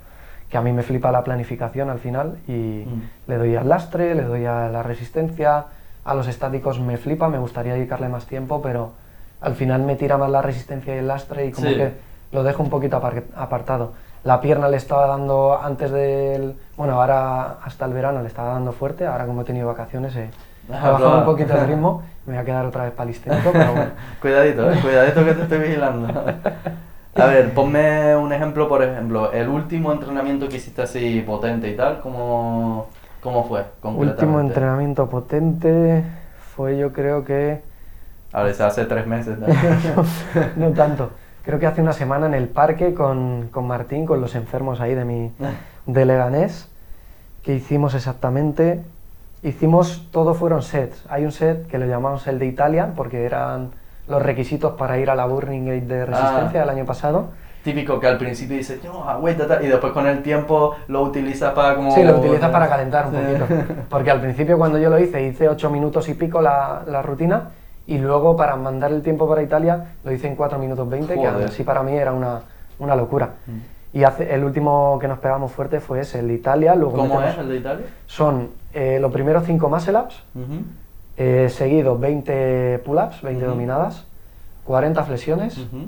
que 0.51 0.59
a 0.59 0.61
mí 0.61 0.73
me 0.73 0.83
flipa 0.83 1.11
la 1.11 1.25
planificación 1.25 1.91
al 1.91 1.99
final 1.99 2.37
y 2.47 2.85
Mm. 2.87 3.03
le 3.29 3.37
doy 3.39 3.57
al 3.57 3.69
lastre, 3.69 4.15
le 4.15 4.23
doy 4.25 4.45
a 4.45 4.69
la 4.69 4.83
resistencia, 4.83 5.65
a 6.05 6.15
los 6.15 6.29
estáticos 6.29 6.79
me 6.81 6.97
flipa, 6.99 7.29
me 7.29 7.39
gustaría 7.39 7.75
dedicarle 7.75 8.09
más 8.09 8.27
tiempo, 8.27 8.61
pero 8.63 8.93
al 9.41 9.55
final 9.55 9.83
me 9.83 9.97
tira 9.97 10.19
más 10.19 10.31
la 10.31 10.43
resistencia 10.43 10.95
y 10.95 10.99
el 10.99 11.09
lastre 11.09 11.47
y 11.47 11.53
como 11.53 11.69
Sí. 11.69 11.75
que 11.77 11.93
lo 12.33 12.43
dejo 12.43 12.63
un 12.63 12.71
poquito 12.71 12.97
apar- 12.99 13.25
apartado. 13.37 13.93
La 14.23 14.41
pierna 14.41 14.69
le 14.69 14.77
estaba 14.79 15.07
dando 15.07 15.59
antes 15.63 15.91
del... 15.91 16.57
Bueno, 16.77 17.01
ahora 17.01 17.57
hasta 17.63 17.85
el 17.85 17.93
verano 17.93 18.23
le 18.23 18.29
estaba 18.29 18.51
dando 18.55 18.73
fuerte, 18.73 19.07
ahora 19.07 19.27
como 19.27 19.43
he 19.43 19.45
tenido 19.45 19.67
vacaciones 19.67 20.15
he, 20.17 20.31
he 20.71 20.75
Ah, 20.75 20.91
bajado 20.91 21.19
un 21.19 21.25
poquito 21.25 21.55
el 21.59 21.67
ritmo, 21.69 22.03
me 22.27 22.35
voy 22.35 22.43
a 22.43 22.45
quedar 22.45 22.67
otra 22.67 22.85
vez 22.85 22.93
palisténico, 22.93 23.51
pero 23.53 23.73
bueno. 23.73 23.91
Cuidadito, 24.21 24.71
eh, 24.71 24.79
cuidadito 24.81 25.25
que 25.25 25.33
te 25.35 25.43
estoy 25.43 25.59
vigilando. 25.59 26.09
A 27.17 27.27
ver, 27.27 27.55
ponme 27.55 28.17
un 28.17 28.33
ejemplo, 28.33 28.69
por 28.69 28.83
ejemplo, 28.83 29.33
el 29.33 29.49
último 29.49 29.93
entrenamiento 29.93 30.49
que 30.49 30.57
hiciste 30.57 30.83
así 30.83 31.23
potente 31.25 31.69
y 31.71 31.77
tal, 31.77 32.01
¿cómo, 32.01 32.89
cómo 33.21 33.45
fue? 33.47 33.65
Último 33.85 34.41
entrenamiento 34.41 35.09
potente 35.09 36.03
fue 36.57 36.77
yo 36.77 36.93
creo 36.93 37.25
que... 37.25 37.63
A 38.33 38.43
veces 38.43 38.63
hace 38.63 38.85
tres 38.87 39.07
meses. 39.07 39.39
¿no? 39.39 39.47
no 40.57 40.71
tanto. 40.73 41.11
Creo 41.45 41.61
que 41.61 41.67
hace 41.69 41.81
una 41.83 41.93
semana 41.93 42.27
en 42.27 42.35
el 42.35 42.49
parque 42.49 42.95
con, 42.95 43.49
con 43.53 43.65
Martín, 43.69 44.07
con 44.07 44.21
los 44.21 44.35
enfermos 44.35 44.81
ahí 44.81 44.97
de 44.97 45.05
mi 45.05 45.31
de 45.87 46.05
Leganés, 46.05 46.69
que 47.45 47.55
hicimos 47.55 47.95
exactamente... 47.95 48.83
Hicimos, 49.45 50.09
todo 50.11 50.33
fueron 50.33 50.63
sets. 50.63 51.05
Hay 51.11 51.25
un 51.27 51.31
set 51.31 51.67
que 51.67 51.77
lo 51.79 51.85
llamamos 51.85 52.27
el 52.27 52.39
de 52.39 52.47
Italia, 52.47 52.93
porque 52.97 53.27
eran 53.27 53.73
los 54.09 54.23
requisitos 54.23 54.73
para 54.73 54.99
ir 54.99 55.11
a 55.11 55.15
la 55.15 55.27
Burning 55.27 55.67
Gate 55.67 55.81
de 55.87 56.07
Resistencia 56.07 56.61
Ah. 56.61 56.65
el 56.65 56.71
año 56.71 56.87
pasado. 56.87 57.27
Típico 57.63 58.01
que 58.01 58.07
al 58.07 58.17
principio 58.17 58.57
dices, 58.57 58.83
no, 58.83 59.07
agüita, 59.09 59.47
tal", 59.47 59.63
y 59.63 59.69
después 59.69 59.93
con 59.93 60.07
el 60.07 60.23
tiempo 60.23 60.75
lo 60.89 61.03
utilizas 61.03 61.53
para 61.53 61.77
como... 61.77 61.95
Sí, 61.95 62.03
lo 62.03 62.19
utilizas 62.19 62.51
para 62.51 62.69
calentar 62.71 63.07
un 63.07 63.13
poquito. 63.13 63.47
Porque 63.91 64.11
al 64.11 64.21
principio 64.23 64.57
cuando 64.57 64.79
yo 64.79 64.89
lo 64.89 64.99
hice, 64.99 65.23
hice 65.27 65.47
8 65.49 65.69
minutos 65.71 66.09
y 66.09 66.15
pico 66.15 66.41
la, 66.41 66.83
la 66.87 67.03
rutina 67.03 67.51
y 67.87 67.99
luego 67.99 68.37
para 68.37 68.57
mandar 68.57 68.93
el 68.93 69.03
tiempo 69.03 69.29
para 69.29 69.43
Italia 69.43 69.93
lo 70.05 70.13
hice 70.13 70.27
en 70.27 70.37
4 70.37 70.59
minutos 70.59 70.89
20, 70.89 71.13
que 71.15 71.19
Joder. 71.21 71.35
aún 71.35 71.43
así 71.45 71.63
para 71.65 71.83
mí 71.83 71.93
era 71.95 72.13
una, 72.13 72.41
una 72.79 72.97
locura. 72.97 73.31
Mm. 73.47 73.97
Y 73.99 74.05
hace, 74.05 74.35
el 74.35 74.43
último 74.43 74.99
que 75.01 75.07
nos 75.09 75.19
pegamos 75.19 75.53
fuerte 75.53 75.81
fue 75.81 76.01
ese, 76.01 76.19
el 76.19 76.29
de 76.29 76.35
Italia. 76.35 76.75
Luego 76.75 76.97
¿Cómo 76.97 77.15
metemos- 77.21 77.33
es 77.33 77.39
el 77.39 77.49
de 77.49 77.57
Italia? 77.57 77.87
Son 78.07 78.49
eh, 78.75 78.99
los 79.01 79.13
primeros 79.13 79.45
5 79.47 79.69
muscle 79.69 79.97
ups, 79.99 80.17
Ujú, 80.35 80.63
eh, 81.17 81.49
seguido 81.49 81.97
20 81.99 82.81
pull-ups, 82.85 83.23
20 83.23 83.45
Ujú. 83.45 83.55
dominadas, 83.55 84.05
40 84.65 85.05
flexiones, 85.05 85.57
ujú. 85.59 85.87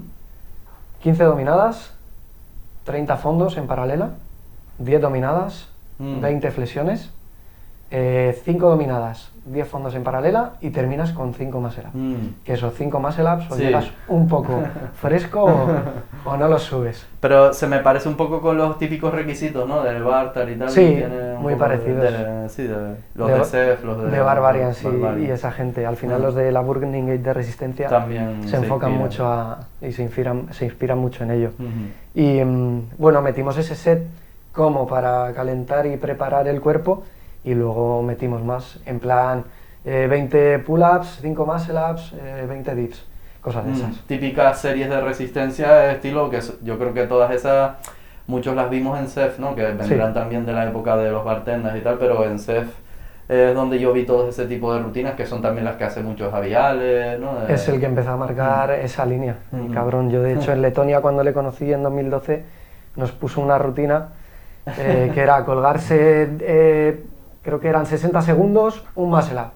15 1.02 1.24
dominadas, 1.24 1.92
30 2.84 3.16
fondos 3.16 3.56
en 3.56 3.66
paralela, 3.66 4.10
10 4.78 5.00
dominadas, 5.00 5.68
Mm. 5.98 6.20
20 6.20 6.50
flexiones, 6.50 7.10
5 7.90 8.68
dominadas, 8.68 9.30
10 9.46 9.68
fondos 9.68 9.94
en 9.94 10.02
paralela 10.04 10.52
y 10.60 10.70
terminas 10.70 11.12
con 11.12 11.32
5 11.34 11.60
muscle 11.60 11.84
ups. 11.84 11.94
Mm. 11.94 12.14
Que 12.44 12.52
esos 12.54 12.74
5 12.74 13.00
muscle 13.00 13.24
ups 13.24 13.50
o 13.50 13.54
Sí. 13.54 13.62
llegas 13.62 13.90
un 14.08 14.26
poco 14.28 14.60
fresco 15.00 15.44
o, 15.44 15.68
o 16.30 16.36
no 16.36 16.48
los 16.48 16.62
subes. 16.62 17.06
Pero 17.20 17.52
se 17.52 17.66
me 17.66 17.78
parece 17.78 18.08
un 18.08 18.16
poco 18.16 18.40
con 18.40 18.56
los 18.58 18.78
típicos 18.78 19.12
requisitos, 19.14 19.68
¿no? 19.68 19.82
Del 19.82 20.02
Bartar 20.02 20.48
y 20.50 20.56
tal. 20.56 20.70
Sí, 20.70 20.80
tiene 20.96 21.34
muy 21.34 21.38
poco 21.38 21.48
de- 21.50 21.56
parecidos. 21.56 22.02
de- 22.02 22.48
sí, 22.48 22.62
de, 22.64 22.96
los 23.14 23.28
de, 23.30 23.44
CEF, 23.44 23.84
los 23.84 24.02
de... 24.02 24.10
de 24.10 24.20
Barbarian, 24.20 24.74
sí, 24.74 24.86
Barbarian. 24.86 25.26
y 25.28 25.30
esa 25.30 25.50
gente. 25.52 25.86
Al 25.86 25.96
final 25.96 26.20
Mm. 26.20 26.22
los 26.22 26.34
de 26.34 26.52
la 26.52 26.60
Burning 26.60 27.06
Gate 27.06 27.18
de 27.18 27.32
Resistencia 27.34 27.88
También 27.88 28.42
se 28.42 28.48
se 28.50 28.56
enfocan 28.56 28.90
inspiran. 28.90 28.98
mucho 29.08 29.26
a, 29.26 29.58
y 29.80 29.92
se 29.92 30.02
inspiran, 30.02 30.46
se 30.52 30.64
inspiran 30.66 30.98
mucho 30.98 31.24
en 31.24 31.30
ello. 31.30 31.50
Ujú. 31.58 31.68
Y 32.14 32.44
mm, 32.44 32.90
bueno, 32.98 33.22
metimos 33.22 33.56
ese 33.58 33.74
set 33.74 34.02
como 34.52 34.86
para 34.86 35.32
calentar 35.34 35.86
y 35.86 35.96
preparar 35.98 36.48
el 36.48 36.60
cuerpo 36.62 37.02
y 37.46 37.54
luego 37.54 38.02
metimos 38.02 38.42
más, 38.44 38.78
en 38.84 38.98
plan 38.98 39.44
eh, 39.84 40.08
20 40.10 40.58
pull-ups, 40.58 41.20
5 41.22 41.46
muscle-ups, 41.46 42.12
eh, 42.20 42.44
20 42.48 42.74
dips, 42.74 43.06
cosas 43.40 43.64
de 43.64 43.70
Mm, 43.70 43.74
esas. 43.74 43.96
Típicas 44.08 44.58
series 44.60 44.90
de 44.90 45.00
resistencia 45.00 45.72
de 45.72 45.92
estilo 45.92 46.28
que 46.28 46.40
yo 46.62 46.76
creo 46.76 46.92
que 46.92 47.06
todas 47.06 47.30
esas, 47.30 47.76
muchos 48.26 48.56
las 48.56 48.68
vimos 48.68 48.98
en 48.98 49.06
CEF, 49.06 49.38
¿no? 49.38 49.54
Que 49.54 49.62
vendrán 49.62 50.12
también 50.12 50.44
de 50.44 50.52
la 50.52 50.68
época 50.68 50.96
de 50.96 51.10
los 51.12 51.24
bartenders 51.24 51.76
y 51.76 51.80
tal, 51.82 51.98
pero 51.98 52.24
en 52.24 52.40
CEF 52.40 52.66
es 53.28 53.54
donde 53.54 53.78
yo 53.78 53.92
vi 53.92 54.04
todo 54.04 54.28
ese 54.28 54.46
tipo 54.46 54.74
de 54.74 54.80
rutinas 54.80 55.14
que 55.14 55.24
son 55.26 55.40
también 55.40 55.64
las 55.64 55.76
que 55.76 55.84
hacen 55.84 56.04
muchos 56.04 56.32
Javiales, 56.32 57.20
¿no? 57.20 57.38
De- 57.46 57.54
Es 57.54 57.68
el 57.68 57.78
que 57.78 57.86
empezó 57.86 58.10
a 58.10 58.16
marcar 58.16 58.72
esa 58.72 59.06
línea, 59.06 59.36
Mm. 59.52 59.72
cabrón. 59.72 60.10
Yo 60.10 60.20
de 60.22 60.34
hecho 60.34 60.52
en 60.52 60.62
Letonia 60.62 61.00
cuando 61.00 61.22
le 61.22 61.32
conocí 61.32 61.72
en 61.72 61.84
2012 61.84 62.42
nos 62.96 63.12
puso 63.12 63.40
una 63.40 63.56
rutina 63.58 64.08
eh, 64.78 65.12
que 65.14 65.20
era 65.20 65.44
colgarse, 65.44 66.28
eh, 66.40 67.04
creo 67.46 67.60
que 67.60 67.68
eran 67.68 67.86
60 67.86 68.20
segundos, 68.22 68.84
un 68.96 69.08
muscle 69.10 69.38
up. 69.40 69.50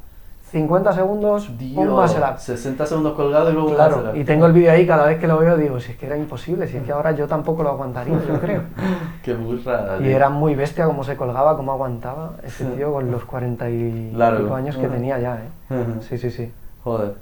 50 0.52 0.92
segundos, 0.94 1.48
un 1.48 1.58
Dios, 1.58 1.86
muscle 1.86 2.22
up. 2.24 2.38
60 2.38 2.84
segundos 2.86 3.12
colgado 3.14 3.50
y 3.50 3.52
luego 3.52 3.68
un 3.68 3.74
Claro, 3.74 3.96
muscle 3.96 4.10
up. 4.12 4.16
y 4.16 4.24
tengo 4.24 4.46
el 4.46 4.52
vídeo 4.52 4.72
ahí, 4.72 4.86
cada 4.86 5.06
vez 5.06 5.18
que 5.18 5.26
lo 5.28 5.38
veo 5.38 5.56
digo, 5.56 5.78
si 5.78 5.92
es 5.92 5.98
que 5.98 6.06
era 6.06 6.16
imposible, 6.16 6.66
si 6.66 6.76
es 6.76 6.82
que 6.84 6.90
ahora 6.92 7.12
yo 7.12 7.26
tampoco 7.28 7.62
lo 7.62 7.68
aguantaría, 7.70 8.18
yo 8.26 8.40
creo. 8.40 8.62
Qué 9.22 9.34
burrada. 9.34 9.98
Y 9.98 10.04
tío. 10.04 10.16
era 10.16 10.28
muy 10.28 10.54
bestia 10.54 10.86
cómo 10.86 11.04
se 11.04 11.16
colgaba, 11.16 11.56
cómo 11.56 11.72
aguantaba 11.72 12.32
ese 12.44 12.64
tío 12.64 12.92
con 12.92 13.10
los 13.10 13.24
40 13.24 13.68
y 13.70 14.12
Largo. 14.12 14.54
años 14.54 14.76
que 14.76 14.86
Ujú. 14.86 14.94
tenía 14.94 15.18
ya, 15.18 15.36
¿eh? 15.36 15.74
Ujú. 15.74 16.02
Sí, 16.08 16.16
sí, 16.18 16.30
sí. 16.30 16.50
Joder. 16.84 17.14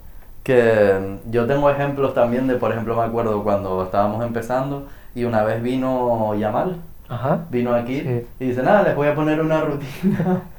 Que 0.43 1.19
mm, 1.27 1.31
yo 1.31 1.47
tengo 1.47 1.69
ejemplos 1.69 2.15
también 2.15 2.47
de, 2.47 2.55
por 2.55 2.71
ejemplo, 2.73 2.97
me 2.97 3.03
acuerdo 3.03 3.43
cuando 3.43 3.83
estábamos 3.83 4.25
empezando 4.25 4.87
y 5.15 5.25
una 5.25 5.43
vez 5.45 5.63
vino 5.63 6.35
Yamal, 6.35 6.77
Ajá. 7.11 7.41
vino 7.51 7.75
aquí 7.75 8.01
Sí. 8.01 8.27
y 8.41 8.45
dice, 8.47 8.63
nada, 8.63 8.83
les 8.85 8.97
voy 8.97 9.09
a 9.09 9.15
poner 9.15 9.41
una 9.43 9.61
rutina. 9.61 10.41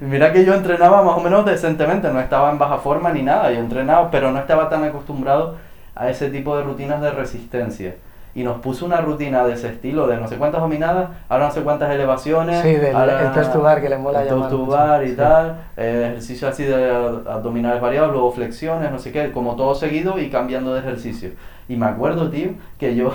Mira 0.00 0.32
que 0.32 0.44
yo 0.44 0.54
entrenaba 0.54 1.02
más 1.02 1.16
o 1.16 1.20
menos 1.20 1.44
decentemente, 1.44 2.08
no 2.10 2.20
estaba 2.20 2.50
en 2.50 2.58
baja 2.58 2.78
forma 2.78 3.12
ni 3.12 3.22
nada, 3.22 3.50
yo 3.52 3.58
entrenaba, 3.60 4.10
pero 4.10 4.30
no 4.30 4.38
estaba 4.38 4.68
tan 4.70 4.82
acostumbrado 4.84 5.56
a 5.94 6.08
ese 6.08 6.30
tipo 6.30 6.56
de 6.56 6.62
rutinas 6.62 7.02
de 7.02 7.10
resistencia. 7.10 7.96
Y 8.32 8.44
nos 8.44 8.60
puso 8.60 8.86
una 8.86 9.00
rutina 9.00 9.44
de 9.44 9.54
ese 9.54 9.68
estilo, 9.68 10.06
de 10.06 10.16
no 10.16 10.28
sé 10.28 10.36
cuántas 10.36 10.60
dominadas, 10.60 11.08
ahora 11.28 11.46
no 11.46 11.52
sé 11.52 11.62
cuántas 11.62 11.90
elevaciones. 11.92 12.62
Sí, 12.62 12.74
del- 12.76 12.94
ahora 12.94 13.34
el 13.34 13.48
to 13.52 13.60
bar 13.60 13.80
que 13.82 13.88
le 13.88 13.98
mola 13.98 14.22
el 14.22 14.28
llamar 14.28 14.50
bar 14.66 15.04
y 15.04 15.08
sí. 15.08 15.16
tal, 15.16 15.56
eh, 15.76 16.06
ejercicio 16.10 16.48
así 16.48 16.62
de 16.64 16.92
ab- 16.92 17.28
abdominales 17.28 17.82
variados, 17.82 18.12
luego 18.12 18.30
flexiones, 18.30 18.90
no 18.92 18.98
sé 19.00 19.10
qué, 19.10 19.32
como 19.32 19.56
todo 19.56 19.74
seguido 19.74 20.18
y 20.20 20.30
cambiando 20.30 20.72
de 20.74 20.80
ejercicio. 20.80 21.30
Y 21.68 21.74
me 21.76 21.86
acuerdo, 21.86 22.30
tío, 22.30 22.50
que 22.78 22.94
yo 22.94 23.10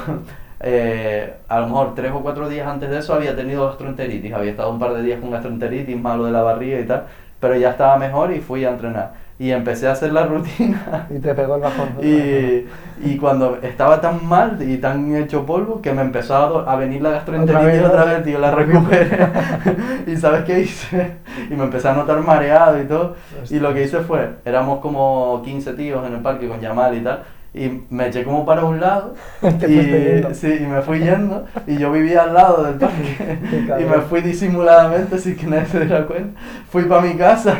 eh, 0.67 1.32
a 1.47 1.60
lo 1.60 1.67
mejor 1.67 1.93
tres 1.93 2.12
o 2.12 2.21
cuatro 2.21 2.49
días 2.49 2.67
antes 2.67 2.89
de 2.89 2.97
eso 2.97 3.13
había 3.13 3.36
tenido 3.36 3.67
gastroenteritis, 3.67 4.34
había 4.34 4.49
estado 4.49 4.71
un 4.71 4.80
par 4.80 4.95
de 4.95 5.04
días 5.04 5.19
con 5.21 5.30
gastroenteritis, 5.30 5.95
malo 5.95 6.25
de 6.25 6.32
la 6.32 6.41
barriga 6.41 6.80
y 6.80 6.86
tal, 6.86 7.06
pero 7.39 7.56
ya 7.56 7.69
estaba 7.69 7.97
mejor 7.97 8.34
y 8.34 8.41
fui 8.41 8.65
a 8.65 8.71
entrenar. 8.71 9.13
Y 9.38 9.51
empecé 9.51 9.88
a 9.88 9.91
hacer 9.91 10.12
la 10.12 10.25
rutina. 10.25 11.06
Y 11.15 11.19
te 11.19 11.36
pegó 11.36 11.58
el 11.58 11.62
bajón. 11.62 11.89
Y, 12.01 12.65
y 13.04 13.17
cuando 13.17 13.60
estaba 13.62 14.01
tan 14.01 14.25
mal 14.25 14.58
y 14.60 14.78
tan 14.78 15.15
hecho 15.15 15.45
polvo 15.45 15.84
que 15.84 15.93
me 15.93 16.01
empezó 16.01 16.36
a, 16.36 16.73
a 16.73 16.75
venir 16.78 17.01
la 17.04 17.12
gastroenteritis 17.12 17.82
Otra 17.82 17.88
otra 17.89 18.06
vez, 18.06 18.23
tío, 18.23 18.39
la 18.39 18.49
recuperé. 18.49 19.28
y 20.08 20.15
¿sabes 20.15 20.45
qué 20.45 20.62
hice? 20.62 21.17
Y 21.51 21.54
me 21.54 21.65
empecé 21.65 21.89
a 21.89 21.93
notar 21.93 22.19
mareado 22.21 22.82
y 22.82 22.86
todo. 22.86 23.15
Y 23.51 23.60
lo 23.60 23.71
que 23.71 23.84
hice 23.84 23.99
fue, 23.99 24.30
éramos 24.45 24.80
como 24.80 25.43
15 25.45 25.73
tíos 25.73 26.08
en 26.08 26.13
el 26.13 26.21
parque 26.21 26.47
con 26.47 26.60
Yamal 26.60 26.95
y 26.95 27.01
tal. 27.01 27.19
Y 27.57 27.85
me 27.89 28.07
eché 28.07 28.23
como 28.25 28.45
para 28.45 28.65
un 28.65 28.81
lado 28.81 29.13
y, 29.41 30.33
sí, 30.33 30.57
y 30.61 30.65
me 30.67 30.81
fui 30.81 30.99
yendo 30.99 31.45
y 31.65 31.77
yo 31.77 31.89
vivía 31.91 32.23
al 32.23 32.33
lado 32.33 32.63
del 32.63 32.75
parque 32.75 33.39
y 33.79 33.83
me 33.85 33.99
fui 34.01 34.19
disimuladamente 34.21 35.17
sin 35.17 35.37
que 35.37 35.47
nadie 35.47 35.65
se 35.67 35.79
diera 35.85 36.05
cuenta. 36.05 36.37
Fui 36.69 36.83
para 36.83 37.01
mi 37.01 37.13
casa, 37.15 37.55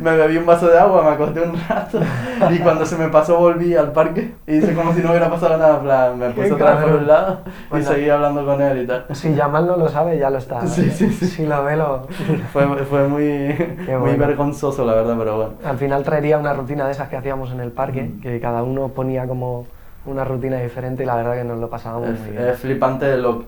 me 0.00 0.16
bebí 0.16 0.36
un 0.36 0.46
vaso 0.46 0.68
de 0.68 0.78
agua, 0.78 1.02
me 1.02 1.10
acosté 1.10 1.40
un 1.40 1.56
rato 1.68 1.98
y 2.52 2.58
cuando 2.60 2.86
se 2.86 2.96
me 2.96 3.08
pasó 3.08 3.38
volví 3.38 3.74
al 3.74 3.90
parque 3.92 4.34
y 4.46 4.56
hice 4.58 4.72
como 4.74 4.92
si 4.94 5.02
no 5.02 5.10
hubiera 5.10 5.28
pasado 5.28 5.56
nada. 5.58 5.80
plan, 5.80 6.18
me 6.18 6.30
puse 6.30 6.52
otra 6.52 6.74
vez 6.76 6.84
por 6.84 6.94
un 7.00 7.06
lado 7.08 7.40
y 7.44 7.70
Bueno. 7.70 7.86
seguí 7.86 8.08
hablando 8.08 8.44
con 8.46 8.60
él 8.62 8.82
y 8.82 8.86
tal. 8.86 9.04
Si 9.12 9.34
Yamal 9.34 9.66
no 9.66 9.76
lo 9.76 9.88
sabe, 9.88 10.16
ya 10.18 10.30
lo 10.30 10.38
está. 10.38 10.64
Sí, 10.66 10.90
sí, 10.90 11.10
sí. 11.10 11.26
Si 11.26 11.46
lo 11.46 11.64
ve, 11.64 11.76
lo... 11.76 12.06
Fue, 12.52 12.66
fue 12.84 13.08
muy, 13.08 13.24
muy 13.86 13.96
bueno. 13.98 14.16
vergonzoso 14.18 14.84
la 14.84 14.94
verdad, 14.94 15.16
pero 15.18 15.36
bueno. 15.36 15.52
Al 15.64 15.76
final 15.78 16.04
traería 16.04 16.38
una 16.38 16.52
rutina 16.52 16.86
de 16.86 16.92
esas 16.92 17.08
que 17.08 17.16
hacíamos 17.16 17.50
en 17.50 17.60
el 17.60 17.72
parque, 17.72 18.02
Mm. 18.02 18.20
que 18.20 18.38
cada 18.40 18.62
uno 18.62 18.88
ponía 18.88 19.07
como 19.28 19.66
una 20.06 20.24
rutina 20.24 20.58
diferente 20.60 21.02
y 21.02 21.06
la 21.06 21.16
verdad 21.16 21.34
que 21.34 21.44
nos 21.44 21.58
lo 21.58 21.68
pasábamos 21.68 22.08
muy 22.10 22.16
Es, 22.18 22.30
bien. 22.30 22.44
es 22.48 22.58
flipante 22.58 23.16
lo, 23.16 23.44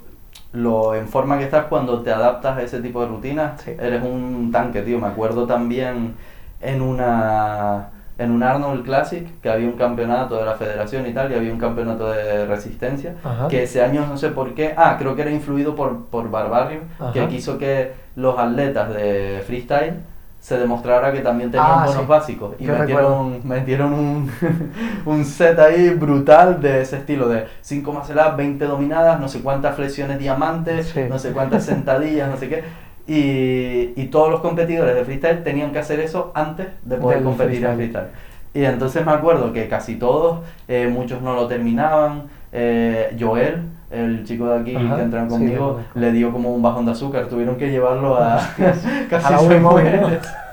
lo 0.52 0.94
en 0.94 1.08
forma 1.08 1.38
que 1.38 1.44
estás 1.44 1.66
cuando 1.66 2.00
te 2.02 2.10
adaptas 2.12 2.58
a 2.58 2.62
ese 2.62 2.80
tipo 2.80 3.00
de 3.02 3.08
rutinas. 3.08 3.60
Sí. 3.62 3.72
Eres 3.78 4.02
un 4.02 4.50
tanque, 4.52 4.82
tío. 4.82 4.98
Me 4.98 5.06
acuerdo 5.08 5.46
también 5.46 6.14
en 6.60 6.82
una 6.82 7.88
en 8.18 8.32
un 8.32 8.42
Arnold 8.42 8.84
Classic 8.84 9.26
que 9.40 9.48
había 9.48 9.66
un 9.66 9.78
campeonato 9.78 10.36
de 10.36 10.44
la 10.44 10.52
federación 10.54 11.06
y 11.06 11.14
tal, 11.14 11.32
y 11.32 11.34
había 11.36 11.50
un 11.50 11.58
campeonato 11.58 12.10
de 12.10 12.44
resistencia, 12.44 13.14
Ajá. 13.24 13.48
que 13.48 13.62
ese 13.62 13.82
año 13.82 14.04
no 14.06 14.18
sé 14.18 14.28
por 14.28 14.52
qué, 14.52 14.74
ah, 14.76 14.96
creo 14.98 15.16
que 15.16 15.22
era 15.22 15.30
influido 15.30 15.74
por, 15.74 16.04
por 16.04 16.30
Barbario, 16.30 16.80
que 17.14 17.20
Ajá. 17.20 17.28
quiso 17.30 17.56
que 17.56 17.92
los 18.16 18.38
atletas 18.38 18.92
de 18.92 19.42
freestyle 19.46 20.00
se 20.40 20.58
demostrara 20.58 21.12
que 21.12 21.20
también 21.20 21.50
tenían 21.50 21.68
Ah, 21.70 21.84
buenos 21.84 22.02
sí. 22.02 22.08
básicos. 22.08 22.54
Y 22.58 22.64
metieron, 22.66 23.40
metieron 23.46 23.92
un, 23.92 24.30
un 25.06 25.24
set 25.24 25.58
ahí 25.58 25.90
brutal 25.90 26.60
de 26.60 26.80
ese 26.82 26.96
estilo, 26.96 27.28
de 27.28 27.46
5 27.60 27.92
muscle 27.92 28.20
up, 28.20 28.36
20 28.36 28.64
dominadas, 28.64 29.20
no 29.20 29.28
sé 29.28 29.40
cuántas 29.42 29.76
flexiones 29.76 30.18
diamantes, 30.18 30.88
Sí. 30.88 31.02
no 31.08 31.18
sé 31.18 31.32
cuántas 31.32 31.64
sentadillas, 31.64 32.28
no 32.30 32.36
sé 32.38 32.48
qué. 32.48 32.64
Y, 33.06 33.92
y 34.00 34.06
todos 34.06 34.30
los 34.30 34.40
competidores 34.40 34.94
de 34.94 35.04
freestyle 35.04 35.42
tenían 35.42 35.72
que 35.72 35.78
hacer 35.80 36.00
eso 36.00 36.30
antes 36.34 36.68
de 36.84 36.96
poder 36.96 37.18
Del 37.18 37.24
competir 37.26 37.64
en 37.64 37.76
freestyle. 37.76 38.04
freestyle. 38.06 38.30
Y 38.54 38.64
entonces 38.64 39.04
me 39.04 39.12
acuerdo 39.12 39.52
que 39.52 39.68
casi 39.68 39.96
todos, 39.96 40.40
eh, 40.68 40.88
muchos 40.92 41.20
no 41.22 41.34
lo 41.34 41.46
terminaban. 41.48 42.24
Eh, 42.52 43.16
Joel, 43.18 43.62
el 43.90 44.24
chico 44.24 44.46
de 44.46 44.60
aquí 44.60 44.76
Ajá, 44.76 44.96
que 44.96 45.02
entra 45.02 45.24
sí, 45.24 45.28
conmigo, 45.28 45.80
le 45.94 46.12
dio 46.12 46.32
como 46.32 46.54
un 46.54 46.62
bajón 46.62 46.86
de 46.86 46.92
azúcar. 46.92 47.26
Tuvieron 47.26 47.56
que 47.56 47.70
llevarlo 47.70 48.16
a. 48.16 48.40
casi 49.10 49.34
A. 49.34 49.38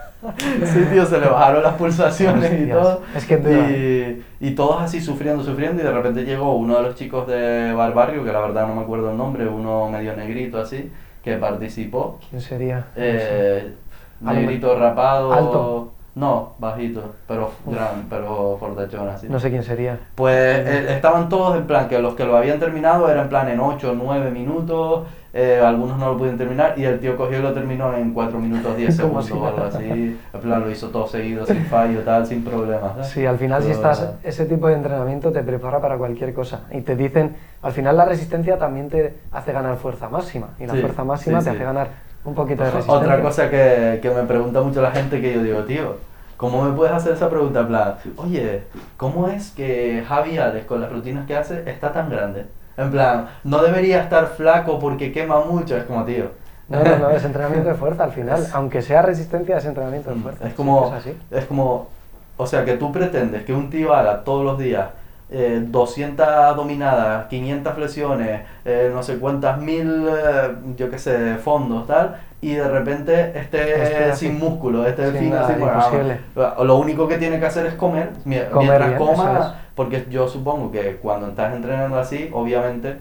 Sí, 0.66 0.84
tío, 0.91 1.06
se 1.06 1.20
le 1.20 1.28
bajaron 1.28 1.62
las 1.62 1.76
pulsaciones 1.76 2.52
y 2.60 2.70
todo. 2.70 3.02
es 3.16 3.26
que 3.26 4.24
y, 4.41 4.48
y 4.48 4.52
todos 4.56 4.82
así 4.82 5.00
sufriendo, 5.00 5.43
sufriendo. 5.43 5.82
Y 5.82 5.86
de 5.86 5.91
repente 5.91 6.26
llegó 6.26 6.56
uno 6.56 6.78
de 6.78 6.84
los 6.84 6.95
chicos 6.95 7.28
de 7.28 7.72
Barbario, 7.74 8.24
que 8.26 8.32
la 8.32 8.39
verdad 8.39 8.68
no 8.68 8.76
me 8.76 8.82
acuerdo 8.82 9.12
el 9.12 9.18
nombre, 9.18 9.48
uno 9.48 9.89
medio 9.89 10.16
negrito 10.16 10.60
así, 10.60 10.91
que 11.24 11.36
participó. 11.38 12.20
¿Quién 12.30 12.41
sería? 12.41 12.88
Eh, 12.95 13.74
negrito 14.20 14.78
rapado. 14.78 15.32
Alto. 15.32 15.91
No, 16.18 16.55
bajito, 16.57 17.13
pero 17.28 17.51
gran, 17.68 18.05
pero 18.09 18.57
fortachón 18.59 19.07
así. 19.07 19.28
No 19.30 19.39
sé 19.39 19.51
quién 19.51 19.61
sería. 19.61 19.99
Pues 20.15 20.36
eh, 20.36 20.93
estaban 20.95 21.30
todos 21.30 21.55
en 21.55 21.68
plan, 21.68 21.88
que 21.88 21.99
los 21.99 22.15
que 22.15 22.26
lo 22.26 22.36
habían 22.36 22.57
terminado 22.59 23.07
eran 23.07 23.26
en 23.26 23.30
plan 23.30 23.47
en 23.49 23.59
8 23.59 23.91
o 23.91 23.93
9 23.93 24.32
minutos, 24.32 25.05
eh, 25.32 25.61
algunos 25.63 25.99
no 25.99 26.07
lo 26.07 26.18
pudieron 26.18 26.39
terminar 26.39 26.74
y 26.76 26.86
el 26.86 26.99
tío 26.99 27.15
cogió 27.15 27.38
y 27.38 27.41
lo 27.43 27.53
terminó 27.53 27.93
en 27.95 28.13
4 28.13 28.39
minutos 28.39 28.76
10 28.76 28.99
Como 29.01 29.22
segundos 29.22 29.26
si 29.28 29.34
o 29.34 29.45
algo 29.47 29.63
así. 29.65 29.86
En 30.34 30.39
plan, 30.41 30.59
lo 30.61 30.72
hizo 30.72 30.89
todo 30.89 31.05
seguido, 31.05 31.45
sin 31.45 31.63
fallo, 31.70 31.99
tal, 31.99 32.26
sin 32.26 32.43
problemas. 32.43 32.93
¿sabes? 32.93 33.07
Sí, 33.09 33.24
al 33.24 33.38
final 33.38 33.61
si 33.61 33.68
Pero- 33.70 33.78
estás, 33.91 34.13
ese 34.24 34.45
tipo 34.47 34.68
de 34.70 34.74
entrenamiento 34.74 35.32
te 35.32 35.43
prepara 35.43 35.80
para 35.80 35.97
cualquier 35.99 36.34
cosa. 36.34 36.61
Y 36.72 36.82
te 36.82 36.95
dicen, 36.95 37.36
al 37.61 37.74
final 37.74 37.95
la 37.95 38.05
resistencia 38.05 38.57
también 38.57 38.89
te 38.89 39.13
hace 39.32 39.51
ganar 39.53 39.78
fuerza 39.78 40.09
máxima. 40.09 40.47
Y 40.59 40.65
la 40.65 40.74
Sí, 40.74 40.80
fuerza 40.82 41.03
máxima 41.03 41.41
sí, 41.41 41.45
te 41.45 41.51
sí. 41.51 41.55
hace 41.57 41.63
ganar 41.65 42.07
un 42.26 42.34
poquito 42.34 42.63
de 42.63 42.72
resistencia. 42.72 43.03
Otra 43.13 43.22
cosa 43.22 43.49
que, 43.51 43.99
que 44.01 44.09
me 44.09 44.24
pregunta 44.24 44.61
mucho 44.61 44.82
la 44.82 44.89
gente 44.91 45.22
que 45.22 45.34
yo 45.36 45.43
digo, 45.43 45.59
tío, 45.65 46.07
¿cómo 46.38 46.64
me 46.64 46.76
puedes 46.76 46.94
hacer 46.94 47.14
esa 47.14 47.30
pregunta? 47.30 47.62
En 47.62 47.68
plan, 47.68 47.96
oye, 48.16 48.64
¿cómo 48.96 49.28
es 49.28 49.52
que 49.52 50.04
Javi 50.08 50.38
Alex 50.38 50.66
con 50.66 50.82
las 50.82 50.92
rutinas 50.92 51.26
que 51.26 51.36
hace 51.36 51.70
está 51.70 51.92
tan 51.92 52.10
grande? 52.10 52.46
En 52.78 52.92
plan, 52.92 53.28
no 53.44 53.62
debería 53.62 54.02
estar 54.02 54.28
flaco 54.28 54.80
porque 54.80 55.12
quema 55.12 55.42
mucho, 55.42 55.76
es 55.76 55.84
como, 55.84 56.06
tío. 56.06 56.26
No, 56.70 56.84
no, 56.84 56.98
no, 56.98 57.10
es 57.12 57.26
entrenamiento 57.26 57.70
de 57.70 57.76
fuerza 57.76 58.04
al 58.04 58.12
final. 58.12 58.46
Aunque 58.54 58.82
sea 58.82 59.02
resistencia, 59.02 59.58
es 59.58 59.66
entrenamiento 59.66 60.14
de 60.14 60.22
fuerza. 60.22 60.48
Es 60.48 60.54
como, 60.54 60.88
es 60.88 60.94
así. 60.94 61.18
es 61.32 61.46
como, 61.46 61.90
o 62.38 62.46
sea, 62.46 62.64
que 62.64 62.78
tú 62.78 62.92
pretendes 62.92 63.44
que 63.44 63.54
un 63.54 63.70
tío 63.70 63.94
haga 63.94 64.24
todos 64.24 64.46
los 64.46 64.60
días 64.60 64.88
eh, 65.30 65.61
200 65.67 66.55
dominadas, 66.55 67.28
500 67.28 67.73
flexiones, 67.73 68.41
eh, 68.65 68.89
no 68.93 69.03
sé 69.03 69.17
cuántas 69.17 69.59
mil, 69.59 70.07
eh, 70.07 70.55
yo 70.78 70.89
qué 70.89 70.97
sé, 70.99 71.36
fondos, 71.36 71.86
tal, 71.88 72.15
y 72.41 72.53
de 72.53 72.67
repente 72.67 73.38
esté 73.38 74.05
así. 74.11 74.28
sin 74.28 74.39
músculo, 74.39 74.86
esté 74.88 75.11
Sin 75.11 75.19
fin 75.19 75.30
nada, 75.32 75.47
así, 75.47 75.59
bueno, 75.59 75.73
imposible. 75.80 76.19
vamos, 76.36 76.65
lo 76.67 76.75
único 76.78 77.07
que 77.07 77.17
tiene 77.17 77.39
que 77.39 77.45
hacer 77.45 77.65
es 77.65 77.73
comer, 77.73 78.11
mi- 78.25 78.38
Comer 78.39 78.80
mientras 78.80 78.88
bien, 78.88 78.97
coma, 78.99 79.39
es. 79.39 79.45
porque 79.75 80.05
yo 80.09 80.28
supongo 80.28 80.71
que 80.71 80.95
cuando 80.97 81.28
estás 81.28 81.53
entrenando 81.55 81.97
así, 81.99 82.30
obviamente 82.34 82.97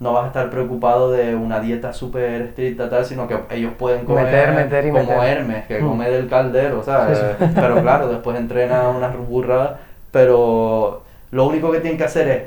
no 0.00 0.12
vas 0.12 0.24
a 0.24 0.26
estar 0.28 0.50
preocupado 0.50 1.10
de 1.12 1.34
una 1.34 1.60
dieta 1.60 1.92
súper 1.92 2.42
estricta 2.42 2.90
tal, 2.90 3.04
sino 3.04 3.26
que 3.26 3.38
ellos 3.50 3.72
pueden 3.78 4.04
comer 4.04 4.24
Meter, 4.26 4.52
meter 4.52 4.86
y 4.86 4.90
como 4.90 5.02
meter. 5.04 5.38
Hermes, 5.38 5.66
que 5.66 5.80
Mm. 5.80 5.88
come 5.88 6.10
del 6.10 6.28
caldero, 6.28 6.82
¿sabes? 6.82 7.18
Sí, 7.18 7.24
sí. 7.46 7.52
Pero 7.54 7.80
claro, 7.80 8.08
después 8.08 8.36
entrena 8.38 8.88
unas 8.90 9.16
burradas, 9.16 9.72
pero 10.10 11.03
lo 11.34 11.48
único 11.48 11.72
que 11.72 11.80
tienen 11.80 11.98
que 11.98 12.04
hacer 12.04 12.28
es 12.28 12.42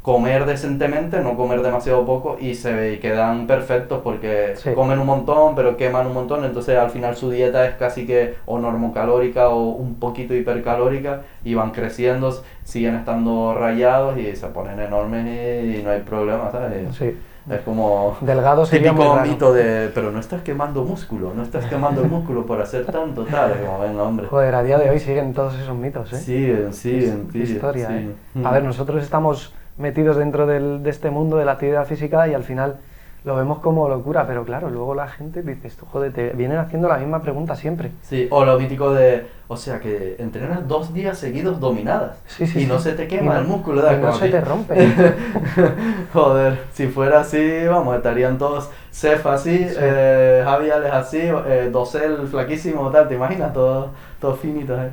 comer 0.00 0.46
decentemente, 0.46 1.20
no 1.20 1.36
comer 1.36 1.60
demasiado 1.60 2.06
poco 2.06 2.36
y 2.40 2.54
se 2.54 3.00
quedan 3.00 3.48
perfectos 3.48 4.00
porque 4.04 4.54
Sí. 4.56 4.70
comen 4.74 5.00
un 5.00 5.06
montón, 5.06 5.56
pero 5.56 5.76
queman 5.76 6.06
un 6.06 6.14
montón, 6.14 6.44
entonces 6.44 6.78
al 6.78 6.90
final 6.90 7.16
su 7.16 7.30
dieta 7.30 7.66
es 7.66 7.74
casi 7.74 8.06
que 8.06 8.36
o 8.46 8.60
normocalórica 8.60 9.48
o 9.48 9.70
un 9.70 9.96
poquito 9.96 10.34
hipercalórica 10.34 11.22
y 11.44 11.54
van 11.54 11.72
creciendo, 11.72 12.32
siguen 12.62 12.94
estando 12.94 13.54
rayados 13.54 14.16
y 14.18 14.36
se 14.36 14.46
ponen 14.46 14.78
enormes 14.78 15.64
y, 15.64 15.82
no 15.82 15.90
hay 15.90 16.00
problema, 16.02 16.48
¿sabes? 16.52 16.96
Sí. 16.96 17.16
Es 17.48 17.60
como 17.62 18.16
Delgado 18.20 18.66
sería 18.66 18.92
muy 18.92 19.00
típico 19.02 19.16
raro. 19.16 19.28
mito 19.30 19.52
de, 19.52 19.90
pero 19.94 20.10
no 20.10 20.20
estás 20.20 20.42
quemando 20.42 20.84
músculo, 20.84 21.32
no 21.34 21.42
estás 21.42 21.64
quemando 21.66 22.02
el 22.02 22.08
músculo 22.10 22.44
por 22.44 22.60
hacer 22.60 22.84
tanto, 22.86 23.24
tal, 23.24 23.54
como, 23.60 23.78
venga, 23.80 24.02
hombre. 24.02 24.26
Joder, 24.26 24.54
a 24.54 24.62
día 24.62 24.78
de 24.78 24.90
hoy 24.90 24.98
siguen 25.00 25.32
todos 25.32 25.54
esos 25.58 25.74
mitos, 25.76 26.12
¿eh? 26.12 26.16
Siguen, 26.18 26.72
siguen, 26.74 27.28
historia, 27.34 27.88
sí. 27.88 27.94
¿eh? 28.36 28.42
A 28.44 28.50
ver, 28.52 28.62
nosotros 28.64 29.02
estamos 29.02 29.54
metidos 29.78 30.16
dentro 30.16 30.46
del- 30.46 30.82
de 30.82 30.90
este 30.90 31.10
mundo 31.10 31.38
de 31.38 31.44
la 31.46 31.52
actividad 31.52 31.86
física 31.86 32.28
y 32.28 32.34
al 32.34 32.44
final 32.44 32.76
lo 33.24 33.36
vemos 33.36 33.58
como 33.58 33.88
locura, 33.88 34.26
pero 34.26 34.44
claro, 34.44 34.70
luego 34.70 34.94
la 34.94 35.06
gente 35.08 35.42
dice, 35.42 35.70
tú 35.78 35.84
joder, 35.86 36.12
te 36.12 36.30
vienen 36.30 36.56
haciendo 36.58 36.88
la 36.88 36.96
misma 36.96 37.20
pregunta 37.20 37.54
siempre. 37.54 37.90
Sí, 38.02 38.26
o 38.30 38.44
lo 38.46 38.58
mítico 38.58 38.92
de, 38.94 39.26
o 39.48 39.56
sea, 39.58 39.78
que 39.78 40.16
entrenas 40.18 40.66
dos 40.66 40.94
días 40.94 41.18
seguidos 41.18 41.60
dominadas 41.60 42.16
Sí, 42.26 42.46
sí, 42.46 42.62
y 42.62 42.66
no 42.66 42.78
se 42.78 42.92
te 42.92 43.04
Y 43.04 43.08
quema 43.08 43.34
no- 43.34 43.40
el 43.40 43.46
músculo, 43.46 43.80
y 43.80 43.84
¿verdad? 43.84 44.00
no 44.00 44.12
se 44.14 44.28
te 44.30 44.40
rompe. 44.40 44.74
Joder, 46.12 46.58
si 46.72 46.86
fuera 46.88 47.20
así, 47.20 47.66
vamos, 47.66 47.96
estarían 47.96 48.38
todos 48.38 48.70
Cef 48.90 49.26
así, 49.26 49.58
Sí. 49.68 49.74
eh, 49.78 50.42
Javi 50.44 50.70
Alex 50.70 50.92
así, 50.94 51.20
eh, 51.20 51.68
Dosel 51.72 52.26
flaquísimo, 52.28 52.90
tal, 52.90 53.08
¿te 53.08 53.14
imaginas? 53.14 53.52
Todos 53.52 53.90
todo 54.20 54.34
finitos, 54.34 54.78
¿eh? 54.80 54.90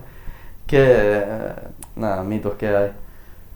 Que, 0.68 1.24
nada, 1.96 2.24
mitos 2.24 2.56
que 2.56 2.68
hay. 2.68 2.92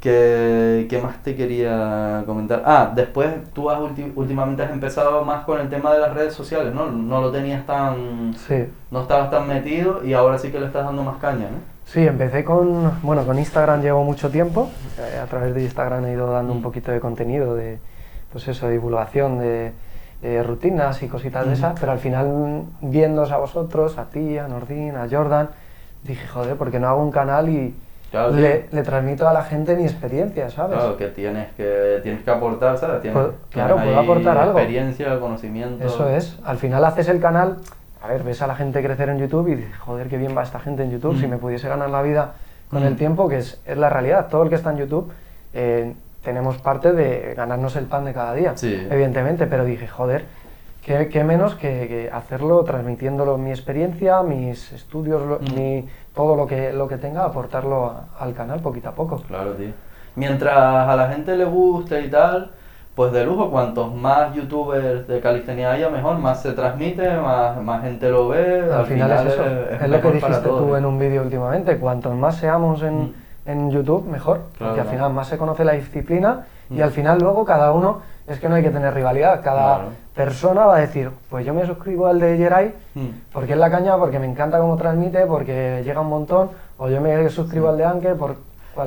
¿Qué, 0.02 0.88
¿Qué 0.90 1.00
más 1.00 1.22
te 1.22 1.36
quería 1.36 2.24
comentar? 2.26 2.64
Ah, 2.66 2.92
después 2.94 3.30
tú 3.54 3.70
has 3.70 3.80
últimamente 4.16 4.64
has 4.64 4.72
empezado 4.72 5.24
más 5.24 5.46
con 5.46 5.60
el 5.62 5.70
tema 5.70 5.94
de 5.94 6.00
las 6.00 6.12
redes 6.14 6.34
sociales, 6.34 6.74
¿no? 6.74 6.88
No 6.88 7.22
lo 7.22 7.32
tenías 7.32 7.64
tan... 7.68 8.34
Sí. 8.34 8.66
No 8.90 9.02
estabas 9.04 9.30
tan 9.30 9.48
metido 9.48 10.04
y 10.04 10.14
ahora 10.14 10.40
sí 10.40 10.52
que 10.52 10.60
le 10.60 10.66
estás 10.66 10.86
dando 10.86 11.04
más 11.04 11.18
caña, 11.18 11.46
¿no? 11.52 11.58
Sí, 11.86 12.06
empecé 12.08 12.44
con, 12.44 13.00
bueno, 13.04 13.24
con 13.26 13.38
Instagram 13.38 13.82
llevo 13.82 14.04
mucho 14.04 14.30
tiempo. 14.32 14.70
eh, 14.98 15.20
a 15.22 15.26
través 15.28 15.54
de 15.54 15.62
Instagram 15.64 16.06
he 16.06 16.14
ido 16.14 16.32
dando 16.32 16.52
un 16.54 16.60
Mm. 16.60 16.64
poquito 16.64 16.92
de 16.92 17.00
contenido, 17.00 17.54
de, 17.56 17.78
pues 18.32 18.48
eso, 18.48 18.66
de 18.68 18.74
divulgación 18.74 19.38
de 19.40 19.72
rutinas 20.44 21.02
y 21.04 21.08
cositas 21.10 21.44
de 21.46 21.50
Ujú. 21.52 21.58
esas, 21.60 21.80
pero 21.80 21.92
al 21.92 22.00
final 22.00 22.28
mm, 22.28 22.90
viéndoos 22.92 23.32
a 23.32 23.38
vosotros, 23.38 23.98
a 24.00 24.06
ti, 24.06 24.38
a 24.40 24.48
Nordin, 24.48 24.96
a 24.96 25.08
Jordan, 25.10 25.50
dije, 26.04 26.28
joder, 26.28 26.56
¿por 26.56 26.72
qué 26.72 26.80
no 26.80 26.88
hago 26.88 27.04
un 27.04 27.12
canal 27.12 27.50
y 27.50 27.76
Claro, 28.12 28.34
le, 28.34 28.60
transmito 28.84 29.28
a 29.28 29.32
la 29.34 29.44
gente 29.44 29.76
mi 29.76 29.84
experiencia, 29.84 30.50
¿sabes? 30.50 30.78
Claro, 30.78 30.98
que 30.98 31.08
tienes 31.08 31.48
que, 31.54 32.00
tienes 32.04 32.22
que 32.24 32.30
aportar, 32.30 32.78
¿sabes? 32.78 33.02
Tienes, 33.02 33.18
Puedo- 33.18 33.34
claro, 33.50 33.78
puedo 33.78 33.98
aportar 34.00 34.38
algo. 34.38 34.60
experiencia, 34.60 35.18
conocimiento. 35.20 35.86
Eso 35.86 36.10
es. 36.10 36.38
Al 36.44 36.58
final 36.58 36.84
haces 36.84 37.08
el 37.08 37.22
canal, 37.22 37.58
a 38.04 38.08
ver, 38.10 38.24
ves 38.24 38.42
a 38.42 38.48
la 38.48 38.56
gente 38.56 38.84
crecer 38.84 39.08
en 39.10 39.18
YouTube 39.18 39.48
y 39.48 39.56
dices, 39.56 39.78
joder, 39.78 40.10
qué 40.10 40.18
bien 40.18 40.36
va 40.38 40.44
esta 40.44 40.60
gente 40.60 40.84
en 40.84 40.92
YouTube. 40.92 41.14
Mm. 41.16 41.20
Si 41.22 41.28
me 41.28 41.38
pudiese 41.38 41.70
ganar 41.70 41.90
la 41.90 42.02
vida 42.02 42.34
con 42.70 42.84
Mm. 42.84 42.88
el 42.88 42.96
tiempo, 42.98 43.30
que 43.30 43.38
es, 43.38 43.62
es 43.66 43.78
la 43.78 43.90
realidad. 43.90 44.28
Todo 44.30 44.44
el 44.44 44.50
que 44.50 44.56
está 44.56 44.72
en 44.72 44.78
YouTube 44.78 45.12
eh, 45.54 45.94
tenemos 46.24 46.58
parte 46.58 46.92
de 46.94 47.34
ganarnos 47.36 47.76
el 47.78 47.86
pan 47.86 48.04
de 48.06 48.14
cada 48.14 48.34
día, 48.34 48.58
Sí. 48.58 48.88
evidentemente. 48.92 49.48
Pero 49.48 49.64
dije, 49.64 49.88
joder, 49.88 50.26
qué, 50.84 51.08
qué 51.10 51.24
menos 51.24 51.56
que, 51.56 51.88
que 51.88 52.10
hacerlo 52.12 52.64
transmitiéndolo 52.64 53.38
mi 53.38 53.52
experiencia, 53.52 54.22
mis 54.24 54.72
estudios, 54.74 55.22
lo- 55.26 55.40
Mm. 55.40 55.56
mi, 55.56 55.88
todo 56.16 56.36
lo 56.36 56.48
que, 56.48 56.74
lo 56.74 56.88
que 56.88 56.98
tenga, 56.98 57.24
aportarlo 57.26 57.86
a- 57.86 58.06
al 58.20 58.34
canal 58.34 58.60
poquito 58.60 58.90
a 58.90 58.92
poco. 58.94 59.18
Claro, 59.28 59.52
tío. 59.54 59.70
Mientras 60.16 60.56
a 60.58 60.96
la 60.96 61.08
gente 61.10 61.36
le 61.38 61.46
guste 61.46 62.02
y 62.02 62.10
tal, 62.10 62.52
pues 62.96 63.14
de 63.14 63.24
lujo, 63.26 63.50
cuantos 63.50 63.94
más 63.94 64.34
youtubers 64.36 65.08
de 65.08 65.22
calistenia 65.22 65.72
haya, 65.72 65.90
mejor, 65.90 66.18
más 66.18 66.42
se 66.42 66.52
transmite, 66.52 67.10
más, 67.18 67.62
más 67.62 67.82
gente 67.84 68.10
lo 68.10 68.28
ve. 68.28 68.62
Al, 68.72 68.86
final, 68.86 69.12
es 69.28 69.34
eso, 69.34 69.44
es, 69.46 69.90
lo 69.90 70.02
que 70.02 70.12
dijiste 70.12 70.38
todos. 70.42 70.68
tú 70.68 70.76
en 70.76 70.86
un 70.86 71.00
vídeo 71.00 71.22
últimamente, 71.22 71.78
cuantos 71.78 72.14
más 72.16 72.36
seamos 72.36 72.82
en, 72.84 73.04
Mm. 73.04 73.14
en 73.46 73.72
YouTube, 73.72 74.06
mejor, 74.08 74.42
Claro, 74.58 74.74
porque 74.74 74.82
al 74.82 74.88
final 74.88 75.14
más 75.14 75.28
se 75.28 75.38
conoce 75.38 75.64
la 75.64 75.72
disciplina 75.72 76.46
y 76.72 76.82
al 76.82 76.92
final 76.92 77.20
luego 77.20 77.44
cada 77.46 77.72
uno, 77.72 78.00
es 78.28 78.40
que 78.40 78.48
no 78.48 78.56
hay 78.56 78.64
que 78.64 78.70
tener 78.70 78.94
rivalidad, 78.94 79.42
cada 79.42 79.76
Claro. 79.76 79.90
persona 80.16 80.66
va 80.66 80.76
a 80.78 80.80
decir, 80.80 81.10
pues 81.30 81.46
yo 81.46 81.54
me 81.54 81.66
suscribo 81.66 82.08
al 82.08 82.20
de 82.20 82.38
Jerai 82.38 82.74
Mm. 82.96 83.08
porque 83.34 83.54
es 83.54 83.58
la 83.58 83.70
caña, 83.72 83.98
porque 83.98 84.20
me 84.20 84.26
encanta 84.28 84.60
cómo 84.60 84.76
transmite, 84.78 85.26
porque 85.26 85.82
llega 85.84 86.02
un 86.02 86.10
montón, 86.10 86.50
o 86.78 86.88
yo 86.90 87.02
me 87.02 87.30
suscribo 87.30 87.70
al 87.70 87.78
de 87.78 87.86
Anke 87.86 88.10
por. 88.16 88.36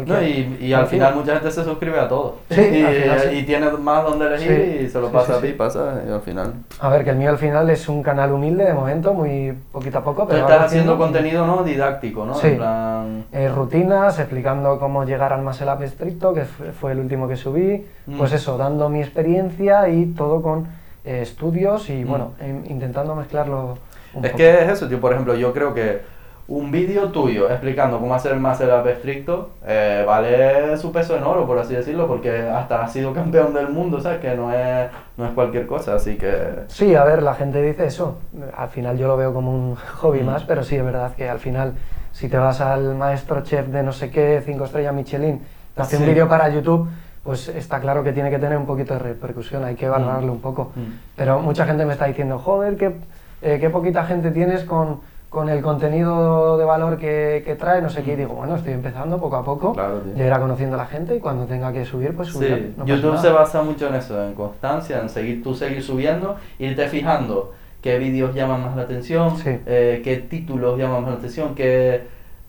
No, 0.07 0.23
y, 0.23 0.57
y 0.61 0.73
al 0.73 0.87
final 0.87 1.15
mucha 1.15 1.35
gente 1.35 1.51
se 1.51 1.63
suscribe 1.63 1.99
a 2.01 2.09
todo. 2.09 2.37
Sí, 2.51 2.61
y, 2.61 2.83
al 2.83 2.95
final 2.95 3.21
sí. 3.21 3.37
y 3.37 3.43
tiene 3.43 3.71
más 3.71 4.03
donde 4.05 4.27
elegir 4.27 4.77
Sí, 4.79 4.85
y 4.87 4.89
se 4.89 4.99
lo 5.01 5.13
pasa 5.13 5.37
a 5.37 5.41
pipa, 5.41 5.69
¿sabes? 5.69 6.05
Y 6.09 6.11
al 6.13 6.23
final. 6.23 6.55
A 6.81 6.89
ver, 6.89 7.05
que 7.05 7.11
el 7.11 7.17
mío 7.17 7.29
al 7.31 7.37
final 7.39 7.69
es 7.69 7.89
un 7.89 8.03
canal 8.03 8.33
humilde 8.33 8.65
de 8.65 8.73
momento, 8.73 9.13
muy 9.13 9.53
poquito 9.73 9.99
a 9.99 10.03
poco, 10.05 10.27
pero... 10.27 10.41
estás 10.41 10.63
haciendo 10.67 10.97
contenido, 10.97 11.47
¿no? 11.47 11.63
Didáctico, 11.63 12.25
¿no? 12.25 12.35
Sí. 12.35 12.47
En 12.49 12.57
plan... 12.57 13.25
eh, 13.33 13.49
rutinas, 13.55 14.19
explicando 14.19 14.79
cómo 14.79 15.05
llegar 15.05 15.33
al 15.35 15.43
muscle 15.43 15.71
up 15.71 15.83
estricto, 15.83 16.33
que 16.33 16.45
fue 16.45 16.93
el 16.93 17.01
último 17.01 17.29
que 17.29 17.37
subí, 17.37 17.87
Mm. 18.07 18.19
pues 18.19 18.33
eso, 18.33 18.57
dando 18.59 18.89
mi 18.89 19.01
experiencia 19.01 19.89
y 19.89 20.07
todo 20.07 20.43
con 20.43 20.67
eh, 21.05 21.21
estudios 21.23 21.89
y 21.91 22.05
Mm. 22.05 22.09
bueno, 22.09 22.31
em- 22.41 22.65
intentando 22.71 23.15
mezclarlo 23.15 23.79
un 24.15 24.25
Es 24.25 24.31
poco. 24.31 24.37
que 24.39 24.63
es 24.63 24.69
eso, 24.71 24.89
tío. 24.89 25.01
Por 25.01 25.13
ejemplo, 25.13 25.35
yo 25.35 25.53
creo 25.53 25.75
que 25.75 26.01
un 26.47 26.71
vídeo 26.71 27.09
tuyo 27.09 27.49
explicando 27.51 27.99
cómo 27.99 28.15
hacer 28.15 28.33
el 28.33 28.39
up 28.45 28.87
estricto 28.87 29.51
eh, 29.67 30.05
vale 30.07 30.77
su 30.77 30.93
peso 30.93 31.17
en 31.17 31.25
oro, 31.25 31.47
por 31.47 31.59
así 31.59 31.75
decirlo, 31.75 32.07
porque 32.07 32.31
hasta 32.31 32.83
has 32.83 32.93
sido 32.93 33.15
campeón 33.15 33.55
del 33.55 33.69
mundo, 33.71 33.99
¿sabes? 34.01 34.21
Que 34.21 34.35
no 34.35 34.53
es, 34.53 34.91
no 35.17 35.25
es 35.25 35.33
cualquier 35.33 35.67
cosa, 35.67 35.95
así 35.95 36.17
que... 36.17 36.35
Sí, 36.69 36.95
a 36.95 37.05
ver, 37.05 37.23
la 37.23 37.35
gente 37.35 37.63
dice 37.63 37.87
eso. 37.87 38.19
Al 38.57 38.69
final 38.69 38.99
yo 38.99 39.09
lo 39.09 39.17
veo 39.17 39.33
como 39.33 39.53
un 39.53 39.75
hobby 39.77 40.21
Mm. 40.21 40.27
más, 40.27 40.45
pero 40.45 40.63
sí, 40.63 40.77
es 40.77 40.85
verdad 40.85 41.15
que 41.15 41.29
al 41.31 41.39
final, 41.39 41.73
si 42.13 42.29
te 42.29 42.37
vas 42.37 42.61
al 42.61 42.95
maestro 42.95 43.43
chef 43.43 43.69
de 43.69 43.83
no 43.83 43.93
sé 43.93 44.11
qué, 44.11 44.43
cinco 44.45 44.67
estrellas 44.67 44.93
Michelin, 44.93 45.41
te 45.75 45.81
hace 45.83 45.97
un 45.97 46.05
vídeo 46.05 46.29
para 46.29 46.51
YouTube, 46.51 46.89
pues 47.23 47.49
está 47.49 47.81
claro 47.81 48.05
que 48.05 48.13
tiene 48.13 48.29
que 48.29 48.39
tener 48.39 48.59
un 48.59 48.67
poquito 48.67 48.93
de 48.93 49.01
repercusión, 49.01 49.65
hay 49.65 49.77
que 49.77 49.89
valorarlo 49.89 50.31
un 50.31 50.41
poco. 50.43 50.73
Mm. 50.75 50.81
Pero 51.17 51.39
mucha 51.41 51.65
gente 51.65 51.87
me 51.87 51.95
está 51.95 52.05
diciendo, 52.05 52.39
joder, 52.39 52.77
qué, 52.77 52.95
eh, 53.41 53.57
qué 53.59 53.71
poquita 53.71 54.05
gente 54.05 54.31
tienes 54.31 54.65
con, 54.65 55.01
con 55.35 55.51
el 55.51 55.61
contenido 55.61 56.57
de 56.57 56.65
valor 56.65 56.97
que, 56.97 57.43
que 57.45 57.55
trae, 57.57 57.83
no 57.83 57.91
sé 57.91 58.03
qué. 58.03 58.15
Y 58.15 58.17
digo, 58.17 58.33
bueno, 58.35 58.57
estoy 58.57 58.73
empezando 58.73 59.19
poco 59.19 59.37
a 59.37 59.45
poco. 59.45 59.75
Claro, 59.75 60.01
ya 60.17 60.25
irá 60.27 60.41
conociendo 60.41 60.77
a 60.77 60.79
la 60.79 60.87
gente 60.87 61.15
y 61.17 61.21
cuando 61.21 61.45
tenga 61.45 61.71
que 61.73 61.85
subir, 61.85 62.17
pues 62.17 62.29
subiré. 62.29 62.57
Sí, 62.57 62.75
no 62.79 62.87
YouTube 62.87 63.11
nada. 63.11 63.21
se 63.23 63.29
basa 63.31 63.63
mucho 63.63 63.89
en 63.89 63.97
eso, 63.97 64.25
en 64.25 64.33
constancia, 64.35 65.01
en 65.01 65.11
seguir 65.11 65.43
tú 65.43 65.55
seguir 65.55 65.83
subiendo, 65.83 66.37
irte 66.59 66.89
fijando 66.89 67.53
qué 67.83 67.99
vídeos 67.99 68.35
llaman 68.35 68.63
más 68.63 68.77
la 68.77 68.83
atención, 68.83 69.37
Sí. 69.37 69.59
eh, 69.67 70.01
qué 70.03 70.17
títulos 70.17 70.79
llaman 70.79 71.03
más 71.03 71.11
la 71.13 71.19
atención, 71.19 71.55
qué, 71.55 72.03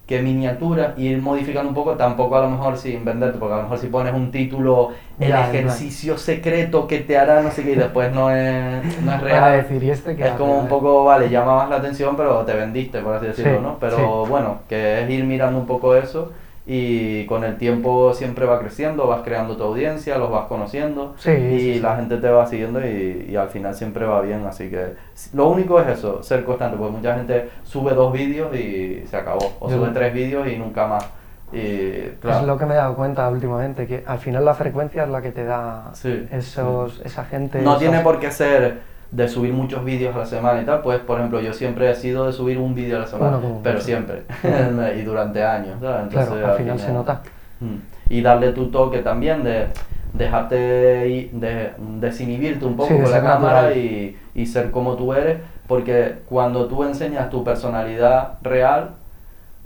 qué 0.06 0.22
miniaturas, 0.22 0.98
y 0.98 1.08
ir 1.08 1.22
modificando 1.22 1.70
un 1.70 1.76
poco, 1.76 1.96
tampoco 1.96 2.38
a 2.38 2.42
lo 2.42 2.50
mejor 2.52 2.78
sin 2.78 3.04
venderte, 3.06 3.40
porque 3.40 3.54
a 3.54 3.58
lo 3.58 3.64
mejor 3.64 3.78
si 3.80 3.88
pones 3.88 4.14
un 4.14 4.32
título, 4.32 4.92
el 5.20 5.30
Ya, 5.30 5.50
ejercicio 5.50 6.18
secreto 6.18 6.88
que 6.88 7.00
te 7.00 7.18
hará 7.18 7.42
no 7.42 7.52
sé 7.52 7.64
qué, 7.64 7.72
y 7.72 7.76
después 7.76 8.12
no 8.14 8.30
es, 8.32 8.84
no 9.02 9.14
es 9.14 9.22
Para 9.28 9.52
real. 9.52 9.62
decir, 9.64 9.84
¿y 9.84 9.90
este 9.90 10.16
qué 10.16 10.28
Es 10.28 10.32
como 10.34 10.60
un 10.60 10.68
poco, 10.68 11.04
vale, 11.06 11.30
llama 11.30 11.56
más 11.56 11.70
la 11.70 11.78
atención, 11.78 12.16
pero 12.16 12.46
te 12.46 12.54
vendiste, 12.54 13.00
por 13.02 13.16
así 13.16 13.28
decirlo, 13.28 13.58
Sí, 13.58 13.64
¿no? 13.64 13.78
Pero 13.80 14.26
bueno, 14.28 14.60
que 14.70 15.04
es 15.04 15.10
ir 15.10 15.24
mirando 15.26 15.60
un 15.60 15.66
poco 15.66 15.96
eso 15.96 16.32
y 16.68 17.26
con 17.28 17.44
el 17.44 17.58
tiempo 17.58 18.14
siempre 18.14 18.46
va 18.46 18.60
creciendo, 18.60 19.06
vas 19.08 19.22
creando 19.24 19.56
tu 19.56 19.64
audiencia, 19.64 20.18
los 20.18 20.32
vas 20.32 20.48
conociendo 20.48 21.14
Sí, 21.18 21.30
y 21.32 21.60
sí, 21.60 21.74
sí. 21.76 21.80
la 21.80 21.96
gente 21.98 22.18
te 22.18 22.28
va 22.30 22.48
siguiendo 22.48 22.80
y, 22.86 23.28
y 23.30 23.36
al 23.36 23.50
final 23.50 23.76
siempre 23.76 24.06
va 24.06 24.22
bien, 24.22 24.44
así 24.48 24.70
que 24.70 24.94
lo 25.34 25.48
único 25.50 25.80
es 25.80 25.88
eso, 26.00 26.24
ser 26.24 26.44
constante, 26.44 26.76
porque 26.78 26.98
mucha 26.98 27.16
gente 27.16 27.50
sube 27.64 27.94
dos 27.94 28.12
vídeos 28.12 28.56
y 28.56 29.04
se 29.06 29.16
acabó, 29.16 29.52
o 29.60 29.70
Yo- 29.70 29.78
sube 29.78 29.90
tres 29.94 30.14
vídeos 30.14 30.48
y 30.48 30.58
nunca 30.58 30.88
más. 30.88 31.06
Y 31.54 32.10
claro, 32.20 32.40
Es 32.40 32.48
lo 32.48 32.58
que 32.58 32.66
me 32.66 32.74
he 32.74 32.78
dado 32.78 32.96
cuenta 32.96 33.30
últimamente, 33.30 33.86
que 33.86 34.04
al 34.06 34.18
final 34.18 34.44
la 34.44 34.56
frecuencia 34.56 35.04
es 35.04 35.10
la 35.10 35.22
que 35.22 35.32
te 35.32 35.46
da 35.46 35.92
esos, 36.32 37.00
esa 37.06 37.26
gente. 37.26 37.62
No 37.62 37.72
esos- 37.72 37.80
tiene 37.82 38.00
por 38.00 38.20
qué 38.20 38.32
ser 38.32 38.80
de 39.12 39.28
subir 39.28 39.54
muchos 39.54 39.84
vídeos 39.86 40.16
a 40.16 40.20
la 40.20 40.26
semana 40.26 40.62
y 40.62 40.66
tal, 40.66 40.82
pues 40.82 41.00
por 41.00 41.18
ejemplo 41.20 41.40
yo 41.42 41.54
siempre 41.54 41.90
he 41.90 41.96
sido 41.96 42.28
de 42.28 42.34
subir 42.34 42.58
un 42.58 42.76
vídeo 42.76 42.98
a 42.98 43.02
la 43.02 43.08
semana, 43.08 43.40
pero 43.64 43.76
mucho. 43.76 43.86
siempre, 43.86 44.24
y 44.98 45.02
durante 45.04 45.44
años, 45.44 45.80
¿sabes? 45.80 46.12
Claro, 46.12 46.48
al 46.48 46.58
final 46.58 46.80
se 46.80 46.92
nota. 46.92 47.22
Mm. 47.60 47.76
Y 48.10 48.22
darle 48.22 48.52
tu 48.52 48.68
toque 48.68 49.00
también 49.00 49.44
de 49.44 49.68
dejarte 50.14 50.56
de 50.56 51.74
desinhibirte 52.00 52.66
un 52.66 52.76
poco 52.76 52.90
Sí, 52.90 53.02
con 53.02 53.12
la 53.12 53.22
cámara 53.22 53.74
y, 53.74 54.18
y 54.34 54.46
ser 54.46 54.72
como 54.72 54.96
tú 54.96 55.14
eres, 55.14 55.40
porque 55.68 56.16
cuando 56.28 56.68
tú 56.68 56.84
enseñas 56.84 57.30
tu 57.30 57.44
personalidad 57.44 58.34
real, 58.42 58.92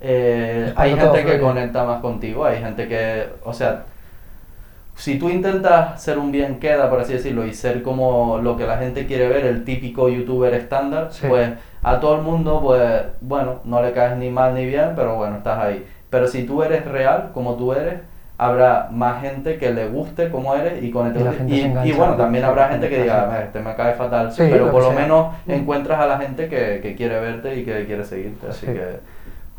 eh, 0.02 0.72
hay 0.76 0.96
gente 0.96 1.26
que 1.26 1.40
conecta 1.40 1.84
más 1.84 2.02
contigo, 2.02 2.46
hay 2.46 2.60
gente 2.60 2.88
que, 2.88 3.28
o 3.44 3.54
sea, 3.54 3.84
si 5.00 5.18
tú 5.18 5.30
intentas 5.30 6.02
ser 6.02 6.18
un 6.18 6.32
bien 6.32 6.60
queda, 6.60 6.90
por 6.90 7.00
así 7.00 7.14
decirlo, 7.14 7.46
y 7.46 7.54
ser 7.54 7.82
como 7.82 8.40
lo 8.44 8.58
que 8.58 8.66
la 8.68 8.78
gente 8.78 9.06
quiere 9.08 9.28
ver, 9.30 9.46
el 9.46 9.64
típico 9.64 10.10
youtuber 10.10 10.54
estándar, 10.54 11.08
Sí. 11.12 11.26
pues 11.28 11.50
a 11.82 12.00
todo 12.00 12.16
el 12.18 12.22
mundo, 12.22 12.60
pues 12.62 13.04
bueno, 13.22 13.62
no 13.64 13.82
le 13.82 13.92
caes 13.94 14.18
ni 14.18 14.30
mal 14.30 14.54
ni 14.54 14.66
bien, 14.66 14.92
pero 14.96 15.16
bueno, 15.16 15.38
estás 15.38 15.58
ahí. 15.64 15.86
Pero 16.10 16.28
si 16.28 16.44
tú 16.44 16.64
eres 16.64 16.86
real, 16.86 17.30
como 17.34 17.56
tú 17.56 17.72
eres, 17.72 18.02
habrá 18.38 18.88
más 18.92 19.22
gente 19.22 19.58
que 19.58 19.72
le 19.74 19.88
guste 19.88 20.30
como 20.30 20.54
eres 20.56 20.82
y 20.84 20.92
conecte 20.92 21.20
Y 21.48 21.62
se 21.62 21.68
y, 21.68 21.90
y 21.90 21.92
bueno, 21.94 22.14
con- 22.14 22.18
también 22.18 22.44
habrá 22.46 22.64
con 22.64 22.72
gente 22.74 22.90
que 22.90 23.02
diga. 23.04 23.38
"Eh, 23.40 23.44
este 23.46 23.60
me 23.60 23.76
cae 23.76 23.94
fatal, 23.94 24.32
Sí, 24.32 24.44
pero 24.50 24.72
por 24.72 24.82
lo 24.84 24.92
sea. 24.92 25.00
menos 25.00 25.36
Mm. 25.46 25.52
encuentras 25.52 26.00
a 26.00 26.06
la 26.08 26.18
gente 26.18 26.48
que, 26.50 26.80
que 26.82 26.96
quiere 26.96 27.20
verte 27.20 27.56
y 27.56 27.64
que 27.66 27.86
quiere 27.86 28.04
seguirte. 28.06 28.48
Así 28.48 28.66
Sí. 28.66 28.72
que, 28.74 29.00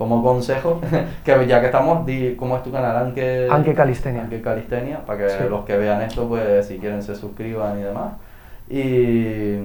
como 0.01 0.23
consejo, 0.23 0.81
que 1.27 1.47
ya 1.47 1.61
que 1.61 1.67
estamos, 1.67 2.07
di 2.07 2.35
cómo 2.35 2.57
es 2.57 2.63
tu 2.63 2.73
canal, 2.73 2.97
Anke, 2.97 3.47
Anke 3.51 3.75
Calistenia. 3.75 4.23
Anke 4.23 4.41
Calistenia, 4.41 5.05
para 5.05 5.19
que 5.19 5.29
Sí. 5.29 5.45
los 5.51 5.63
que 5.67 5.77
vean 5.77 6.01
esto, 6.01 6.27
pues 6.27 6.67
si 6.67 6.79
quieren 6.79 7.03
se 7.03 7.15
suscriban 7.15 7.79
y 7.79 7.83
demás. 7.83 8.13
Y, 8.71 9.57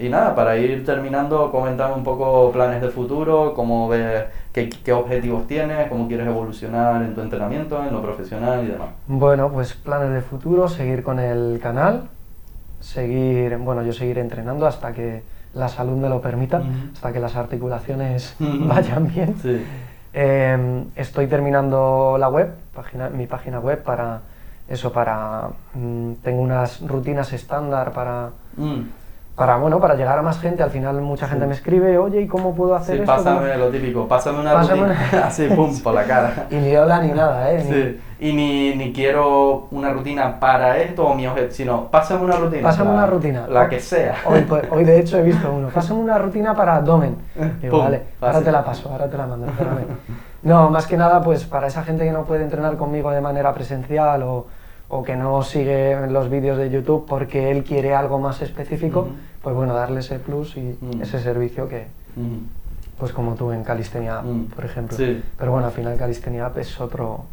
y 0.00 0.08
nada, 0.08 0.34
para 0.34 0.56
ir 0.56 0.84
terminando, 0.84 1.52
comentando 1.52 1.94
un 1.96 2.02
poco 2.02 2.50
planes 2.50 2.82
de 2.82 2.88
futuro, 2.88 3.54
cómo 3.54 3.88
ves, 3.88 4.24
qué, 4.52 4.68
qué 4.68 4.92
objetivos 4.92 5.46
tienes, 5.46 5.88
cómo 5.88 6.08
quieres 6.08 6.26
evolucionar 6.26 7.00
en 7.00 7.14
tu 7.14 7.20
entrenamiento, 7.20 7.80
en 7.86 7.92
lo 7.92 8.02
profesional 8.02 8.64
y 8.64 8.72
demás. 8.72 8.88
Bueno, 9.06 9.48
pues 9.52 9.74
planes 9.74 10.10
de 10.12 10.22
futuro, 10.22 10.66
seguir 10.66 11.04
con 11.04 11.20
el 11.20 11.60
canal, 11.62 12.08
seguir, 12.80 13.56
bueno, 13.58 13.82
yo 13.84 13.92
seguir 13.92 14.18
entrenando 14.18 14.66
hasta 14.66 14.92
que 14.92 15.22
la 15.54 15.68
salud 15.68 15.96
me 15.96 16.08
lo 16.08 16.20
permita, 16.20 16.60
hasta 16.92 17.12
que 17.12 17.20
las 17.20 17.36
articulaciones 17.36 18.34
vayan 18.40 19.06
bien. 19.06 19.36
Sí. 19.40 19.64
Eh, 20.16 20.84
estoy 20.94 21.26
terminando 21.26 22.16
la 22.18 22.28
web, 22.28 22.54
página, 22.72 23.08
mi 23.08 23.26
página 23.26 23.58
web 23.58 23.82
para 23.82 24.20
eso, 24.68 24.92
para 24.92 25.48
mm, 25.74 26.12
tengo 26.22 26.40
unas 26.40 26.80
rutinas 26.86 27.32
estándar 27.32 27.92
para, 27.92 28.30
Mm. 28.56 28.82
Para 29.36 29.56
bueno, 29.56 29.80
para 29.80 29.94
llegar 29.96 30.16
a 30.18 30.22
más 30.22 30.38
gente. 30.40 30.62
Al 30.62 30.70
final 30.70 31.00
mucha 31.00 31.26
gente 31.26 31.44
Sí. 31.44 31.48
me 31.48 31.54
escribe, 31.54 31.98
oye, 31.98 32.20
¿y 32.20 32.26
cómo 32.28 32.54
puedo 32.54 32.74
hacer 32.74 32.96
Sí, 32.96 33.02
esto? 33.02 33.12
¿Cómo-?" 33.16 33.24
pásame 33.24 33.56
lo 33.56 33.68
típico, 33.68 34.06
pásame 34.06 34.40
una 34.40 34.52
Pásame 34.52 34.80
rutina, 34.82 35.08
una- 35.12 35.26
así, 35.26 35.46
pum, 35.48 35.78
por 35.82 35.94
la 35.94 36.04
cara. 36.04 36.46
Y 36.50 36.54
ni 36.56 36.76
hola 36.76 37.00
ni 37.00 37.08
nada, 37.12 37.50
¿eh? 37.52 37.60
Sí, 37.68 38.00
y 38.28 38.32
ni, 38.32 38.74
ni 38.76 38.92
quiero 38.92 39.66
una 39.72 39.90
rutina 39.92 40.38
para 40.38 40.78
esto 40.78 41.04
o 41.06 41.14
mi 41.14 41.26
objetivo, 41.26 41.52
sino 41.52 41.90
pásame 41.90 42.24
una 42.24 42.36
rutina. 42.36 42.62
Pásame 42.62 42.90
la- 42.90 42.94
una 42.96 43.06
rutina. 43.06 43.46
La 43.48 43.68
que 43.68 43.80
sea. 43.80 44.14
Hoy, 44.26 44.42
pues, 44.42 44.62
hoy 44.70 44.84
de 44.84 45.00
hecho 45.00 45.18
he 45.18 45.22
visto 45.32 45.52
uno. 45.52 45.68
Pásame 45.68 46.00
una 46.00 46.16
rutina 46.18 46.54
para 46.54 46.76
abdomen. 46.76 47.16
Digo, 47.60 47.80
vale, 47.80 48.02
ahora 48.20 48.40
te 48.40 48.52
la 48.52 48.64
paso, 48.64 48.88
ahora 48.90 49.08
te 49.10 49.16
la 49.16 49.26
mando. 49.26 49.46
espérame. 49.46 49.84
No, 50.42 50.68
más 50.70 50.86
que 50.86 50.96
nada, 50.96 51.22
pues 51.22 51.44
para 51.44 51.66
esa 51.66 51.82
gente 51.82 52.04
que 52.04 52.12
no 52.12 52.24
puede 52.24 52.44
entrenar 52.44 52.76
conmigo 52.76 53.10
de 53.10 53.20
manera 53.20 53.52
presencial 53.54 54.22
o, 54.22 54.46
o 54.88 55.02
que 55.02 55.16
no 55.16 55.42
sigue 55.42 55.96
los 56.08 56.30
vídeos 56.30 56.58
de 56.58 56.70
YouTube 56.70 57.06
porque 57.08 57.50
él 57.50 57.64
quiere 57.64 57.94
algo 57.94 58.18
más 58.18 58.42
específico, 58.42 59.08
pues 59.42 59.54
bueno, 59.56 59.74
darle 59.74 60.00
ese 60.00 60.18
plus 60.18 60.56
y 60.56 60.78
ese 61.00 61.18
servicio 61.20 61.68
que, 61.68 61.86
pues 62.98 63.12
como 63.12 63.34
tú 63.34 63.50
en 63.52 63.64
Calistenia, 63.64 64.18
App, 64.20 64.26
por 64.54 64.64
ejemplo. 64.64 64.96
Sí. 64.96 65.22
Pero 65.38 65.52
bueno, 65.52 65.66
al 65.66 65.72
final 65.72 65.96
Calistenia 65.96 66.46
App 66.46 66.58
es 66.58 66.80
otro, 66.80 67.24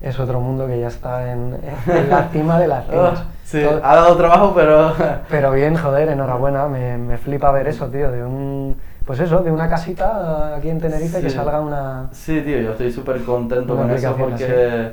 es 0.00 0.18
otro 0.18 0.40
mundo 0.40 0.66
que 0.66 0.80
ya 0.80 0.88
está 0.88 1.30
en, 1.32 1.56
en 1.86 2.10
la 2.10 2.28
cima 2.28 2.58
de 2.58 2.68
las 2.68 2.86
cimas. 2.90 3.20
Ah, 3.20 3.24
sí, 3.44 3.62
Todo- 3.62 3.80
ha 3.84 3.94
dado 3.96 4.16
trabajo, 4.16 4.52
pero. 4.54 4.92
pero 5.28 5.52
bien, 5.52 5.76
joder, 5.76 6.08
enhorabuena, 6.08 6.66
me, 6.66 6.98
me 6.98 7.16
flipa 7.18 7.52
ver 7.52 7.68
eso, 7.68 7.86
tío, 7.88 8.10
de 8.10 8.24
un, 8.24 8.76
pues 9.06 9.20
eso, 9.20 9.42
de 9.42 9.52
una 9.52 9.68
casita 9.68 10.56
aquí 10.56 10.68
en 10.70 10.80
Tenerife 10.80 11.20
que 11.20 11.30
Sí. 11.30 11.36
salga 11.36 11.60
una... 11.60 12.08
Sí, 12.12 12.40
tío, 12.40 12.58
yo 12.60 12.72
estoy 12.72 12.90
súper 12.90 13.22
contento 13.22 13.76
con 13.76 13.90
eso 13.90 14.16
porque, 14.16 14.92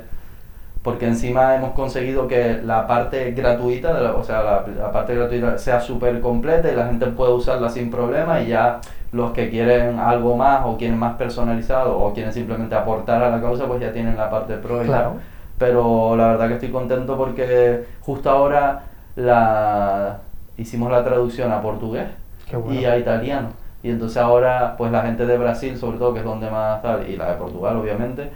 porque 0.82 1.06
encima 1.06 1.54
hemos 1.54 1.72
conseguido 1.72 2.26
que 2.26 2.60
la 2.62 2.86
parte 2.86 3.30
gratuita, 3.32 3.94
de 3.94 4.00
la- 4.02 4.14
o 4.14 4.24
sea, 4.24 4.42
la, 4.42 4.64
la 4.76 4.90
parte 4.90 5.14
gratuita 5.14 5.56
sea 5.58 5.80
súper 5.80 6.20
completa 6.20 6.70
y 6.72 6.74
la 6.74 6.86
gente 6.86 7.06
puede 7.06 7.32
usarla 7.32 7.68
sin 7.68 7.90
problema 7.90 8.40
y 8.40 8.48
ya 8.48 8.80
los 9.12 9.32
que 9.32 9.48
quieren 9.50 9.98
algo 9.98 10.36
más 10.36 10.62
o 10.64 10.76
quieren 10.76 10.98
más 10.98 11.14
personalizado 11.14 11.96
o 11.98 12.12
quieren 12.12 12.32
simplemente 12.32 12.74
aportar 12.74 13.22
a 13.22 13.30
la 13.30 13.40
causa, 13.40 13.66
pues 13.66 13.80
ya 13.80 13.92
tienen 13.92 14.16
la 14.16 14.30
parte 14.30 14.54
pro 14.56 14.80
Claro. 14.82 15.14
Pero 15.58 16.16
la 16.16 16.28
verdad 16.28 16.48
que 16.48 16.54
estoy 16.54 16.70
contento 16.70 17.16
porque 17.16 17.84
justo 18.00 18.28
ahora 18.30 18.82
la 19.14 20.18
hicimos 20.56 20.90
la 20.90 21.04
traducción 21.04 21.52
a 21.52 21.60
portugués 21.60 22.08
bueno. 22.52 22.72
y 22.80 22.84
a 22.84 22.96
italiano. 22.98 23.48
Y 23.82 23.90
entonces 23.90 24.16
ahora, 24.16 24.74
pues 24.78 24.90
la 24.92 25.02
gente 25.02 25.26
de 25.26 25.36
Brasil, 25.38 25.76
sobre 25.76 25.98
todo, 25.98 26.12
que 26.12 26.20
es 26.20 26.24
donde 26.24 26.48
más 26.50 26.80
tal, 26.82 27.08
y 27.08 27.16
la 27.16 27.30
de 27.30 27.36
Portugal, 27.36 27.76
obviamente, 27.76 28.30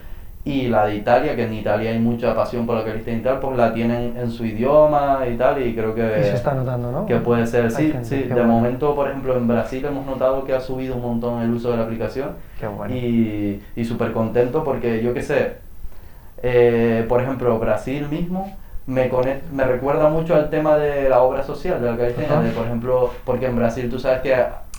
y 0.46 0.68
la 0.68 0.86
de 0.86 0.94
Italia, 0.94 1.34
que 1.34 1.42
en 1.42 1.54
Italia 1.54 1.90
hay 1.90 1.98
mucha 1.98 2.32
pasión 2.32 2.66
por 2.66 2.76
la 2.76 2.84
calistenia 2.84 3.18
y 3.18 3.22
tal, 3.24 3.40
pues 3.40 3.56
la 3.56 3.74
tienen 3.74 4.14
en 4.16 4.30
su 4.30 4.46
idioma 4.46 5.18
y 5.28 5.36
tal, 5.36 5.60
y 5.60 5.74
creo 5.74 5.92
que, 5.92 6.22
se 6.22 6.34
está 6.34 6.54
notando, 6.54 6.92
¿no? 6.92 7.04
que 7.04 7.16
puede 7.16 7.44
ser, 7.48 7.64
Hay 7.64 7.70
sí, 7.72 7.90
gente, 7.90 8.04
sí. 8.04 8.22
De 8.22 8.32
bueno. 8.34 8.46
momento, 8.46 8.94
por 8.94 9.08
ejemplo, 9.08 9.36
en 9.36 9.48
Brasil 9.48 9.84
hemos 9.84 10.06
notado 10.06 10.44
que 10.44 10.54
ha 10.54 10.60
subido 10.60 10.94
un 10.94 11.02
montón 11.02 11.42
el 11.42 11.50
uso 11.50 11.72
de 11.72 11.78
la 11.78 11.82
aplicación. 11.82 12.30
Qué 12.60 12.68
bueno. 12.68 12.94
Y, 12.94 13.60
y 13.74 13.84
súper 13.84 14.12
contento 14.12 14.62
porque 14.62 15.02
yo 15.02 15.12
qué 15.12 15.22
sé, 15.22 15.54
eh, 16.44 17.04
por 17.08 17.20
ejemplo, 17.20 17.58
Brasil 17.58 18.06
mismo 18.08 18.56
me, 18.86 19.10
conect- 19.10 19.50
me 19.52 19.64
recuerda 19.64 20.08
mucho 20.08 20.36
al 20.36 20.48
tema 20.48 20.76
de 20.76 21.08
la 21.08 21.22
obra 21.22 21.42
social, 21.42 21.80
de 21.80 21.86
la 21.88 21.94
Ajá. 21.94 22.40
de, 22.40 22.50
por 22.50 22.66
ejemplo, 22.66 23.10
porque 23.24 23.46
en 23.46 23.56
Brasil 23.56 23.90
tú 23.90 23.98
sabes 23.98 24.20
que 24.20 24.32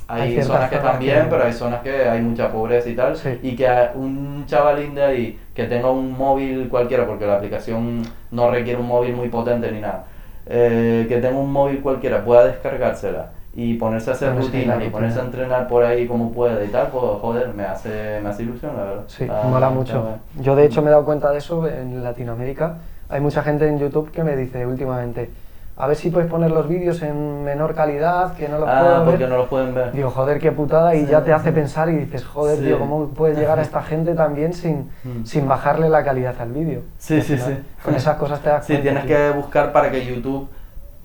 hay, 0.08 0.42
zonas 0.42 0.70
que 0.70 0.76
están 0.76 1.00
bien, 1.00 1.24
que- 1.24 1.30
pero 1.30 1.44
hay 1.44 1.54
zonas 1.54 1.82
que 1.82 2.08
hay 2.08 2.22
mucha 2.22 2.52
pobreza 2.52 2.90
y 2.90 2.96
tal, 2.96 3.16
Sí. 3.16 3.40
y 3.44 3.56
que 3.56 3.68
un 3.96 4.46
chavalín 4.48 4.96
de 4.96 5.04
ahí 5.04 5.40
que 5.54 5.66
tenga 5.66 5.90
un 5.92 6.12
móvil 6.18 6.70
cualquiera, 6.70 7.06
porque 7.06 7.26
la 7.26 7.36
aplicación 7.36 8.04
no 8.32 8.50
requiere 8.52 8.80
un 8.80 8.88
móvil 8.88 9.16
muy 9.16 9.30
potente 9.30 9.72
ni 9.72 9.82
nada, 9.82 10.06
eh, 10.46 11.06
que 11.10 11.18
tenga 11.18 11.38
un 11.38 11.52
móvil 11.52 11.82
cualquiera, 11.82 12.24
pueda 12.24 12.46
descargársela 12.48 13.32
y 13.54 13.74
ponerse 13.74 14.12
a 14.12 14.14
hacer 14.14 14.36
rutinas 14.36 14.82
y 14.86 14.90
ponerse 14.90 15.20
a 15.20 15.24
entrenar 15.24 15.68
por 15.68 15.84
ahí 15.84 16.06
como 16.08 16.32
puede 16.32 16.66
y 16.66 16.68
tal, 16.70 16.88
pues 16.88 17.04
joder, 17.20 17.50
me 17.56 17.64
hace, 17.64 18.20
me 18.22 18.30
hace 18.30 18.44
ilusión, 18.44 18.78
la 18.78 18.84
verdad. 18.84 19.04
Sí, 19.08 19.24
Está- 19.24 19.44
mola 19.44 19.70
mucho. 19.72 20.20
Yo 20.40 20.56
de 20.56 20.66
hecho 20.66 20.82
me 20.84 20.90
he 20.90 20.92
dado 20.92 21.04
cuenta 21.06 21.32
de 21.32 21.40
eso 21.40 21.68
en 21.68 22.04
Latinoamérica. 22.04 22.78
Hay 23.10 23.20
mucha 23.20 23.42
gente 23.42 23.68
en 23.68 23.80
YouTube 23.80 24.12
que 24.12 24.24
me 24.24 24.36
dice 24.36 24.66
últimamente, 24.68 25.30
a 25.80 25.86
ver 25.88 25.96
si 25.96 26.10
puedes 26.10 26.30
poner 26.30 26.50
los 26.50 26.68
vídeos 26.68 27.02
en 27.04 27.44
menor 27.44 27.76
calidad, 27.76 28.34
que 28.36 28.50
no 28.50 28.58
los 28.58 28.68
Ah, 28.68 28.80
puedo 28.82 29.06
porque 29.06 29.18
ver. 29.20 29.30
no 29.30 29.38
los 29.38 29.48
pueden 29.48 29.76
ver. 29.76 29.92
Digo, 29.92 30.10
joder, 30.10 30.40
qué 30.40 30.52
putada, 30.52 30.96
y 30.96 31.02
Sí. 31.06 31.12
ya 31.12 31.24
te 31.24 31.32
hace 31.34 31.52
pensar 31.52 31.88
y 31.90 31.98
dices, 31.98 32.26
joder, 32.26 32.58
Sí. 32.58 32.64
tío, 32.66 32.80
¿cómo 32.80 33.08
puedes 33.10 33.38
llegar 33.40 33.60
a 33.60 33.62
esta 33.62 33.84
gente 33.84 34.16
también 34.16 34.54
sin, 34.54 34.90
Mm. 35.04 35.24
sin 35.26 35.48
bajarle 35.48 35.90
la 35.90 36.04
calidad 36.04 36.34
al 36.40 36.52
vídeo? 36.52 36.82
Sí, 36.98 37.22
sí, 37.22 37.38
final, 37.38 37.58
sí. 37.64 37.64
Con 37.86 37.94
esas 37.96 38.18
cosas 38.18 38.40
te 38.42 38.50
das 38.50 38.66
Sí, 38.66 38.74
cuenta, 38.74 38.84
tienes 38.84 39.06
tío. 39.06 39.16
que 39.16 39.30
buscar 39.38 39.72
para 39.72 39.92
que 39.92 40.04
YouTube 40.06 40.50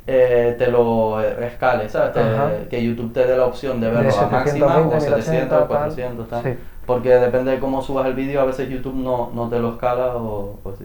eh, 0.07 0.57
te 0.59 0.67
lo 0.69 1.21
escale, 1.21 1.89
¿sabes? 1.89 2.13
Te- 2.13 2.69
que 2.69 2.83
YouTube 2.83 3.13
te 3.13 3.25
dé 3.25 3.37
la 3.37 3.47
opción 3.47 3.81
de 3.81 3.87
De 3.87 3.93
verlo 3.93 4.09
a 4.09 4.13
720, 4.13 4.59
máxima 4.59 4.67
o 4.67 4.85
1080, 4.91 5.17
700, 5.23 5.59
tal. 5.59 5.69
400, 5.69 6.29
tal. 6.29 6.43
Sí. 6.43 6.59
Porque 6.87 7.09
depende 7.11 7.53
de 7.53 7.61
cómo 7.61 7.81
subas 7.83 8.07
el 8.07 8.15
vídeo, 8.15 8.41
a 8.41 8.45
veces 8.45 8.69
YouTube 8.69 8.97
no, 8.97 9.31
no 9.33 9.49
te 9.49 9.61
lo 9.61 9.75
escala 9.75 10.17
o, 10.17 10.59
o 10.65 10.71
así. 10.71 10.85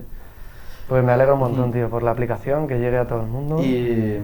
Pues 0.88 1.03
me 1.03 1.11
alegro 1.11 1.33
un 1.33 1.39
montón, 1.41 1.63
Ujú. 1.65 1.71
tío, 1.73 1.89
por 1.89 2.03
la 2.03 2.11
aplicación, 2.11 2.67
que 2.67 2.79
llegue 2.79 2.97
a 2.97 3.05
todo 3.07 3.21
el 3.21 3.27
mundo. 3.27 3.61
Y 3.61 4.19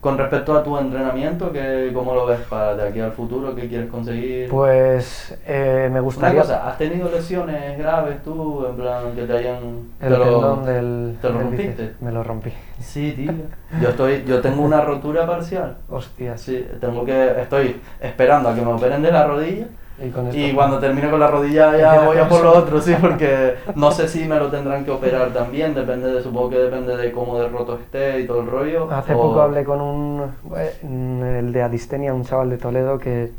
Con 0.00 0.18
respecto 0.18 0.54
a 0.56 0.62
tu 0.62 0.76
entrenamiento, 0.76 1.50
¿qué, 1.50 1.90
¿cómo 1.94 2.14
lo 2.14 2.26
ves 2.26 2.40
para 2.40 2.74
de 2.76 2.88
aquí 2.88 3.00
al 3.00 3.12
futuro? 3.12 3.54
¿Qué 3.54 3.68
quieres 3.68 3.90
conseguir? 3.90 4.50
Pues 4.50 5.34
eh, 5.46 5.84
me 5.84 5.92
Una 5.92 6.00
gustaría... 6.02 6.40
cosa, 6.42 6.68
¿has 6.68 6.76
tenido 6.76 7.10
lesiones 7.10 7.78
graves 7.78 8.22
tú, 8.22 8.66
en 8.68 8.76
plan, 8.76 9.14
que 9.14 9.22
te 9.22 9.32
hayan... 9.32 9.58
El 10.00 10.12
te 10.12 10.18
lo- 10.18 10.56
del... 10.56 11.16
¿Te 11.22 11.28
lo 11.28 11.34
del 11.34 11.42
rompiste? 11.42 11.68
bíceps. 11.68 12.02
Me 12.02 12.12
lo 12.12 12.22
rompí. 12.22 12.52
Sí, 12.80 13.12
tío. 13.16 13.32
Yo, 13.80 13.88
estoy, 13.90 14.24
yo 14.26 14.40
tengo 14.42 14.62
una 14.62 14.82
rotura 14.82 15.26
parcial. 15.26 15.76
Hostias. 15.88 16.38
Sí, 16.40 16.66
tengo 16.80 17.04
que, 17.06 17.40
estoy 17.40 17.80
esperando 18.00 18.50
a 18.50 18.54
que 18.54 18.60
me 18.60 18.72
operen 18.74 19.00
de 19.02 19.10
la 19.10 19.26
rodilla 19.26 19.66
Y 19.96 20.36
y 20.38 20.52
cuando 20.54 20.78
termine 20.80 21.08
con 21.08 21.20
la 21.20 21.28
rodilla 21.28 21.76
ya 21.78 22.00
voy 22.04 22.18
a 22.18 22.28
por 22.28 22.42
lo 22.42 22.52
otro, 22.58 22.80
sí, 22.80 22.94
porque 23.00 23.54
no 23.76 23.92
sé 23.92 24.08
si 24.08 24.24
me 24.24 24.36
lo 24.38 24.48
tendrán 24.48 24.84
que 24.84 24.90
operar 24.90 25.28
también, 25.30 25.72
depende 25.74 26.12
de, 26.12 26.20
supongo 26.22 26.50
que 26.50 26.58
depende 26.58 26.96
de 26.96 27.12
cómo 27.12 27.38
de 27.38 27.48
roto 27.48 27.78
esté 27.78 28.20
y 28.20 28.26
todo 28.26 28.40
el 28.40 28.46
rollo. 28.48 28.90
Hace 28.90 29.14
o- 29.14 29.18
poco 29.22 29.40
hablé 29.42 29.62
con 29.64 29.80
un... 29.80 30.32
eh, 30.56 31.38
el 31.38 31.52
de 31.52 31.62
Adistenia, 31.62 32.12
un 32.12 32.24
chaval 32.24 32.50
de 32.50 32.58
Toledo 32.58 32.98
que 32.98 33.30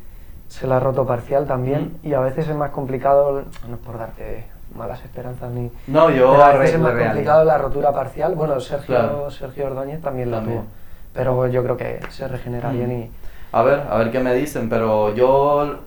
se 0.47 0.65
la 0.67 0.77
ha 0.77 0.79
roto 0.79 1.05
parcial 1.05 1.45
también 1.45 1.97
Mm. 2.03 2.07
y 2.07 2.13
a 2.13 2.19
veces 2.21 2.47
es 2.47 2.55
más 2.55 2.71
complicado, 2.71 3.43
no 3.67 3.75
es 3.75 3.81
por 3.81 3.97
darte 3.97 4.45
malas 4.75 5.03
esperanzas 5.03 5.51
ni... 5.51 5.69
No, 5.87 6.09
yo... 6.09 6.31
Pero 6.31 6.43
a 6.43 6.53
veces 6.53 6.75
es 6.75 6.81
más 6.81 6.93
complicado 6.93 7.43
la 7.43 7.57
rotura 7.57 7.91
parcial. 7.91 8.35
Bueno, 8.35 8.59
Sergio, 8.59 8.95
Claro. 8.95 9.29
Sergio 9.31 9.67
Ordóñez 9.67 10.01
también 10.01 10.31
la 10.31 10.41
tuvo. 10.41 10.63
Pero 11.13 11.47
yo 11.47 11.63
creo 11.63 11.75
que 11.77 11.99
se 12.09 12.27
regenera 12.27 12.69
Mm. 12.69 12.73
bien 12.77 12.91
y... 12.91 13.11
A 13.51 13.61
ver, 13.63 13.83
a 13.89 13.97
ver 13.97 14.11
qué 14.11 14.19
me 14.19 14.33
dicen, 14.33 14.69
pero 14.69 15.13
yo 15.15 15.79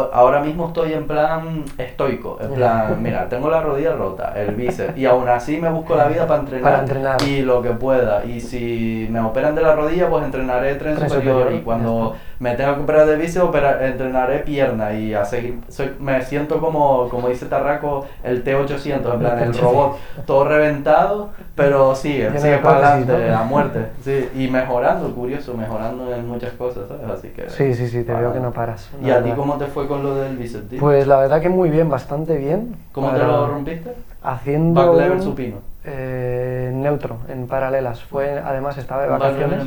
ahora 0.00 0.40
mismo 0.40 0.68
estoy 0.68 0.92
en 0.92 1.06
plan 1.06 1.64
estoico, 1.78 2.38
en 2.40 2.52
plan, 2.54 3.02
mira, 3.02 3.28
tengo 3.28 3.50
la 3.50 3.60
rodilla 3.60 3.92
rota, 3.92 4.32
el 4.36 4.54
bíceps, 4.54 4.96
y 4.96 5.06
aún 5.06 5.28
así 5.28 5.58
me 5.58 5.68
busco 5.70 5.94
la 5.96 6.06
vida 6.08 6.26
para 6.26 6.40
entrenar, 6.40 6.62
Para 6.70 6.82
entrenar. 6.82 7.22
y 7.22 7.42
lo 7.42 7.60
que 7.62 7.70
pueda, 7.70 8.24
y 8.24 8.40
si 8.40 9.06
me 9.10 9.20
operan 9.20 9.54
de 9.54 9.62
la 9.62 9.74
rodilla, 9.74 10.08
pues 10.08 10.24
entrenaré 10.24 10.74
tren, 10.76 10.96
Tren 10.96 11.08
superior, 11.08 11.34
superior, 11.40 11.60
y 11.60 11.64
cuando 11.64 12.14
me 12.38 12.54
tenga 12.56 12.74
que 12.74 12.80
operar 12.82 13.06
de 13.06 13.16
bíceps, 13.16 13.44
opera- 13.44 13.86
entrenaré 13.86 14.38
pierna, 14.40 14.92
y 14.94 15.14
a 15.14 15.24
seguir, 15.24 15.60
soy- 15.68 15.92
me 16.00 16.22
siento 16.22 16.58
como, 16.60 17.08
como 17.08 17.28
dice 17.28 17.46
Tarraco, 17.46 18.06
el 18.24 18.42
T800, 18.44 19.12
en 19.14 19.18
plan, 19.20 19.38
el 19.40 19.52
T800. 19.52 19.60
robot, 19.60 19.96
todo 20.26 20.44
reventado, 20.44 21.30
pero 21.54 21.94
sigue, 21.94 22.28
Lleno 22.28 22.40
sigue 22.40 22.58
para 22.58 22.92
adelante, 22.94 23.30
a 23.32 23.42
muerte, 23.42 23.86
sí, 24.02 24.28
y 24.34 24.48
mejorando, 24.48 25.14
curioso, 25.14 25.54
mejorando 25.54 26.12
en 26.14 26.26
muchas 26.26 26.52
cosas, 26.52 26.88
¿sabes? 26.88 27.08
Así 27.10 27.28
que... 27.28 27.48
Sí, 27.50 27.74
sí, 27.74 27.86
sí, 27.88 28.04
te 28.04 28.14
veo 28.14 28.32
que 28.32 28.40
no 28.40 28.52
paras. 28.52 28.90
¿Y 29.02 29.10
a 29.10 29.22
ti 29.22 29.30
cómo 29.36 29.54
te 29.58 29.66
fue 29.66 29.81
con 29.88 30.02
lo 30.02 30.14
del 30.16 30.36
bíceps, 30.36 30.68
tío? 30.68 30.80
Pues 30.80 31.06
la 31.06 31.18
verdad 31.18 31.40
que 31.40 31.48
muy 31.48 31.70
bien, 31.70 31.88
bastante 31.90 32.36
bien. 32.36 32.76
¿Cómo 32.92 33.10
te 33.10 33.18
lo 33.18 33.48
rompiste? 33.48 33.94
Haciendo... 34.22 34.94
Back 34.96 35.12
un- 35.12 35.22
supino. 35.22 35.56
eh, 35.84 36.70
neutro, 36.74 37.18
en 37.28 37.46
paralelas. 37.46 38.02
Fue, 38.02 38.38
además 38.38 38.78
estaba 38.78 39.02
de 39.02 39.08
vacaciones 39.08 39.66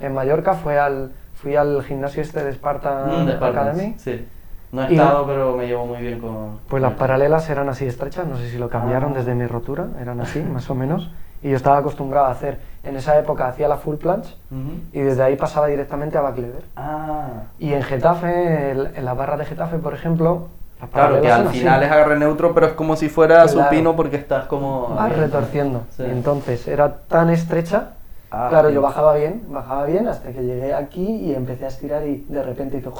en 0.00 0.06
en 0.06 0.14
Mallorca, 0.14 0.54
fue 0.54 0.78
al, 0.78 1.12
fui 1.34 1.56
al 1.56 1.82
gimnasio 1.82 2.22
este 2.22 2.44
de 2.44 2.50
Sparta 2.52 3.06
Mm, 3.06 3.26
de 3.26 3.32
Academy. 3.34 3.94
Sí. 3.98 4.26
No 4.72 4.84
he 4.84 4.92
Y- 4.92 4.96
estado, 4.96 5.24
pero 5.26 5.56
me 5.56 5.66
llevo 5.66 5.86
muy 5.86 5.98
bien 5.98 6.18
con... 6.18 6.58
Pues 6.68 6.82
las 6.82 6.94
paralelas 6.94 7.48
eran 7.48 7.68
así 7.68 7.86
estrechas, 7.86 8.26
no 8.26 8.36
sé 8.36 8.48
si 8.50 8.58
lo 8.58 8.68
cambiaron 8.68 9.12
Ah. 9.14 9.18
desde 9.18 9.34
mi 9.34 9.46
rotura, 9.46 9.86
eran 10.00 10.20
así, 10.20 10.40
más 10.40 10.68
o 10.68 10.74
menos. 10.74 11.10
Y 11.44 11.50
yo 11.50 11.56
estaba 11.56 11.76
acostumbrado 11.76 12.26
a 12.26 12.30
hacer, 12.30 12.58
en 12.82 12.96
esa 12.96 13.18
época 13.18 13.46
hacía 13.46 13.68
la 13.68 13.76
full 13.76 13.96
planche 13.96 14.34
Ujú. 14.50 14.80
y 14.94 15.00
desde 15.00 15.22
ahí 15.22 15.36
pasaba 15.36 15.66
directamente 15.66 16.16
a 16.18 16.22
back 16.22 16.38
lever. 16.38 16.62
Ah. 16.74 17.26
Y 17.58 17.74
en 17.74 17.82
Getafe, 17.82 18.70
el- 18.70 18.90
en 18.96 19.04
la 19.04 19.12
barra 19.14 19.36
de 19.36 19.44
Getafe, 19.44 19.76
por 19.76 19.92
ejemplo, 19.92 20.48
las 20.80 20.88
Claro, 20.90 21.20
que 21.20 21.30
al 21.30 21.40
son 21.40 21.48
así. 21.48 21.58
final 21.58 21.82
es 21.82 21.92
agarre 21.92 22.18
neutro, 22.18 22.54
pero 22.54 22.66
es 22.66 22.72
como 22.72 22.96
si 22.96 23.10
fuera 23.10 23.44
Claro. 23.44 23.62
supino 23.64 23.94
porque 23.94 24.16
estás 24.16 24.46
como... 24.46 24.88
Vas 24.96 25.14
retorciendo. 25.16 25.82
Sí. 25.90 26.02
Entonces 26.04 26.66
era 26.66 26.92
tan 27.08 27.28
estrecha, 27.28 27.90
Ah, 28.30 28.46
claro, 28.48 28.68
sí. 28.70 28.74
yo 28.74 28.80
bajaba 28.82 29.14
bien, 29.14 29.44
bajaba 29.48 29.84
bien 29.84 30.08
hasta 30.08 30.30
que 30.32 30.42
llegué 30.42 30.72
aquí 30.74 31.06
y 31.06 31.34
empecé 31.34 31.66
a 31.66 31.68
estirar 31.68 32.06
y 32.06 32.24
de 32.28 32.42
repente 32.42 32.78
hizo... 32.78 32.92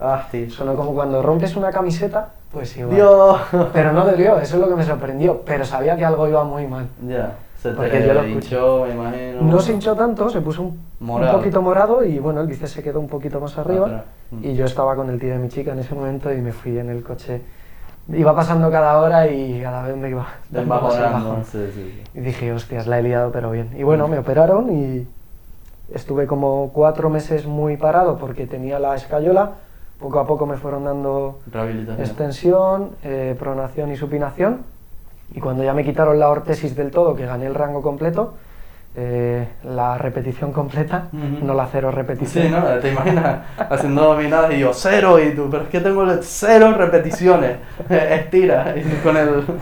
Ah, 0.00 0.24
sí. 0.32 0.50
Sonó 0.50 0.74
como 0.74 0.92
cuando 0.94 1.22
rompes 1.22 1.54
una 1.54 1.70
camiseta, 1.70 2.30
pues 2.52 2.76
igual. 2.76 2.96
Dios. 2.96 3.40
Pero 3.72 3.92
no 3.92 4.04
dolió, 4.04 4.38
eso 4.40 4.56
es 4.56 4.60
lo 4.60 4.68
que 4.68 4.74
me 4.74 4.82
sorprendió, 4.84 5.42
pero 5.46 5.64
sabía 5.64 5.96
que 5.96 6.04
algo 6.04 6.26
iba 6.26 6.42
muy 6.42 6.66
mal. 6.66 6.88
Ya. 7.06 7.34
Se 7.64 7.70
Porque 7.70 7.98
te 7.98 8.06
yo 8.06 8.12
lo 8.12 8.28
hinchó, 8.28 8.84
me 8.86 8.92
imagino. 8.92 9.40
No 9.40 9.58
se 9.58 9.72
hinchó 9.72 9.96
tanto, 9.96 10.28
se 10.28 10.42
puso 10.42 10.60
un, 10.64 10.78
un 11.00 11.30
poquito 11.32 11.62
morado 11.62 12.04
y 12.04 12.18
bueno, 12.18 12.42
el 12.42 12.46
bíceps 12.46 12.72
se 12.72 12.82
quedó 12.82 13.00
un 13.00 13.08
poquito 13.08 13.40
más 13.40 13.56
arriba. 13.56 14.04
Mm. 14.30 14.44
Y 14.44 14.54
yo 14.54 14.66
estaba 14.66 14.94
con 14.94 15.08
el 15.08 15.18
tío 15.18 15.32
de 15.32 15.38
mi 15.38 15.48
chica 15.48 15.72
en 15.72 15.78
ese 15.78 15.94
momento 15.94 16.30
y 16.30 16.42
me 16.42 16.52
fui 16.52 16.76
en 16.76 16.90
el 16.90 17.02
coche. 17.02 17.40
Iba 18.12 18.36
pasando 18.36 18.70
cada 18.70 19.00
hora 19.00 19.28
y 19.28 19.62
cada 19.62 19.84
vez 19.84 19.96
me 19.96 20.10
iba 20.10 20.26
dando 20.50 20.74
más 20.74 20.82
el 20.82 21.00
Desbajonando. 21.00 21.28
bajón. 21.30 21.44
Sí, 21.46 21.70
sí. 21.74 22.02
Y 22.12 22.20
dije, 22.20 22.52
hostias, 22.52 22.86
la 22.86 22.98
he 22.98 23.02
liado, 23.02 23.32
pero 23.32 23.50
bien. 23.50 23.70
Y 23.78 23.82
bueno, 23.82 24.08
me 24.08 24.18
operaron 24.18 24.70
y 24.70 25.06
estuve 25.90 26.26
como 26.26 26.70
cuatro 26.74 27.08
meses 27.08 27.46
muy 27.46 27.78
parado 27.78 28.18
porque 28.18 28.46
tenía 28.46 28.78
la 28.78 28.94
escayola. 28.94 29.52
Poco 29.98 30.20
a 30.20 30.26
poco 30.26 30.44
me 30.44 30.58
fueron 30.58 30.84
dando 30.84 31.38
extensión, 31.98 32.90
eh, 33.02 33.34
pronación 33.38 33.90
y 33.90 33.96
supinación. 33.96 34.73
Y 35.34 35.40
cuando 35.40 35.64
ya 35.64 35.74
me 35.74 35.84
quitaron 35.84 36.18
la 36.18 36.28
ortesis 36.28 36.74
del 36.76 36.90
todo, 36.90 37.14
que 37.14 37.26
gané 37.26 37.46
el 37.46 37.54
rango 37.54 37.82
completo, 37.82 38.34
eh, 38.96 39.48
la 39.64 39.98
repetición 39.98 40.52
completa, 40.52 41.08
no 41.12 41.52
la 41.54 41.66
cero 41.66 41.90
repetición. 41.90 42.44
Sí, 42.46 42.50
¿no? 42.50 42.62
Te 42.80 42.92
imaginas 42.92 43.38
haciendo 43.58 44.04
dominadas 44.04 44.52
y 44.54 44.60
yo 44.60 44.72
cero 44.72 45.18
y 45.20 45.34
tú, 45.34 45.48
pero 45.50 45.64
es 45.64 45.68
que 45.68 45.80
tengo 45.80 46.06
cero 46.22 46.72
repeticiones. 46.76 47.56
Estira 47.90 48.74
y 48.76 48.82
con 49.02 49.16
el... 49.16 49.42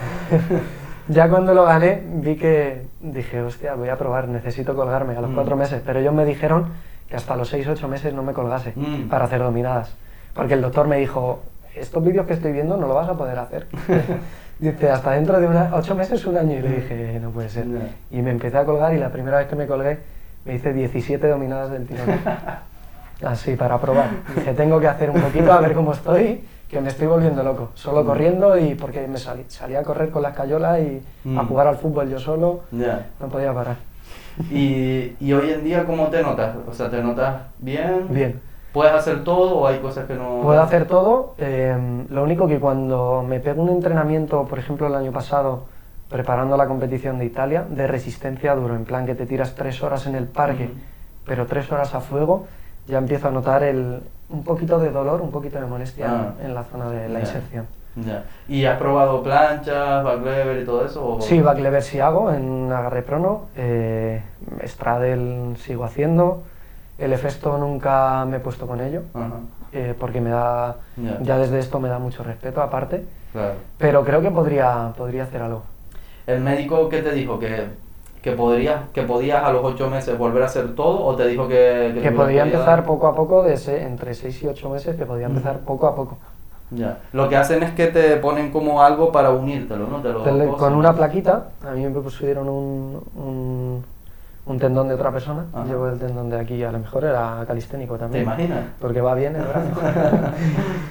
Ya 1.08 1.28
cuando 1.28 1.52
lo 1.52 1.64
gané, 1.64 2.00
vi 2.06 2.36
que 2.36 2.86
dije, 3.00 3.42
hostia, 3.42 3.74
voy 3.74 3.88
a 3.88 3.96
probar, 3.98 4.28
necesito 4.28 4.76
colgarme 4.76 5.16
a 5.16 5.20
los 5.20 5.30
Mm. 5.30 5.34
cuatro 5.34 5.56
meses. 5.56 5.82
Pero 5.84 5.98
ellos 5.98 6.14
me 6.14 6.24
dijeron 6.24 6.66
que 7.08 7.16
hasta 7.16 7.34
los 7.34 7.48
seis, 7.48 7.66
ocho 7.66 7.88
meses 7.88 8.14
no 8.14 8.22
me 8.22 8.32
colgase 8.32 8.72
Mm. 8.76 9.08
para 9.08 9.24
hacer 9.24 9.40
dominadas. 9.40 9.96
Porque 10.32 10.54
el 10.54 10.62
doctor 10.62 10.86
me 10.86 10.98
dijo, 10.98 11.40
estos 11.74 12.04
vídeos 12.04 12.26
que 12.26 12.34
estoy 12.34 12.52
viendo 12.52 12.76
no 12.76 12.86
lo 12.86 12.94
vas 12.94 13.08
a 13.08 13.14
poder 13.14 13.38
hacer. 13.38 13.66
Dice, 14.58 14.90
hasta 14.90 15.12
dentro 15.12 15.40
de 15.40 15.46
una, 15.48 15.70
ocho 15.74 15.94
meses, 15.94 16.24
un 16.26 16.36
año. 16.36 16.58
Y 16.58 16.62
le 16.62 16.68
dije, 16.76 17.18
no 17.20 17.30
puede 17.30 17.48
ser. 17.48 17.66
Ya. 17.66 17.80
Y 18.16 18.22
me 18.22 18.30
empecé 18.30 18.58
a 18.58 18.64
colgar 18.64 18.94
y 18.94 18.98
la 18.98 19.10
primera 19.10 19.38
vez 19.38 19.48
que 19.48 19.56
me 19.56 19.66
colgué 19.66 19.98
me 20.44 20.54
hice 20.54 20.72
17 20.72 21.26
dominadas 21.28 21.70
del 21.70 21.86
tirón. 21.86 22.06
Así, 23.24 23.54
para 23.56 23.78
probar. 23.80 24.10
Dije, 24.34 24.52
tengo 24.56 24.80
que 24.80 24.88
hacer 24.88 25.10
un 25.10 25.20
poquito 25.20 25.52
a 25.52 25.60
ver 25.60 25.72
cómo 25.74 25.92
estoy, 25.92 26.44
que 26.68 26.80
me 26.80 26.88
estoy 26.88 27.06
volviendo 27.06 27.42
loco. 27.42 27.70
Solo 27.74 28.02
Mm. 28.02 28.06
corriendo 28.06 28.58
y 28.58 28.74
porque 28.74 29.06
me 29.06 29.18
salí, 29.18 29.44
salía 29.48 29.80
a 29.80 29.82
correr 29.82 30.10
con 30.10 30.22
la 30.22 30.30
escayola 30.30 30.78
y 30.80 31.02
a 31.24 31.28
Mm. 31.42 31.48
jugar 31.48 31.66
al 31.68 31.76
fútbol 31.76 32.08
yo 32.10 32.18
solo. 32.18 32.60
Ya. 32.72 33.06
No 33.20 33.28
podía 33.28 33.52
parar. 33.52 33.76
Y, 34.50 35.14
y 35.20 35.32
hoy 35.34 35.50
en 35.50 35.62
día, 35.64 35.84
¿cómo 35.84 36.06
te 36.08 36.22
notas? 36.22 36.56
O 36.68 36.72
sea, 36.72 36.88
¿te 36.90 37.02
notas 37.02 37.42
bien? 37.58 38.06
Bien. 38.08 38.40
¿Puedes 38.72 38.92
hacer 38.94 39.22
todo 39.24 39.58
o 39.58 39.66
hay 39.66 39.78
cosas 39.80 40.06
que 40.06 40.14
no...? 40.14 40.40
Puedo 40.42 40.60
hacer 40.62 40.86
todo. 40.86 41.34
eh, 41.38 41.76
lo 42.08 42.22
único 42.22 42.48
que 42.48 42.58
cuando 42.58 43.22
me 43.26 43.38
pego 43.40 43.62
un 43.62 43.68
entrenamiento, 43.68 44.44
por 44.44 44.58
ejemplo 44.58 44.86
el 44.86 44.94
año 44.94 45.12
pasado, 45.12 45.64
preparando 46.08 46.56
la 46.56 46.66
competición 46.66 47.18
de 47.18 47.26
Italia, 47.26 47.64
de 47.68 47.86
resistencia 47.86 48.54
duro, 48.54 48.74
en 48.74 48.84
plan 48.84 49.04
que 49.06 49.14
te 49.14 49.26
tiras 49.26 49.54
tres 49.54 49.82
horas 49.82 50.06
en 50.06 50.14
el 50.14 50.26
parque, 50.26 50.70
pero 51.26 51.46
tres 51.46 51.70
horas 51.70 51.94
a 51.94 52.00
fuego, 52.00 52.46
ya 52.86 52.98
empiezo 52.98 53.28
a 53.28 53.30
notar 53.30 53.62
el, 53.62 54.00
un 54.30 54.42
poquito 54.42 54.78
de 54.78 54.90
dolor, 54.90 55.20
un 55.20 55.30
poquito 55.30 55.58
de 55.60 55.66
molestia 55.66 56.06
Ah. 56.08 56.34
en 56.42 56.54
la 56.54 56.64
zona 56.64 56.88
de 56.90 57.08
la 57.08 57.20
Ya. 57.20 57.26
inserción. 57.26 57.66
Ya. 57.94 58.24
¿Y 58.48 58.64
has 58.64 58.78
probado 58.78 59.22
planchas, 59.22 60.02
back 60.02 60.24
lever 60.24 60.62
y 60.62 60.64
todo 60.64 60.84
eso? 60.86 61.06
o- 61.16 61.20
Sí, 61.20 61.40
back 61.42 61.58
lever 61.58 61.82
sí 61.82 62.00
hago 62.00 62.30
en 62.32 62.72
agarre 62.72 63.02
prono, 63.02 63.42
eh, 63.54 64.22
straddle 64.64 65.56
sigo 65.56 65.84
haciendo, 65.84 66.42
el 67.02 67.12
efesto 67.12 67.58
nunca 67.58 68.24
me 68.26 68.36
he 68.36 68.40
puesto 68.40 68.66
con 68.66 68.80
ello, 68.80 69.02
Ajá. 69.14 69.40
eh, 69.72 69.94
porque 69.98 70.20
me 70.20 70.30
da, 70.30 70.76
Ya. 70.96 71.18
ya 71.22 71.38
desde 71.38 71.58
esto 71.58 71.80
me 71.80 71.88
da 71.88 71.98
mucho 71.98 72.22
respeto 72.22 72.62
aparte, 72.62 73.04
Claro. 73.32 73.54
pero 73.78 74.04
creo 74.04 74.20
que 74.22 74.30
podría, 74.30 74.92
podría 74.96 75.24
hacer 75.24 75.42
algo. 75.42 75.62
¿El 76.26 76.40
médico 76.40 76.88
qué 76.88 77.02
te 77.02 77.12
dijo? 77.12 77.38
¿Que, 77.38 77.66
que, 78.22 78.32
podrías, 78.32 78.88
¿Que 78.92 79.02
podías 79.02 79.42
a 79.42 79.50
los 79.52 79.64
ocho 79.64 79.90
meses 79.90 80.16
volver 80.16 80.42
a 80.44 80.46
hacer 80.46 80.74
todo 80.76 81.04
o 81.04 81.16
te 81.16 81.26
dijo 81.26 81.48
que... 81.48 81.98
Que 82.00 82.10
tú 82.10 82.16
podía 82.16 82.44
empezar 82.44 82.84
poco 82.84 83.08
a 83.08 83.14
poco, 83.14 83.42
de 83.42 83.56
se- 83.56 83.82
entre 83.82 84.14
6 84.14 84.42
y 84.44 84.46
8 84.46 84.70
meses, 84.70 84.94
que 84.96 85.04
podía 85.04 85.26
empezar 85.26 85.56
Ujú. 85.56 85.64
poco 85.64 85.86
a 85.88 85.96
poco. 85.96 86.18
Ya. 86.70 87.00
Lo 87.12 87.28
que 87.28 87.36
hacen 87.36 87.62
es 87.64 87.72
que 87.72 87.88
te 87.88 88.16
ponen 88.16 88.50
como 88.50 88.80
algo 88.82 89.12
para 89.12 89.30
unírtelo, 89.30 89.88
¿no? 89.88 90.00
Te 90.00 90.10
lo. 90.10 90.56
Con 90.56 90.74
una 90.74 90.94
plaquita, 90.94 91.48
a 91.66 91.72
mí 91.72 91.84
me 91.86 92.00
pusieron 92.00 92.48
un, 92.48 93.02
un, 93.14 93.84
un 94.44 94.58
tendón 94.58 94.88
de 94.88 94.94
otra 94.94 95.12
persona, 95.12 95.44
Ajá. 95.52 95.64
llevo 95.66 95.88
el 95.88 95.98
tendón 95.98 96.28
de 96.28 96.38
aquí, 96.40 96.62
a 96.64 96.72
lo 96.72 96.78
mejor 96.80 97.04
era 97.04 97.44
calisténico 97.46 97.94
¿Te 97.94 98.00
también. 98.00 98.24
imaginas? 98.24 98.64
Porque 98.80 99.00
va 99.00 99.14
bien 99.14 99.36
el 99.36 99.42
brazo. 99.46 99.80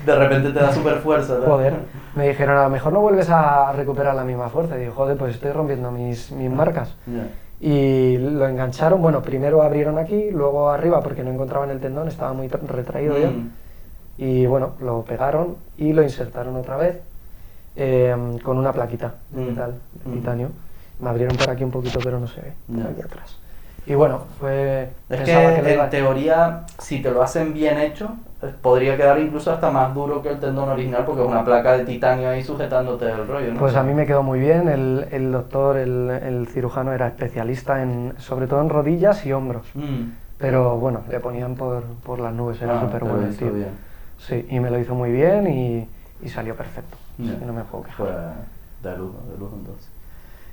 de 0.06 0.16
repente 0.16 0.52
te 0.52 0.60
da 0.60 0.72
super 0.72 0.95
fuerza. 0.99 1.36
¿no? 1.39 1.45
Joder, 1.45 1.74
me 2.16 2.30
dijeron, 2.30 2.58
a 2.58 2.64
lo 2.64 2.70
mejor 2.70 2.93
no 2.93 3.02
vuelves 3.02 3.30
a 3.30 3.72
recuperar 3.74 4.16
la 4.16 4.24
misma 4.24 4.49
fuerza. 4.49 4.78
Y 4.78 4.82
digo, 4.82 4.93
joder, 4.93 5.18
pues 5.18 5.36
estoy 5.36 5.52
rompiendo 5.52 5.91
mis, 5.91 6.32
mis 6.32 6.49
marcas. 6.49 6.95
Ya. 7.06 7.28
Y 7.60 8.18
lo 8.18 8.47
engancharon, 8.47 9.02
bueno, 9.02 9.22
primero 9.22 9.62
abrieron 9.62 9.97
aquí, 9.99 10.32
luego 10.32 10.70
arriba 10.70 11.02
porque 11.02 11.24
no 11.24 11.30
encontraban 11.32 11.70
el 11.70 11.80
tendón, 11.80 12.08
estaba 12.08 12.34
muy 12.34 12.47
tra- 12.47 12.66
retraído 12.66 13.18
ya. 13.20 13.30
Mm. 13.30 13.52
Y 14.18 14.45
bueno, 14.45 14.72
lo 14.80 15.02
pegaron 15.04 15.58
y 15.78 15.93
lo 15.93 16.02
insertaron 16.04 16.56
otra 16.56 16.78
vez 16.78 16.99
eh, 17.76 18.16
con 18.43 18.58
una 18.58 18.72
plaquita 18.74 19.16
de 19.30 19.41
Mm. 19.41 19.47
metal, 19.47 19.74
de 20.04 20.10
Mm. 20.10 20.14
titanio. 20.14 20.49
Me 20.99 21.10
abrieron 21.10 21.36
por 21.38 21.49
aquí 21.49 21.64
un 21.64 21.72
poquito, 21.72 21.99
pero 22.04 22.20
no 22.20 22.28
se 22.28 22.41
ve, 22.41 22.54
aquí 22.91 23.02
atrás. 23.02 23.38
Y 23.86 23.95
bueno, 23.95 24.19
fue... 24.39 24.89
Es 25.09 25.21
que, 25.21 25.32
iba- 25.32 25.84
en 25.86 25.89
teoría, 25.89 26.61
si 26.79 27.01
te 27.01 27.11
lo 27.11 27.21
hacen 27.23 27.53
bien 27.53 27.79
hecho, 27.79 28.15
eh, 28.41 28.53
podría 28.61 28.95
quedar 28.95 29.19
incluso 29.19 29.51
hasta 29.51 29.71
más 29.71 29.93
duro 29.93 30.21
que 30.21 30.29
el 30.29 30.39
tendón 30.39 30.69
original 30.69 31.03
porque 31.05 31.21
es 31.23 31.27
una 31.27 31.43
placa 31.43 31.77
de 31.77 31.86
titanio 31.86 32.29
ahí 32.29 32.43
sujetándote 32.43 33.05
el 33.09 33.27
rollo, 33.27 33.53
¿no? 33.53 33.59
Pues 33.59 33.75
a 33.75 33.84
mí 33.84 33.93
me 33.93 34.05
quedó 34.05 34.23
muy 34.23 34.39
bien, 34.39 34.67
el, 34.67 35.07
el 35.11 35.32
doctor, 35.32 35.77
el, 35.77 36.09
el 36.09 36.47
cirujano 36.47 36.93
era 36.93 37.07
especialista 37.07 37.82
en, 37.82 38.13
sobre 38.19 38.47
todo 38.47 38.61
en 38.61 38.69
rodillas 38.69 39.25
y 39.25 39.34
hombros. 39.34 39.65
Mm. 39.73 40.11
Pero 40.38 40.77
bueno, 40.77 41.01
le 41.09 41.19
ponían 41.19 41.55
por, 41.55 41.84
por 42.03 42.19
las 42.19 42.34
nubes, 42.34 42.61
era 42.61 42.77
Ah, 42.77 42.82
súper 42.86 43.03
bueno 43.03 43.27
el 43.27 43.36
tío. 43.38 43.51
bien. 43.53 43.69
Sí, 44.17 44.45
y 44.49 44.59
me 44.59 44.69
lo 44.69 44.79
hizo 44.79 44.95
muy 44.95 45.11
bien 45.11 45.47
y, 45.47 45.88
y 46.23 46.29
salió 46.29 46.55
perfecto. 46.55 46.97
Ya. 47.17 47.32
Así 47.32 47.39
que 47.39 47.45
no 47.45 47.53
me 47.53 47.63
puedo 47.63 47.84
quejar. 47.84 48.07
Fue 48.07 48.89
de 48.91 48.97
lujo, 48.97 49.17
de 49.32 49.38
lujo 49.38 49.55
entonces. 49.55 49.89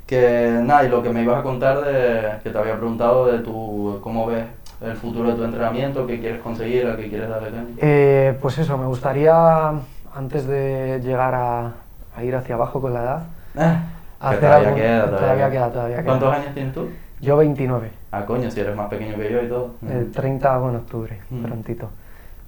Que 0.08 0.58
nada, 0.64 0.84
y 0.84 0.88
lo 0.88 1.02
que 1.02 1.10
me 1.10 1.22
ibas 1.22 1.38
a 1.38 1.42
contar 1.42 1.82
de 1.84 2.38
que 2.42 2.48
te 2.48 2.56
había 2.58 2.76
preguntado 2.76 3.26
de 3.26 3.40
tu 3.40 3.98
cómo 4.02 4.26
ves 4.26 4.46
el 4.80 4.96
futuro 4.96 5.28
de 5.28 5.34
tu 5.34 5.44
entrenamiento, 5.44 6.06
qué 6.06 6.18
quieres 6.18 6.40
conseguir, 6.40 6.86
a 6.86 6.96
qué 6.96 7.10
quieres 7.10 7.28
darle 7.28 7.50
caña. 7.50 7.66
Eh, 7.76 8.38
pues 8.40 8.56
eso, 8.56 8.78
me 8.78 8.86
gustaría, 8.86 9.68
antes 10.14 10.46
de 10.46 10.98
llegar 11.04 11.34
a, 11.34 11.72
a 12.16 12.24
ir 12.24 12.34
hacia 12.34 12.54
abajo 12.54 12.80
con 12.80 12.94
la 12.94 13.02
edad, 13.02 13.22
que 13.52 13.60
hacer 14.26 14.40
todavía 14.40 14.68
algún- 14.68 14.80
queda, 14.80 15.10
todavía 15.18 15.50
queda, 15.50 15.70
todavía 15.72 15.96
queda. 15.96 16.06
¿Cuántos 16.06 16.32
años 16.34 16.54
tienes 16.54 16.72
tú? 16.72 16.88
yo 17.20 17.36
29, 17.36 17.90
Ah, 18.10 18.24
coño, 18.24 18.50
si 18.50 18.60
eres 18.60 18.74
más 18.74 18.88
pequeño 18.88 19.14
que 19.16 19.30
yo 19.30 19.42
y 19.42 19.48
todo. 19.48 19.72
el 19.90 20.10
30 20.10 20.56
bueno, 20.56 20.78
octubre, 20.78 21.18
Mm. 21.28 21.42
prontito. 21.42 21.90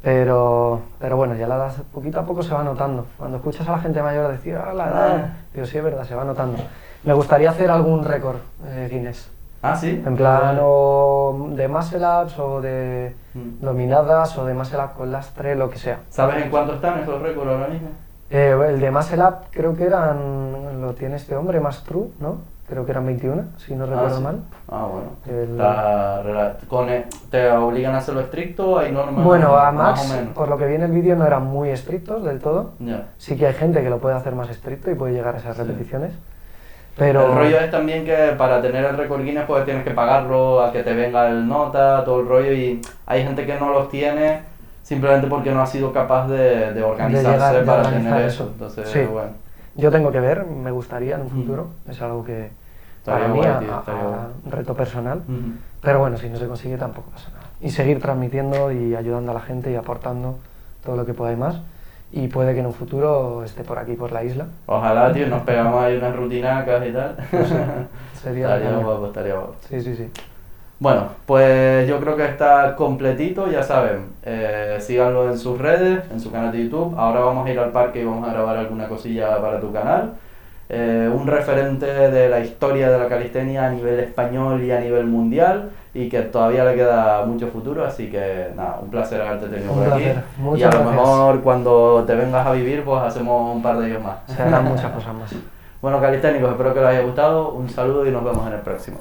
Pero, 0.02 0.80
pero 0.98 1.16
bueno, 1.16 1.34
ya 1.34 1.46
la 1.46 1.56
edad 1.56 1.72
poquito 1.92 2.20
a 2.20 2.24
poco 2.24 2.42
se 2.42 2.54
va 2.54 2.62
notando. 2.62 3.06
Cuando 3.18 3.36
escuchas 3.36 3.68
a 3.68 3.72
la 3.72 3.78
gente 3.80 4.02
mayor 4.02 4.30
decir, 4.30 4.56
ah, 4.56 4.72
la 4.72 4.88
edad, 4.88 5.16
Ah. 5.16 5.36
digo, 5.52 5.66
sí, 5.66 5.76
es 5.78 5.84
verdad, 5.84 6.04
se 6.04 6.14
va 6.14 6.24
notando. 6.24 6.58
Me 7.04 7.12
gustaría 7.12 7.50
hacer 7.50 7.70
algún 7.70 8.04
récord 8.04 8.36
eh, 8.66 8.88
Guinness. 8.90 9.30
Ah, 9.62 9.76
sí. 9.76 10.02
En 10.06 10.16
plan, 10.16 10.58
o 10.62 11.48
de 11.50 11.68
muscle 11.68 11.98
ups, 12.22 12.38
o 12.38 12.60
de 12.62 13.14
Mm. 13.34 13.60
dominadas, 13.64 14.36
o 14.38 14.44
de 14.46 14.54
muscle 14.54 14.78
up 14.78 14.92
con 14.96 15.12
lastre, 15.12 15.54
lo 15.54 15.68
que 15.68 15.78
sea. 15.78 15.98
¿Sabes 16.08 16.42
en 16.44 16.50
cuánto 16.50 16.74
están 16.74 16.98
esos 17.00 17.20
récords 17.20 17.50
ahora 17.50 17.68
mismo? 17.68 17.88
Eh, 18.30 18.56
el 18.68 18.80
de 18.80 18.90
muscle 18.90 19.22
up 19.22 19.34
creo 19.50 19.76
que 19.76 19.84
eran, 19.84 20.80
lo 20.80 20.94
tiene 20.94 21.16
este 21.16 21.36
hombre, 21.36 21.60
más 21.60 21.84
true, 21.84 22.08
¿no? 22.20 22.38
Creo 22.70 22.84
que 22.86 22.92
eran 22.92 23.04
21, 23.04 23.42
si 23.58 23.74
no 23.74 23.84
recuerdo 23.84 24.14
ah, 24.14 24.18
sí. 24.18 24.22
mal. 24.22 24.38
Ah, 24.68 24.86
bueno. 24.86 25.08
El- 25.26 25.58
rela- 25.58 26.56
con 26.68 26.88
e- 26.88 27.04
¿Te 27.28 27.50
obligan 27.50 27.96
a 27.96 27.98
hacerlo 27.98 28.20
estricto? 28.20 28.78
¿Hay 28.78 28.92
normas? 28.92 29.24
Bueno, 29.24 29.56
a 29.56 29.72
más 29.72 30.08
o 30.08 30.14
menos? 30.14 30.32
por 30.34 30.48
lo 30.48 30.56
que 30.56 30.66
viene 30.66 30.84
el 30.84 30.92
vídeo, 30.92 31.16
no 31.16 31.26
eran 31.26 31.44
muy 31.46 31.70
estrictos 31.70 32.24
del 32.24 32.38
todo. 32.38 32.74
Ya. 32.78 33.08
Sí 33.18 33.36
que 33.36 33.48
hay 33.48 33.54
gente 33.54 33.82
que 33.82 33.90
lo 33.90 33.98
puede 33.98 34.14
hacer 34.14 34.36
más 34.36 34.48
estricto 34.50 34.88
y 34.88 34.94
puede 34.94 35.14
llegar 35.14 35.34
a 35.34 35.38
esas 35.38 35.56
Sí. 35.56 35.62
repeticiones. 35.64 36.12
Pero 36.96 37.26
El 37.26 37.34
rollo 37.34 37.58
es 37.58 37.70
también 37.72 38.04
que 38.04 38.34
para 38.38 38.62
tener 38.62 38.84
el 38.84 38.96
récord 38.96 39.22
Guinness 39.24 39.44
pues 39.46 39.64
tienes 39.64 39.82
que 39.82 39.90
pagarlo, 39.90 40.60
a 40.62 40.70
que 40.70 40.84
te 40.84 40.94
venga 40.94 41.28
el 41.28 41.48
nota, 41.48 42.04
todo 42.04 42.20
el 42.20 42.28
rollo 42.28 42.52
y 42.52 42.80
hay 43.06 43.24
gente 43.24 43.46
que 43.46 43.58
no 43.58 43.70
los 43.72 43.88
tiene 43.88 44.42
simplemente 44.82 45.26
porque 45.26 45.50
no 45.50 45.60
ha 45.62 45.66
sido 45.66 45.92
capaz 45.92 46.28
de, 46.28 46.72
de 46.72 46.82
organizarse 46.84 47.32
llegar- 47.32 47.54
de 47.54 47.62
para 47.62 47.80
organizar 47.80 48.12
tener 48.12 48.26
eso. 48.28 48.44
eso. 48.44 48.52
Entonces, 48.52 48.88
Sí. 48.88 49.00
bueno. 49.10 49.30
yo 49.76 49.90
tengo 49.90 50.10
que 50.12 50.20
ver, 50.20 50.44
me 50.46 50.70
gustaría 50.72 51.14
en 51.14 51.22
un 51.22 51.26
Mm. 51.28 51.30
futuro, 51.30 51.66
es 51.88 52.02
algo 52.02 52.24
que 52.24 52.50
para 53.04 53.28
mí 53.28 53.36
guay, 53.38 53.50
a- 53.50 53.58
tío, 53.58 53.72
a- 53.74 54.28
un 54.44 54.52
reto 54.52 54.74
personal. 54.74 55.22
Pero 55.82 55.98
bueno, 56.00 56.16
si 56.18 56.28
no 56.28 56.36
se 56.36 56.46
consigue 56.46 56.76
tampoco 56.76 57.10
pasa 57.10 57.28
nada. 57.30 57.40
Y 57.60 57.70
seguir 57.70 58.00
transmitiendo 58.00 58.70
y 58.72 58.94
ayudando 58.94 59.30
a 59.32 59.34
la 59.34 59.40
gente 59.40 59.70
y 59.70 59.76
aportando 59.76 60.38
todo 60.84 60.96
lo 60.96 61.06
que 61.06 61.14
podáis 61.14 61.38
más. 61.38 61.60
Y 62.12 62.26
puede 62.28 62.54
que 62.54 62.60
en 62.60 62.66
un 62.66 62.74
futuro 62.74 63.44
esté 63.44 63.62
por 63.62 63.78
aquí, 63.78 63.92
por 63.94 64.10
la 64.12 64.24
isla. 64.24 64.46
Ojalá, 64.66 65.12
tío, 65.12 65.28
nos 65.28 65.42
pegamos 65.42 65.80
ahí 65.82 65.96
unas 65.96 66.16
rutinacas 66.16 66.86
y 66.86 66.92
tal. 66.92 67.16
Sería 68.20 68.56
estaría 68.56 68.76
guapo, 68.78 69.06
estaría 69.06 69.34
guapo. 69.34 69.54
Sí, 69.68 69.80
sí, 69.80 69.94
sí. 69.94 70.10
Bueno, 70.78 71.08
pues 71.26 71.86
yo 71.88 72.00
creo 72.00 72.16
que 72.16 72.24
está 72.24 72.74
completito, 72.74 73.48
ya 73.50 73.62
saben. 73.62 74.06
Eh, 74.22 74.78
síganlo 74.80 75.30
en 75.30 75.38
sus 75.38 75.58
redes, 75.58 76.10
en 76.10 76.18
su 76.18 76.32
canal 76.32 76.50
de 76.52 76.64
YouTube. 76.64 76.94
Ahora 76.98 77.20
vamos 77.20 77.46
a 77.46 77.50
ir 77.50 77.58
al 77.60 77.70
parque 77.70 78.00
y 78.00 78.04
vamos 78.04 78.26
a 78.28 78.32
grabar 78.32 78.56
alguna 78.56 78.88
cosilla 78.88 79.40
para 79.40 79.60
tu 79.60 79.70
canal. 79.72 80.14
Eh, 80.72 81.10
un 81.12 81.26
referente 81.26 81.84
de 81.86 82.28
la 82.28 82.38
historia 82.38 82.88
de 82.90 82.96
la 82.96 83.08
calistenia 83.08 83.66
a 83.66 83.70
nivel 83.70 83.98
español 83.98 84.62
y 84.62 84.70
a 84.70 84.78
nivel 84.78 85.04
mundial 85.06 85.70
y 85.92 86.08
que 86.08 86.20
todavía 86.22 86.64
le 86.64 86.76
queda 86.76 87.26
mucho 87.26 87.48
futuro, 87.48 87.84
así 87.84 88.08
que 88.08 88.50
nada, 88.54 88.78
un 88.80 88.88
placer 88.88 89.20
haberte 89.20 89.48
tenido 89.48 89.72
Un 89.72 89.78
por 89.80 89.88
placer. 89.88 90.10
aquí. 90.18 90.20
y 90.38 90.42
Muchas 90.42 90.72
a 90.74 90.78
lo 90.78 90.84
gracias. 90.84 91.06
mejor 91.08 91.40
cuando 91.42 92.04
te 92.06 92.14
vengas 92.14 92.46
a 92.46 92.52
vivir, 92.52 92.84
pues 92.84 93.02
hacemos 93.02 93.56
un 93.56 93.60
par 93.60 93.78
de 93.78 93.88
ellos 93.88 94.00
más. 94.02 94.18
Se 94.28 94.40
harán 94.40 94.64
muchas 94.64 94.92
cosas 94.92 95.14
más. 95.14 95.34
Bueno, 95.82 95.98
calisténicos, 95.98 96.50
espero 96.50 96.74
que 96.74 96.80
les 96.80 96.88
haya 96.90 97.00
gustado. 97.00 97.52
Un 97.52 97.66
saludo 97.70 98.06
y 98.06 98.10
nos 98.10 98.22
vemos 98.22 98.46
en 98.46 98.52
el 98.52 98.60
próximo. 98.60 98.98